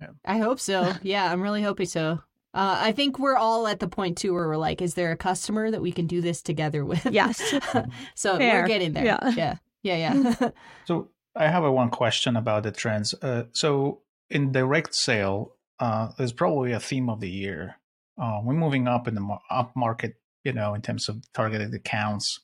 Yeah. 0.00 0.08
I 0.24 0.38
hope 0.38 0.60
so. 0.60 0.92
Yeah, 1.02 1.30
I'm 1.30 1.42
really 1.42 1.62
hoping 1.62 1.86
so. 1.86 2.20
Uh, 2.54 2.78
I 2.80 2.92
think 2.92 3.18
we're 3.18 3.36
all 3.36 3.66
at 3.66 3.78
the 3.78 3.88
point 3.88 4.16
too 4.16 4.32
where 4.32 4.48
we're 4.48 4.56
like, 4.56 4.80
is 4.80 4.94
there 4.94 5.12
a 5.12 5.16
customer 5.16 5.70
that 5.70 5.82
we 5.82 5.92
can 5.92 6.06
do 6.06 6.20
this 6.20 6.40
together 6.42 6.84
with? 6.84 7.06
Yes. 7.06 7.40
so 8.14 8.38
Fair. 8.38 8.62
we're 8.62 8.68
getting 8.68 8.92
there. 8.94 9.04
Yeah. 9.04 9.30
Yeah. 9.36 9.56
Yeah. 9.82 9.96
Yeah. 9.96 10.50
so 10.86 11.08
I 11.38 11.46
have 11.46 11.62
a 11.62 11.70
one 11.70 11.90
question 11.90 12.36
about 12.36 12.64
the 12.64 12.72
trends. 12.72 13.14
Uh, 13.14 13.44
so 13.52 14.00
in 14.28 14.50
direct 14.50 14.92
sale, 14.92 15.54
uh, 15.78 16.08
there's 16.18 16.32
probably 16.32 16.72
a 16.72 16.80
theme 16.80 17.08
of 17.08 17.20
the 17.20 17.30
year. 17.30 17.76
Uh, 18.20 18.40
we're 18.42 18.54
moving 18.54 18.88
up 18.88 19.06
in 19.06 19.14
the 19.14 19.38
up 19.48 19.70
market, 19.76 20.16
you 20.42 20.52
know, 20.52 20.74
in 20.74 20.82
terms 20.82 21.08
of 21.08 21.22
targeted 21.32 21.72
accounts. 21.72 22.40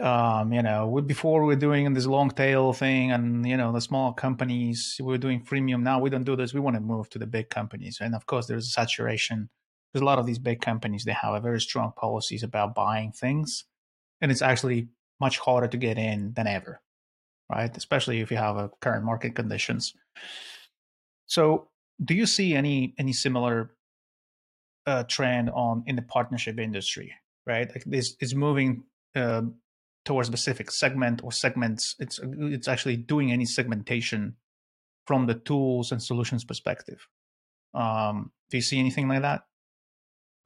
Um, 0.00 0.50
you 0.54 0.62
know, 0.62 0.88
we, 0.88 1.02
before 1.02 1.44
we 1.44 1.52
are 1.52 1.58
doing 1.58 1.92
this 1.92 2.06
long 2.06 2.30
tail 2.30 2.72
thing, 2.72 3.12
and 3.12 3.46
you 3.46 3.58
know, 3.58 3.70
the 3.70 3.82
small 3.82 4.14
companies 4.14 4.98
we 5.02 5.14
are 5.14 5.18
doing 5.18 5.44
freemium. 5.44 5.82
Now 5.82 6.00
we 6.00 6.08
don't 6.08 6.24
do 6.24 6.36
this. 6.36 6.54
We 6.54 6.60
want 6.60 6.76
to 6.76 6.80
move 6.80 7.10
to 7.10 7.18
the 7.18 7.26
big 7.26 7.50
companies, 7.50 7.98
and 8.00 8.14
of 8.14 8.24
course, 8.24 8.46
there's 8.46 8.68
a 8.68 8.70
saturation. 8.70 9.50
There's 9.92 10.02
a 10.02 10.06
lot 10.06 10.18
of 10.18 10.24
these 10.24 10.38
big 10.38 10.62
companies. 10.62 11.04
They 11.04 11.12
have 11.12 11.34
a 11.34 11.40
very 11.40 11.60
strong 11.60 11.92
policies 11.96 12.42
about 12.42 12.74
buying 12.74 13.12
things, 13.12 13.64
and 14.22 14.30
it's 14.30 14.42
actually 14.42 14.88
much 15.20 15.38
harder 15.38 15.68
to 15.68 15.76
get 15.76 15.98
in 15.98 16.32
than 16.34 16.46
ever 16.46 16.80
right? 17.50 17.74
Especially 17.76 18.20
if 18.20 18.30
you 18.30 18.36
have 18.36 18.56
a 18.56 18.70
current 18.80 19.04
market 19.04 19.34
conditions. 19.34 19.94
So, 21.26 21.68
do 22.04 22.14
you 22.14 22.26
see 22.26 22.54
any 22.54 22.94
any 22.98 23.12
similar 23.12 23.74
uh, 24.86 25.04
trend 25.04 25.50
on 25.50 25.84
in 25.86 25.96
the 25.96 26.02
partnership 26.02 26.58
industry? 26.58 27.12
Right, 27.46 27.68
like 27.70 27.84
this 27.84 28.16
is 28.20 28.34
moving 28.34 28.84
uh, 29.14 29.42
towards 30.04 30.28
specific 30.28 30.70
segment 30.70 31.22
or 31.22 31.32
segments. 31.32 31.94
It's 31.98 32.20
it's 32.22 32.68
actually 32.68 32.96
doing 32.96 33.32
any 33.32 33.44
segmentation 33.44 34.36
from 35.06 35.26
the 35.26 35.34
tools 35.34 35.92
and 35.92 36.02
solutions 36.02 36.44
perspective. 36.44 37.06
Um, 37.74 38.32
do 38.50 38.56
you 38.56 38.62
see 38.62 38.78
anything 38.78 39.08
like 39.08 39.22
that? 39.22 39.42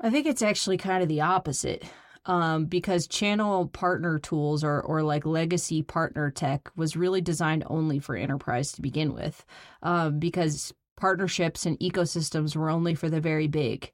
I 0.01 0.11
think 0.11 0.27
it's 0.27 0.43
actually 0.43 0.79
kind 0.79 1.03
of 1.03 1.09
the 1.09 1.21
opposite 1.21 1.85
um, 2.27 2.67
because 2.67 3.07
channel 3.07 3.67
partner 3.67 4.19
tools 4.19 4.63
or, 4.63 4.81
or 4.81 5.03
like 5.03 5.25
legacy 5.25 5.83
partner 5.83 6.31
tech 6.31 6.71
was 6.77 6.97
really 6.97 7.21
designed 7.21 7.65
only 7.67 7.99
for 7.99 8.17
enterprise 8.17 8.73
to 8.73 8.83
begin 8.83 9.15
with 9.15 9.45
um, 9.83 10.19
because 10.19 10.73
partnerships 10.97 11.65
and 11.65 11.79
ecosystems 11.81 12.55
were 12.55 12.71
only 12.71 12.95
for 12.95 13.09
the 13.09 13.21
very 13.21 13.49
big. 13.49 13.91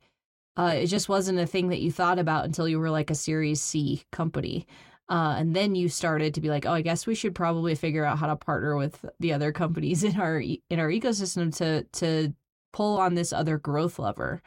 Uh, 0.57 0.73
it 0.75 0.87
just 0.87 1.09
wasn't 1.09 1.39
a 1.39 1.47
thing 1.47 1.69
that 1.69 1.81
you 1.81 1.93
thought 1.93 2.19
about 2.19 2.45
until 2.45 2.69
you 2.69 2.81
were 2.81 2.91
like 2.91 3.11
a 3.11 3.15
Series 3.15 3.61
C 3.61 4.03
company. 4.11 4.67
Uh, 5.09 5.37
and 5.39 5.55
then 5.55 5.77
you 5.77 5.89
started 5.89 6.35
to 6.35 6.41
be 6.41 6.49
like, 6.49 6.67
oh, 6.67 6.73
I 6.73 6.81
guess 6.81 7.07
we 7.07 7.15
should 7.15 7.35
probably 7.35 7.77
figure 7.77 8.05
out 8.05 8.19
how 8.19 8.27
to 8.27 8.35
partner 8.35 8.77
with 8.77 9.05
the 9.21 9.33
other 9.35 9.53
companies 9.53 10.03
in 10.03 10.19
our 10.19 10.41
in 10.41 10.81
our 10.81 10.89
ecosystem 10.89 11.55
to 11.59 11.85
to 12.01 12.35
pull 12.73 12.99
on 12.99 13.15
this 13.15 13.33
other 13.33 13.57
growth 13.57 13.99
lever. 13.99 14.43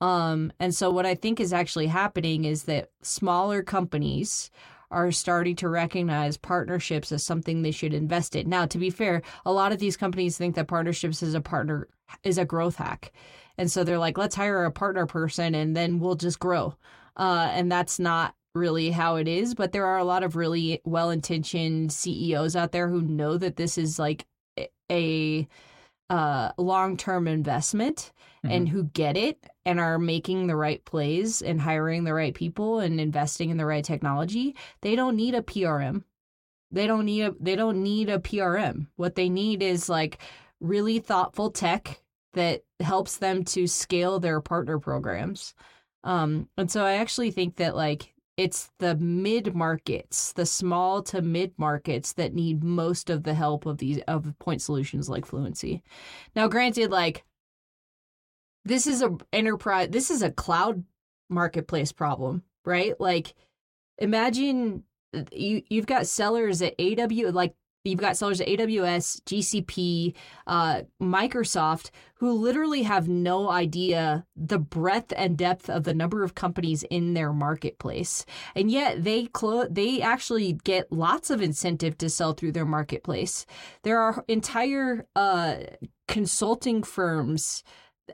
Um, 0.00 0.52
and 0.58 0.74
so 0.74 0.90
what 0.90 1.06
I 1.06 1.14
think 1.14 1.40
is 1.40 1.52
actually 1.52 1.86
happening 1.86 2.44
is 2.44 2.64
that 2.64 2.90
smaller 3.02 3.62
companies 3.62 4.50
are 4.90 5.12
starting 5.12 5.54
to 5.56 5.68
recognize 5.68 6.36
partnerships 6.36 7.12
as 7.12 7.22
something 7.22 7.62
they 7.62 7.70
should 7.70 7.94
invest 7.94 8.34
in. 8.34 8.48
Now, 8.48 8.66
to 8.66 8.78
be 8.78 8.90
fair, 8.90 9.22
a 9.44 9.52
lot 9.52 9.72
of 9.72 9.78
these 9.78 9.96
companies 9.96 10.36
think 10.36 10.56
that 10.56 10.66
partnerships 10.66 11.22
is 11.22 11.34
a 11.34 11.40
partner 11.40 11.88
is 12.24 12.38
a 12.38 12.44
growth 12.44 12.76
hack. 12.76 13.12
And 13.56 13.70
so 13.70 13.84
they're 13.84 13.98
like, 13.98 14.18
let's 14.18 14.34
hire 14.34 14.64
a 14.64 14.72
partner 14.72 15.06
person 15.06 15.54
and 15.54 15.76
then 15.76 16.00
we'll 16.00 16.16
just 16.16 16.40
grow. 16.40 16.74
Uh, 17.16 17.48
and 17.52 17.70
that's 17.70 18.00
not 18.00 18.34
really 18.54 18.90
how 18.90 19.16
it 19.16 19.28
is, 19.28 19.54
but 19.54 19.70
there 19.70 19.86
are 19.86 19.98
a 19.98 20.04
lot 20.04 20.24
of 20.24 20.34
really 20.34 20.80
well-intentioned 20.84 21.92
CEOs 21.92 22.56
out 22.56 22.72
there 22.72 22.88
who 22.88 23.02
know 23.02 23.36
that 23.36 23.56
this 23.56 23.78
is 23.78 23.98
like 23.98 24.26
a 24.90 25.46
uh, 26.08 26.50
long-term 26.58 27.28
investment 27.28 28.12
mm-hmm. 28.44 28.54
and 28.54 28.68
who 28.68 28.84
get 28.84 29.16
it 29.16 29.38
and 29.66 29.78
are 29.78 29.98
making 29.98 30.46
the 30.46 30.56
right 30.56 30.84
plays 30.84 31.42
and 31.42 31.60
hiring 31.60 32.04
the 32.04 32.14
right 32.14 32.34
people 32.34 32.78
and 32.80 33.00
investing 33.00 33.50
in 33.50 33.56
the 33.56 33.66
right 33.66 33.84
technology, 33.84 34.56
they 34.80 34.96
don't 34.96 35.16
need 35.16 35.34
a 35.34 35.42
PRM. 35.42 36.04
They 36.72 36.86
don't 36.86 37.04
need 37.04 37.22
a 37.22 37.34
they 37.40 37.56
don't 37.56 37.82
need 37.82 38.08
a 38.08 38.18
PRM. 38.18 38.86
What 38.96 39.16
they 39.16 39.28
need 39.28 39.62
is 39.62 39.88
like 39.88 40.18
really 40.60 40.98
thoughtful 40.98 41.50
tech 41.50 42.00
that 42.34 42.62
helps 42.78 43.16
them 43.16 43.44
to 43.44 43.66
scale 43.66 44.20
their 44.20 44.40
partner 44.40 44.78
programs. 44.78 45.54
Um, 46.04 46.48
and 46.56 46.70
so 46.70 46.84
I 46.84 46.92
actually 46.94 47.32
think 47.32 47.56
that 47.56 47.74
like 47.74 48.14
it's 48.36 48.70
the 48.78 48.96
mid 48.96 49.54
markets, 49.54 50.32
the 50.32 50.46
small 50.46 51.02
to 51.02 51.20
mid 51.20 51.52
markets 51.58 52.14
that 52.14 52.32
need 52.32 52.64
most 52.64 53.10
of 53.10 53.24
the 53.24 53.34
help 53.34 53.66
of 53.66 53.78
these 53.78 53.98
of 54.08 54.32
point 54.38 54.62
solutions 54.62 55.10
like 55.10 55.26
Fluincy. 55.26 55.82
Now, 56.34 56.48
granted, 56.48 56.90
like 56.90 57.24
this 58.64 58.86
is 58.86 59.02
a 59.02 59.16
enterprise 59.32 59.88
this 59.90 60.10
is 60.10 60.22
a 60.22 60.30
cloud 60.30 60.84
marketplace 61.28 61.92
problem 61.92 62.42
right? 62.64 62.98
Like 63.00 63.34
imagine 63.98 64.84
uh, 65.14 65.22
you 65.32 65.62
you've 65.68 65.86
got 65.86 66.06
sellers 66.06 66.62
at 66.62 66.74
aw 66.78 67.30
like 67.32 67.54
you've 67.84 67.98
got 67.98 68.16
sellers 68.16 68.40
at 68.42 68.46
aws 68.46 69.22
gcp 69.22 70.14
uh, 70.46 70.82
microsoft 71.02 71.90
who 72.14 72.32
literally 72.32 72.82
have 72.82 73.08
no 73.08 73.48
idea 73.50 74.26
the 74.36 74.58
breadth 74.58 75.12
and 75.16 75.38
depth 75.38 75.70
of 75.70 75.84
the 75.84 75.94
number 75.94 76.22
of 76.22 76.34
companies 76.34 76.82
in 76.84 77.14
their 77.14 77.32
marketplace. 77.32 78.26
And 78.54 78.70
yet 78.70 79.02
they 79.04 79.26
clo- 79.26 79.68
they 79.70 80.02
actually 80.02 80.52
get 80.52 80.92
lots 80.92 81.30
of 81.30 81.40
incentive 81.40 81.96
to 81.98 82.10
sell 82.10 82.34
through 82.34 82.52
their 82.52 82.66
marketplace. 82.66 83.46
There 83.82 83.98
are 83.98 84.22
entire 84.28 85.06
uh, 85.16 85.56
consulting 86.08 86.82
firms 86.82 87.64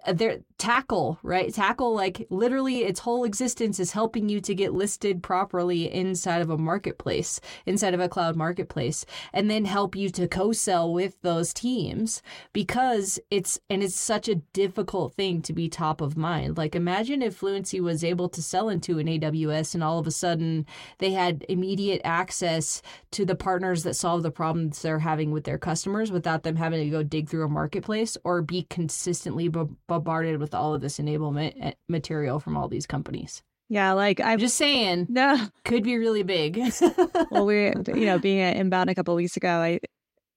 Uh, 0.05 0.13
their 0.13 0.39
tackle 0.59 1.19
right? 1.23 1.53
Tackle 1.53 1.95
like 1.95 2.27
literally 2.31 2.85
its 2.85 3.01
whole 3.01 3.25
existence 3.25 3.79
is 3.79 3.93
helping 3.93 4.29
you 4.29 4.41
to 4.41 4.55
get 4.55 4.73
listed 4.73 5.23
properly 5.23 5.93
inside 5.93 6.41
of 6.41 6.51
a 6.51 6.59
marketplace 6.59 7.41
inside 7.67 7.95
of 7.95 8.01
a 8.01 8.09
cloud 8.09 8.37
marketplace 8.37 9.05
and 9.33 9.51
then 9.51 9.65
help 9.65 9.95
you 9.95 10.09
to 10.11 10.27
co-sell 10.27 10.93
with 10.93 11.21
those 11.23 11.53
teams 11.53 12.23
because 12.53 13.19
it's 13.31 13.61
and 13.69 13.83
it's 13.83 13.95
such 13.95 14.29
a 14.29 14.37
difficult 14.37 15.15
thing 15.15 15.43
to 15.43 15.53
be 15.53 15.69
top 15.69 16.01
of 16.01 16.17
mind. 16.17 16.57
Like 16.57 16.75
imagine 16.75 17.23
if 17.23 17.37
fluincy 17.37 17.81
was 17.81 18.03
able 18.03 18.29
to 18.31 18.43
sell 18.43 18.69
into 18.69 18.99
an 18.99 19.07
aws 19.07 19.75
and 19.75 19.85
all 19.85 19.99
of 19.99 20.07
a 20.07 20.11
sudden 20.11 20.67
they 20.99 21.13
had 21.13 21.45
immediate 21.49 22.01
access 22.05 22.83
to 23.11 23.25
the 23.25 23.35
partners 23.35 23.83
that 23.83 23.95
solve 23.95 24.23
the 24.23 24.31
problems 24.31 24.81
they're 24.81 24.99
having 24.99 25.31
with 25.31 25.45
their 25.45 25.59
customers 25.59 26.11
without 26.11 26.43
them 26.43 26.57
having 26.57 26.83
to 26.83 26.91
go 26.91 27.03
dig 27.03 27.29
through 27.29 27.45
a 27.45 27.49
marketplace 27.49 28.17
or 28.25 28.43
be 28.43 28.67
consistently 28.71 29.49
bombarded 29.87 30.39
with 30.39 30.55
all 30.55 30.75
of 30.75 30.81
this 30.81 30.99
enablement 30.99 31.55
eh, 31.61 31.73
material 31.89 32.41
from 32.41 32.57
all 32.57 32.69
these 32.69 32.87
companies. 32.87 33.43
Yeah, 33.69 33.93
like 33.93 34.21
I'm 34.21 34.39
just 34.39 34.57
saying, 34.57 35.07
no, 35.09 35.49
could 35.65 35.83
be 35.83 35.99
really 35.99 36.23
big. 36.23 36.61
well, 37.31 37.47
we, 37.47 37.73
you 37.89 38.07
know, 38.07 38.19
being 38.19 38.41
at 38.41 38.57
Inbound 38.57 38.91
a 38.91 38.95
couple 38.95 39.15
weeks 39.15 39.37
ago, 39.37 39.49
I 39.49 39.81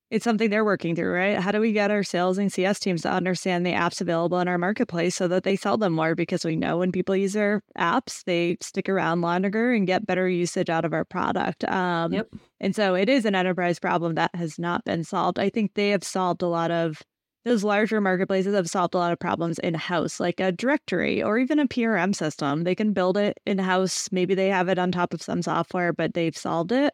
it's 0.10 0.24
something 0.24 0.50
they're 0.50 0.66
working 0.66 0.96
through, 0.96 1.14
right? 1.14 1.38
How 1.38 1.52
do 1.52 1.60
we 1.60 1.72
get 1.72 1.92
our 1.92 2.02
sales 2.02 2.40
and 2.40 2.52
CS 2.52 2.80
teams 2.80 3.04
to 3.04 3.12
understand 3.12 3.64
the 3.64 3.74
apps 3.74 4.02
available 4.02 4.40
in 4.40 4.48
our 4.48 4.58
marketplace 4.58 5.16
so 5.16 5.28
that 5.28 5.44
they 5.44 5.56
sell 5.56 5.78
them 5.78 5.94
more? 5.94 6.16
Because 6.16 6.44
we 6.44 6.56
know 6.56 6.78
when 6.78 6.92
people 6.92 7.16
use 7.16 7.36
our 7.36 7.62
apps, 7.78 8.24
they 8.24 8.58
stick 8.60 8.90
around 8.90 9.22
longer 9.22 9.72
and 9.72 9.86
get 9.86 10.08
better 10.08 10.28
usage 10.28 10.70
out 10.70 10.84
of 10.86 10.94
our 10.94 11.06
product. 11.06 11.64
Um, 11.66 12.14
Yep. 12.14 12.28
And 12.60 12.76
so 12.76 12.96
it 12.96 13.08
is 13.08 13.24
an 13.26 13.36
enterprise 13.36 13.80
problem 13.80 14.16
that 14.16 14.34
has 14.36 14.60
not 14.60 14.84
been 14.84 15.04
solved. 15.04 15.40
I 15.40 15.50
think 15.50 15.76
they 15.76 15.92
have 15.92 16.04
solved 16.04 16.42
a 16.42 16.48
lot 16.48 16.72
of 16.72 17.02
those 17.46 17.64
larger 17.64 18.02
marketplaces 18.02 18.54
have 18.54 18.70
solved 18.70 18.94
a 18.94 18.98
lot 18.98 19.14
of 19.14 19.20
problems 19.20 19.60
in 19.60 19.74
house, 19.74 20.20
like 20.20 20.40
a 20.40 20.52
directory 20.52 21.24
or 21.24 21.38
even 21.38 21.60
a 21.60 21.68
PRM 21.68 22.14
system. 22.14 22.64
They 22.64 22.76
can 22.76 22.94
build 22.94 23.18
it 23.18 23.40
in 23.46 23.58
house. 23.58 24.10
Maybe 24.12 24.36
they 24.36 24.50
have 24.50 24.68
it 24.68 24.78
on 24.78 24.92
top 24.92 25.14
of 25.14 25.22
some 25.22 25.42
software, 25.42 25.94
but 25.94 26.14
they've 26.14 26.36
solved 26.38 26.72
it. 26.72 26.94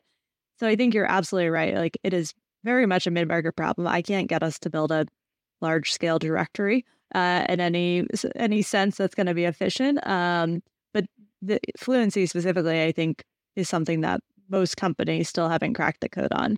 So 0.59 0.67
I 0.67 0.75
think 0.75 0.93
you're 0.93 1.09
absolutely 1.09 1.49
right. 1.49 1.73
Like 1.73 1.97
it 2.03 2.13
is 2.13 2.33
very 2.63 2.85
much 2.85 3.07
a 3.07 3.11
mid 3.11 3.27
market 3.27 3.55
problem. 3.55 3.87
I 3.87 4.01
can't 4.01 4.29
get 4.29 4.43
us 4.43 4.59
to 4.59 4.69
build 4.69 4.91
a 4.91 5.05
large 5.61 5.91
scale 5.91 6.19
directory 6.19 6.85
uh, 7.13 7.45
in 7.49 7.59
any 7.59 8.05
any 8.35 8.61
sense 8.61 8.97
that's 8.97 9.15
going 9.15 9.27
to 9.27 9.33
be 9.33 9.45
efficient. 9.45 10.05
Um, 10.07 10.61
but 10.93 11.05
the 11.41 11.59
fluincy 11.77 12.25
specifically, 12.27 12.83
I 12.83 12.91
think, 12.91 13.23
is 13.55 13.67
something 13.67 14.01
that 14.01 14.21
most 14.49 14.77
companies 14.77 15.29
still 15.29 15.49
haven't 15.49 15.73
cracked 15.73 16.01
the 16.01 16.09
code 16.09 16.31
on. 16.31 16.57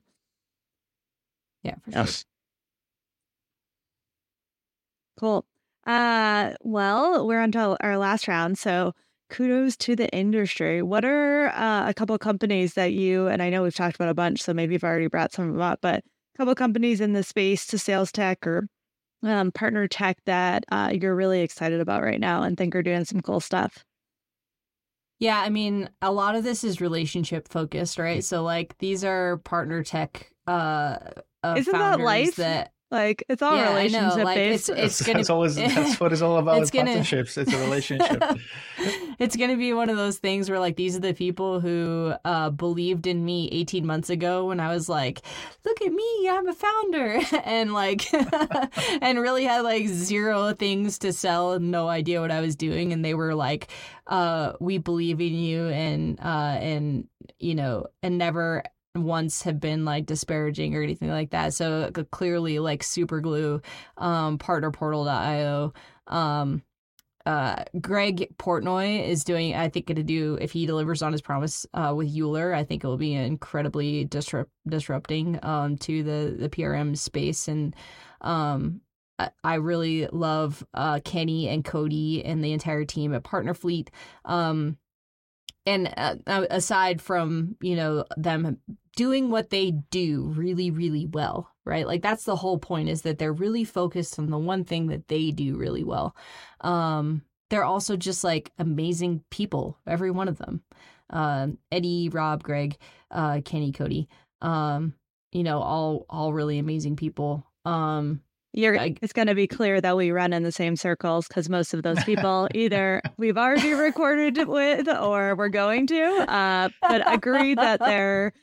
Yeah, 1.64 1.76
for 1.84 1.92
sure. 1.92 2.02
Yes. 2.02 2.26
Cool. 5.20 5.46
Uh, 5.86 6.54
well, 6.62 7.26
we're 7.26 7.40
on 7.40 7.52
to 7.54 7.78
our 7.82 7.98
last 7.98 8.28
round. 8.28 8.58
So 8.58 8.94
kudos 9.30 9.76
to 9.78 9.96
the 9.96 10.10
industry. 10.10 10.82
What 10.82 11.06
are 11.06 11.48
uh, 11.50 11.90
a 11.90 11.94
couple 11.94 12.18
companies 12.18 12.74
that 12.76 12.94
you, 12.94 13.28
and 13.28 13.42
I 13.42 13.50
know 13.50 13.64
we've 13.64 13.76
talked 13.76 13.96
about 13.96 14.10
a 14.10 14.14
bunch, 14.14 14.42
so 14.42 14.54
maybe 14.54 14.74
you've 14.74 14.84
already 14.84 15.08
brought 15.08 15.34
some 15.34 15.48
of 15.48 15.54
them 15.54 15.62
up, 15.62 15.80
but 15.82 16.00
a 16.00 16.38
couple 16.38 16.56
companies 16.56 17.02
in 17.02 17.14
the 17.14 17.24
space 17.24 17.66
to 17.68 17.78
sales 17.78 18.12
tech 18.12 18.46
or 18.46 18.68
um, 19.24 19.52
partner 19.52 19.88
tech 19.88 20.18
that 20.26 20.64
uh, 20.72 20.92
you're 20.94 21.16
really 21.16 21.42
excited 21.42 21.80
about 21.80 22.04
right 22.04 22.20
now 22.20 22.44
and 22.44 22.58
think 22.58 22.76
are 22.76 22.84
doing 22.84 23.06
some 23.06 23.22
cool 23.22 23.40
stuff? 23.40 23.84
Yeah, 25.20 25.40
I 25.40 25.50
mean, 25.50 25.90
a 26.02 26.12
lot 26.12 26.36
of 26.36 26.44
this 26.44 26.64
is 26.64 26.80
relationship 26.80 27.48
focused, 27.48 27.98
right? 27.98 28.24
So 28.24 28.44
like 28.44 28.78
these 28.78 29.04
are 29.04 29.38
partner 29.38 29.84
tech 29.84 30.32
uh, 30.46 30.98
uh 31.44 31.56
Isn't 31.58 31.74
that 31.74 32.00
life? 32.00 32.36
that 32.36 32.72
Like 32.90 33.26
it's 33.28 33.42
all 33.42 33.56
Yeah, 33.58 33.70
relationship 33.76 34.24
like, 34.24 34.36
based. 34.36 34.70
it's- 34.70 34.98
That's, 34.98 35.02
gonna- 35.06 35.20
that's 35.20 35.30
always 35.30 35.56
that's 35.76 36.00
what 36.00 36.14
it's 36.14 36.22
all 36.22 36.38
about. 36.38 36.62
it's 36.62 36.72
gonna- 36.72 36.86
partnerships. 36.92 37.38
It's 37.38 37.52
a 37.54 37.58
relationship. 37.60 38.24
it's 39.20 39.36
going 39.36 39.50
to 39.50 39.58
be 39.58 39.74
one 39.74 39.90
of 39.90 39.98
those 39.98 40.20
things 40.20 40.50
where 40.50 40.60
like 40.60 40.76
these 40.78 40.96
are 40.96 41.02
the 41.02 41.14
people 41.14 41.60
who 41.60 42.14
uh, 42.24 42.50
believed 42.50 43.06
in 43.08 43.26
me 43.26 43.50
18 43.52 43.86
months 43.86 44.10
ago 44.10 44.46
when 44.46 44.60
I 44.62 44.74
was 44.74 44.88
like, 44.88 45.22
look 45.66 45.82
at 45.82 45.92
me, 45.92 46.30
I'm 46.30 46.48
a 46.48 46.54
founder 46.54 47.20
and 47.44 47.74
like 47.74 48.08
and 49.02 49.20
really 49.20 49.44
had 49.44 49.62
like 49.62 49.88
zero 49.88 50.54
things 50.54 51.00
to 51.00 51.12
sell 51.12 51.54
and 51.54 51.72
no 51.72 51.88
idea 51.90 52.22
what 52.22 52.32
I 52.32 52.40
was 52.42 52.56
doing 52.56 52.94
and 52.94 53.04
they 53.04 53.14
were 53.14 53.36
like 53.36 53.68
uh, 54.08 54.54
we 54.62 54.78
believe 54.78 55.20
in 55.20 55.34
you 55.34 55.68
and 55.68 56.20
uh, 56.22 56.58
and 56.62 57.08
you 57.40 57.56
know 57.56 57.88
and 58.02 58.18
never 58.18 58.64
once 59.04 59.44
have 59.44 59.60
been 59.60 59.86
like 59.86 60.06
disparaging 60.06 60.76
or 60.76 60.82
anything 60.82 61.10
like 61.10 61.32
that. 61.32 61.54
So 61.54 61.92
clearly 62.12 62.60
like 62.60 62.84
super 62.84 63.20
glue 63.22 63.62
um 63.98 64.38
partnerportal.io 64.38 65.74
um 66.08 66.64
uh, 67.28 67.66
Greg 67.82 68.34
Portnoy 68.38 69.06
is 69.06 69.26
doing, 69.26 69.54
I 69.54 69.68
think, 69.68 69.88
going 69.88 69.98
to 69.98 70.04
do, 70.04 70.38
if 70.40 70.54
he 70.54 70.66
delivers 70.66 71.02
on 71.02 71.12
his 71.12 71.22
promise 71.22 71.66
uh, 71.74 71.94
with 71.94 72.16
Euler, 72.16 72.54
I 72.54 72.64
think 72.64 72.86
it 72.86 72.88
will 72.88 72.96
be 72.96 73.16
incredibly 73.16 74.06
disrupt, 74.06 74.50
disrupting 74.66 75.38
um, 75.44 75.78
to 75.80 76.04
the, 76.04 76.38
the 76.40 76.48
PRM 76.48 76.98
space. 76.98 77.50
And 77.50 77.76
um, 78.22 78.80
I, 79.20 79.32
I 79.44 79.56
really 79.56 80.08
love 80.08 80.66
uh, 80.74 81.02
Kenny 81.04 81.50
and 81.50 81.66
Cody 81.66 82.24
and 82.24 82.42
the 82.42 82.54
entire 82.54 82.86
team 82.86 83.14
at 83.14 83.26
PartnerFleet. 83.26 83.90
Um, 84.24 84.78
and 85.66 85.94
uh, 85.98 86.16
aside 86.50 87.02
from, 87.02 87.58
you 87.60 87.76
know, 87.76 88.06
them 88.16 88.58
doing 88.98 89.30
what 89.30 89.52
they 89.52 89.72
do 89.92 90.24
really, 90.36 90.72
really 90.72 91.06
well, 91.06 91.50
right? 91.66 91.88
Like 91.88 92.02
that's 92.02 92.26
the 92.26 92.36
whole 92.36 92.58
point 92.58 92.90
is 92.90 93.04
that 93.04 93.20
they're 93.20 93.32
really 93.32 93.64
focused 93.64 94.18
on 94.20 94.30
the 94.32 94.38
one 94.40 94.66
thing 94.66 94.88
that 94.88 95.08
they 95.08 95.32
do 95.32 95.56
really 95.56 95.84
well. 95.86 96.16
Um, 96.62 97.22
they're 97.50 97.64
also 97.64 97.96
just 97.96 98.24
like 98.24 98.52
amazing 98.58 99.24
people, 99.30 99.78
every 99.88 100.12
one 100.12 100.28
of 100.28 100.38
them. 100.40 100.64
Uh, 101.10 101.48
Eddie, 101.72 102.10
Rob, 102.10 102.44
Greg, 102.44 102.76
uh, 103.12 103.40
Kenny, 103.46 103.72
Cody. 103.72 104.10
Um, 104.42 104.94
you 105.32 105.44
know, 105.44 105.60
all 105.62 106.06
all 106.10 106.34
really 106.34 106.58
amazing 106.60 106.96
people. 106.96 107.46
Um, 107.66 108.22
You're, 108.54 108.80
I- 108.80 108.96
it's 109.02 109.14
going 109.14 109.28
to 109.28 109.36
be 109.36 109.48
clear 109.48 109.80
that 109.80 109.96
we 109.96 110.12
run 110.12 110.34
in 110.34 110.44
the 110.44 110.52
same 110.52 110.76
circles 110.76 111.28
because 111.28 111.48
most 111.50 111.74
of 111.74 111.84
those 111.84 112.04
people 112.04 112.48
either 112.56 113.02
we've 113.18 113.38
already 113.38 113.74
recorded 113.74 114.48
with 114.48 114.90
or 114.90 115.36
we're 115.36 115.50
going 115.50 115.86
to. 115.88 116.04
Uh, 116.32 116.70
but 116.82 117.14
agree 117.14 117.56
that 117.56 117.80
they're 117.80 118.34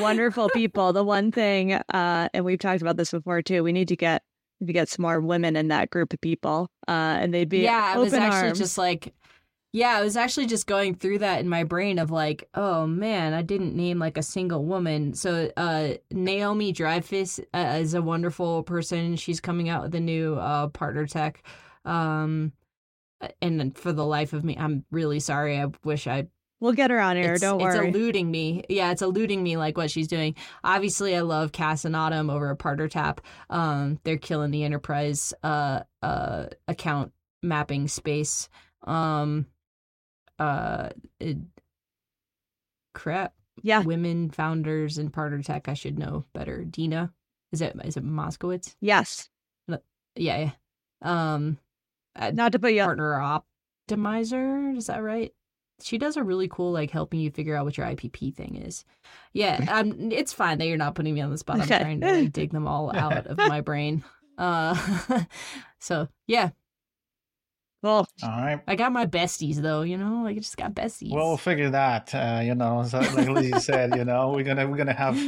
wonderful 0.00 0.48
people. 0.50 0.92
The 0.92 1.04
one 1.04 1.32
thing, 1.32 1.72
uh, 1.74 2.28
and 2.32 2.44
we've 2.44 2.58
talked 2.58 2.82
about 2.82 2.96
this 2.96 3.10
before 3.10 3.42
too, 3.42 3.62
we 3.62 3.72
need 3.72 3.88
to 3.88 3.96
get 3.96 4.22
to 4.64 4.72
get 4.72 4.88
some 4.88 5.02
more 5.02 5.20
women 5.20 5.56
in 5.56 5.68
that 5.68 5.90
group 5.90 6.12
of 6.12 6.20
people, 6.20 6.70
uh, 6.88 7.18
and 7.20 7.34
they'd 7.34 7.48
be 7.48 7.58
yeah, 7.58 7.84
I 7.84 7.90
open 7.92 8.04
was 8.04 8.14
actually 8.14 8.48
arms. 8.48 8.58
just 8.58 8.78
like, 8.78 9.14
yeah, 9.72 9.96
I 9.96 10.02
was 10.02 10.16
actually 10.16 10.46
just 10.46 10.66
going 10.66 10.94
through 10.94 11.18
that 11.18 11.40
in 11.40 11.48
my 11.48 11.64
brain 11.64 11.98
of 11.98 12.10
like, 12.10 12.48
oh 12.54 12.86
man, 12.86 13.34
I 13.34 13.42
didn't 13.42 13.74
name 13.74 13.98
like 13.98 14.16
a 14.16 14.22
single 14.22 14.64
woman. 14.64 15.14
So 15.14 15.50
uh, 15.56 15.94
Naomi 16.12 16.72
Dreyfus 16.72 17.40
uh, 17.52 17.78
is 17.80 17.94
a 17.94 18.00
wonderful 18.00 18.62
person. 18.62 19.16
She's 19.16 19.40
coming 19.40 19.68
out 19.68 19.82
with 19.82 19.94
a 19.94 20.00
new 20.00 20.36
uh, 20.36 20.68
partner 20.68 21.06
tech. 21.06 21.42
Um, 21.84 22.52
and 23.42 23.76
for 23.76 23.92
the 23.92 24.06
life 24.06 24.32
of 24.32 24.44
me, 24.44 24.56
I'm 24.58 24.84
really 24.90 25.20
sorry. 25.20 25.58
I 25.58 25.66
wish 25.82 26.06
I 26.06 26.28
we'll 26.64 26.72
get 26.72 26.90
her 26.90 26.98
on 27.00 27.16
air. 27.16 27.32
it's, 27.34 27.42
Don't 27.42 27.60
worry. 27.60 27.88
it's 27.88 27.96
eluding 27.96 28.30
me. 28.30 28.64
Yeah, 28.68 28.90
it's 28.90 29.02
eluding 29.02 29.42
me 29.42 29.56
like 29.56 29.76
what 29.76 29.90
she's 29.90 30.08
doing. 30.08 30.34
Obviously, 30.64 31.14
I 31.14 31.20
love 31.20 31.52
Cass 31.52 31.84
and 31.84 31.94
Autumn 31.94 32.30
over 32.30 32.50
at 32.50 32.58
PartnerTap. 32.58 33.18
Um, 33.50 34.00
they're 34.04 34.16
killing 34.16 34.50
the 34.50 34.64
enterprise 34.64 35.32
uh 35.42 35.80
uh 36.02 36.46
account 36.66 37.12
mapping 37.42 37.86
space. 37.88 38.48
Um, 38.84 39.46
uh, 40.38 40.88
it, 41.20 41.36
crap. 42.94 43.34
yeah, 43.62 43.80
Women 43.82 44.30
founders 44.30 44.98
in 44.98 45.10
Partner 45.10 45.42
Tech. 45.42 45.68
I 45.68 45.74
should 45.74 45.98
know 45.98 46.24
better. 46.32 46.64
Dina, 46.64 47.12
is 47.52 47.60
it 47.60 47.76
is 47.84 47.96
it 47.96 48.04
Moskowitz? 48.04 48.74
yes. 48.80 49.28
Yeah, 50.16 50.38
yeah. 50.38 50.50
Um, 51.02 51.58
Not 52.34 52.52
to 52.52 52.58
put 52.60 52.72
you. 52.72 52.84
partner 52.84 53.40
optimizer. 53.90 54.76
Is 54.76 54.86
that 54.86 55.02
right? 55.02 55.32
She 55.82 55.98
does 55.98 56.16
a 56.16 56.22
really 56.22 56.48
cool 56.48 56.72
like 56.72 56.90
helping 56.90 57.20
you 57.20 57.30
figure 57.30 57.56
out 57.56 57.64
what 57.64 57.76
your 57.76 57.86
IPP 57.86 58.34
thing 58.34 58.56
is. 58.56 58.84
Yeah, 59.32 59.64
um, 59.68 60.10
it's 60.12 60.32
fine 60.32 60.58
that 60.58 60.66
you're 60.66 60.76
not 60.76 60.94
putting 60.94 61.14
me 61.14 61.20
on 61.20 61.30
the 61.30 61.38
spot. 61.38 61.56
I'm 61.56 61.62
Okay. 61.62 61.78
trying 61.80 62.00
to 62.00 62.12
like, 62.12 62.32
dig 62.32 62.52
them 62.52 62.66
all 62.66 62.90
out 62.96 63.26
of 63.26 63.36
my 63.38 63.60
brain. 63.60 64.04
Uh, 64.38 64.76
so 65.78 66.08
yeah, 66.26 66.50
Cool. 67.82 68.06
All 68.22 68.30
right. 68.30 68.60
I 68.66 68.76
got 68.76 68.92
my 68.92 69.04
besties 69.04 69.56
though. 69.56 69.82
You 69.82 69.98
know, 69.98 70.22
like 70.22 70.36
I 70.36 70.40
just 70.40 70.56
got 70.56 70.72
besties. 70.74 71.10
Well, 71.12 71.28
we'll 71.28 71.36
figure 71.36 71.68
that. 71.70 72.14
Uh, 72.14 72.40
you 72.42 72.54
know, 72.54 72.82
so 72.84 72.98
like 73.00 73.28
Lizzie 73.28 73.58
said, 73.60 73.94
you 73.96 74.06
know, 74.06 74.30
we're 74.30 74.42
gonna 74.42 74.66
we're 74.66 74.78
gonna 74.78 74.94
have 74.94 75.18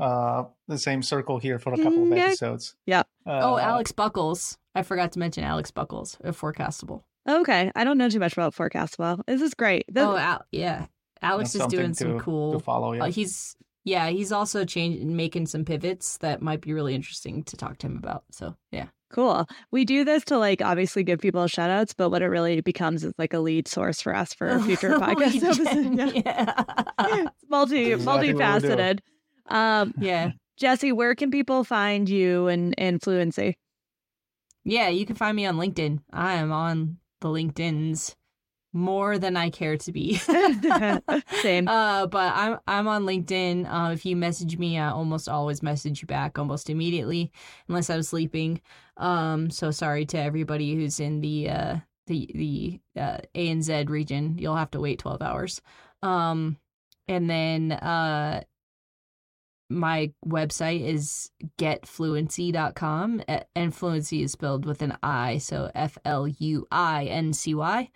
uh 0.00 0.44
the 0.68 0.78
same 0.78 1.02
circle 1.02 1.38
here 1.38 1.58
for 1.58 1.74
a 1.74 1.76
couple 1.76 2.04
of 2.04 2.12
episodes. 2.12 2.74
Yeah. 2.86 3.02
oh, 3.26 3.56
Uh, 3.56 3.58
Alex 3.58 3.92
Buckles. 3.92 4.56
I 4.74 4.82
forgot 4.84 5.12
to 5.12 5.18
mention 5.18 5.44
Alex 5.44 5.70
Buckles 5.70 6.16
of 6.24 6.40
Forecastable. 6.40 7.02
Okay, 7.28 7.70
I 7.76 7.84
don't 7.84 7.98
know 7.98 8.08
too 8.08 8.18
much 8.18 8.32
about 8.32 8.54
Forecastable. 8.54 9.22
This 9.26 9.40
is 9.40 9.54
great. 9.54 9.84
The- 9.92 10.00
oh, 10.02 10.16
Al- 10.16 10.44
yeah. 10.50 10.86
Alex 11.22 11.52
that's 11.52 11.66
is 11.66 11.70
doing 11.72 11.94
some 11.94 12.18
to- 12.18 12.24
cool. 12.24 12.52
to 12.54 12.58
follow. 12.58 12.92
Yeah. 12.94 13.04
Uh, 13.04 13.10
he's 13.10 13.56
yeah, 13.84 14.08
he's 14.08 14.32
also 14.32 14.64
changing, 14.64 15.14
making 15.16 15.46
some 15.46 15.64
pivots 15.64 16.18
that 16.18 16.40
might 16.42 16.60
be 16.60 16.72
really 16.72 16.94
interesting 16.94 17.42
to 17.44 17.56
talk 17.56 17.78
to 17.78 17.86
him 17.86 17.96
about. 17.96 18.24
So 18.32 18.56
yeah, 18.72 18.86
Cool. 19.12 19.46
We 19.70 19.84
do 19.84 20.04
this 20.04 20.24
to 20.26 20.38
like 20.38 20.62
obviously 20.62 21.04
give 21.04 21.20
people 21.20 21.46
shout 21.46 21.68
outs, 21.70 21.92
but 21.94 22.10
what 22.10 22.22
it 22.22 22.26
really 22.28 22.60
becomes 22.60 23.04
is 23.04 23.12
like 23.18 23.34
a 23.34 23.38
lead 23.40 23.68
source 23.68 24.00
for 24.00 24.14
us 24.16 24.32
for 24.34 24.58
future 24.64 24.90
podcast 24.98 25.16
We 25.16 25.24
episodes. 25.48 25.58
can, 25.68 25.92
Yeah. 25.98 26.10
yeah. 26.24 26.54
It's 26.98 27.30
multi 27.50 27.92
Exactly 27.92 28.32
what 28.34 28.42
we'll 28.42 28.60
do. 28.60 28.68
multifaceted. 28.68 28.98
Um, 29.46 29.94
yeah, 29.98 30.30
Jesse, 30.56 30.92
where 30.92 31.14
can 31.14 31.30
people 31.30 31.62
find 31.62 32.08
you 32.08 32.46
and 32.48 32.74
and 32.78 33.00
Fluincy? 33.02 33.58
yeah. 34.64 34.88
You 34.88 35.04
can 35.06 35.16
find 35.16 35.36
me 35.36 35.46
on 35.46 35.56
LinkedIn. 35.56 36.00
I 36.12 36.34
am 36.34 36.50
on 36.52 36.98
the 37.22 37.28
LinkedIn's 37.28 38.14
more 38.74 39.18
than 39.18 39.36
I 39.36 39.50
care 39.50 39.76
to 39.76 39.92
be. 39.92 40.14
Same. 41.42 41.68
Uh, 41.72 42.06
but 42.06 42.32
I'm 42.34 42.58
I'm 42.66 42.88
on 42.88 43.04
LinkedIn. 43.04 43.66
Uh, 43.66 43.92
if 43.92 44.04
you 44.04 44.16
message 44.16 44.58
me, 44.58 44.78
I 44.78 44.90
almost 44.90 45.28
always 45.28 45.62
message 45.62 46.02
you 46.02 46.06
back 46.06 46.38
almost 46.38 46.70
immediately, 46.70 47.32
unless 47.68 47.90
I 47.90 47.96
was 47.96 48.08
sleeping. 48.08 48.60
Um, 48.96 49.50
so 49.50 49.70
sorry 49.70 50.04
to 50.06 50.18
everybody 50.18 50.74
who's 50.74 51.00
in 51.00 51.20
the 51.20 51.50
uh 51.50 51.76
the 52.06 52.30
the 52.34 53.00
uh, 53.00 53.18
A 53.34 53.48
and 53.48 53.62
Z 53.62 53.84
region. 53.88 54.36
You'll 54.38 54.56
have 54.56 54.70
to 54.72 54.80
wait 54.80 54.98
twelve 54.98 55.22
hours. 55.22 55.60
Um, 56.02 56.58
and 57.08 57.28
then 57.28 57.72
uh, 57.72 58.42
my 59.72 60.12
website 60.26 60.86
is 60.86 61.30
getfluincy.com 61.58 63.22
and 63.54 63.74
fluincy 63.74 64.22
is 64.22 64.32
spelled 64.32 64.66
with 64.66 64.82
an 64.82 64.96
I, 65.02 65.38
so 65.38 65.70
F 65.74 65.98
L 66.04 66.26
U 66.28 66.66
I 66.70 67.04
N 67.06 67.32
C 67.32 67.54
Y. 67.54 67.90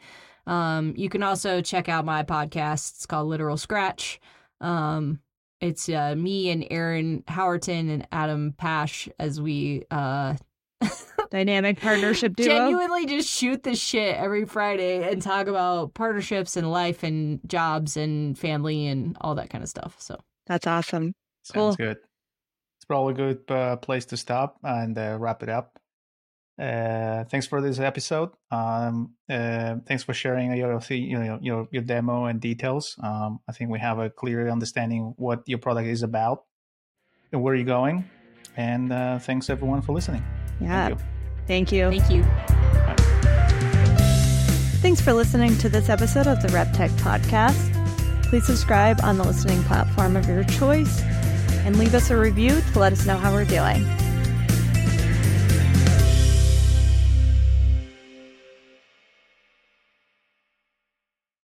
Um, 0.46 0.94
you 0.96 1.08
can 1.08 1.22
also 1.22 1.60
check 1.60 1.88
out 1.88 2.04
my 2.04 2.22
podcast. 2.22 2.94
It's 2.94 3.06
called 3.06 3.28
Literal 3.28 3.56
Scratch. 3.56 4.20
Um, 4.60 5.20
it's 5.60 5.88
uh, 5.88 6.14
me 6.16 6.50
and 6.50 6.66
Aaron 6.70 7.22
Howerton 7.28 7.90
and 7.90 8.06
Adam 8.12 8.52
Pash 8.56 9.08
as 9.18 9.40
we 9.40 9.84
uh, 9.90 10.34
dynamic 11.30 11.80
partnership 11.80 12.36
duo. 12.36 12.46
Genuinely 12.46 13.06
just 13.06 13.28
shoot 13.28 13.62
the 13.62 13.74
shit 13.74 14.16
every 14.16 14.44
Friday 14.44 15.10
and 15.10 15.20
talk 15.22 15.46
about 15.46 15.94
partnerships 15.94 16.56
and 16.56 16.70
life 16.70 17.02
and 17.02 17.40
jobs 17.46 17.96
and 17.96 18.38
family 18.38 18.86
and 18.86 19.16
all 19.20 19.34
that 19.36 19.50
kind 19.50 19.64
of 19.64 19.70
stuff. 19.70 19.96
So 19.98 20.20
that's 20.46 20.66
awesome. 20.66 21.14
Sounds 21.46 21.76
cool. 21.76 21.86
good. 21.86 21.98
It's 22.78 22.84
probably 22.86 23.14
a 23.14 23.16
good 23.16 23.50
uh, 23.50 23.76
place 23.76 24.04
to 24.06 24.16
stop 24.16 24.58
and 24.62 24.98
uh, 24.98 25.16
wrap 25.18 25.42
it 25.42 25.48
up. 25.48 25.78
Uh, 26.58 27.24
thanks 27.24 27.46
for 27.46 27.60
this 27.60 27.78
episode. 27.78 28.30
Um, 28.50 29.14
uh, 29.30 29.76
thanks 29.86 30.02
for 30.02 30.14
sharing 30.14 30.56
your 30.56 30.80
you 30.88 31.18
know 31.18 31.38
your 31.42 31.68
your 31.70 31.82
demo 31.82 32.24
and 32.24 32.40
details. 32.40 32.96
Um, 33.02 33.40
I 33.48 33.52
think 33.52 33.70
we 33.70 33.78
have 33.78 33.98
a 33.98 34.08
clear 34.10 34.48
understanding 34.48 35.14
what 35.18 35.42
your 35.46 35.58
product 35.58 35.86
is 35.88 36.02
about 36.02 36.44
and 37.32 37.42
where 37.42 37.54
you're 37.54 37.64
going. 37.64 38.08
And 38.56 38.92
uh, 38.92 39.18
thanks 39.18 39.50
everyone 39.50 39.82
for 39.82 39.92
listening. 39.92 40.24
Yeah. 40.60 40.96
Thank 41.46 41.70
you. 41.72 41.90
Thank 41.90 42.10
you. 42.10 42.24
Thank 42.24 43.00
you. 43.04 43.26
Thanks 44.80 45.00
for 45.00 45.12
listening 45.12 45.58
to 45.58 45.68
this 45.68 45.88
episode 45.88 46.26
of 46.26 46.40
the 46.40 46.48
RepTech 46.48 46.90
podcast. 47.00 47.72
Please 48.24 48.46
subscribe 48.46 49.00
on 49.02 49.18
the 49.18 49.24
listening 49.24 49.62
platform 49.64 50.16
of 50.16 50.26
your 50.26 50.42
choice 50.44 51.02
and 51.66 51.76
leave 51.78 51.94
us 51.94 52.10
a 52.10 52.16
review 52.16 52.62
to 52.72 52.78
let 52.78 52.92
us 52.92 53.04
know 53.06 53.18
how 53.18 53.32
we're 53.32 53.44
doing. 53.44 53.84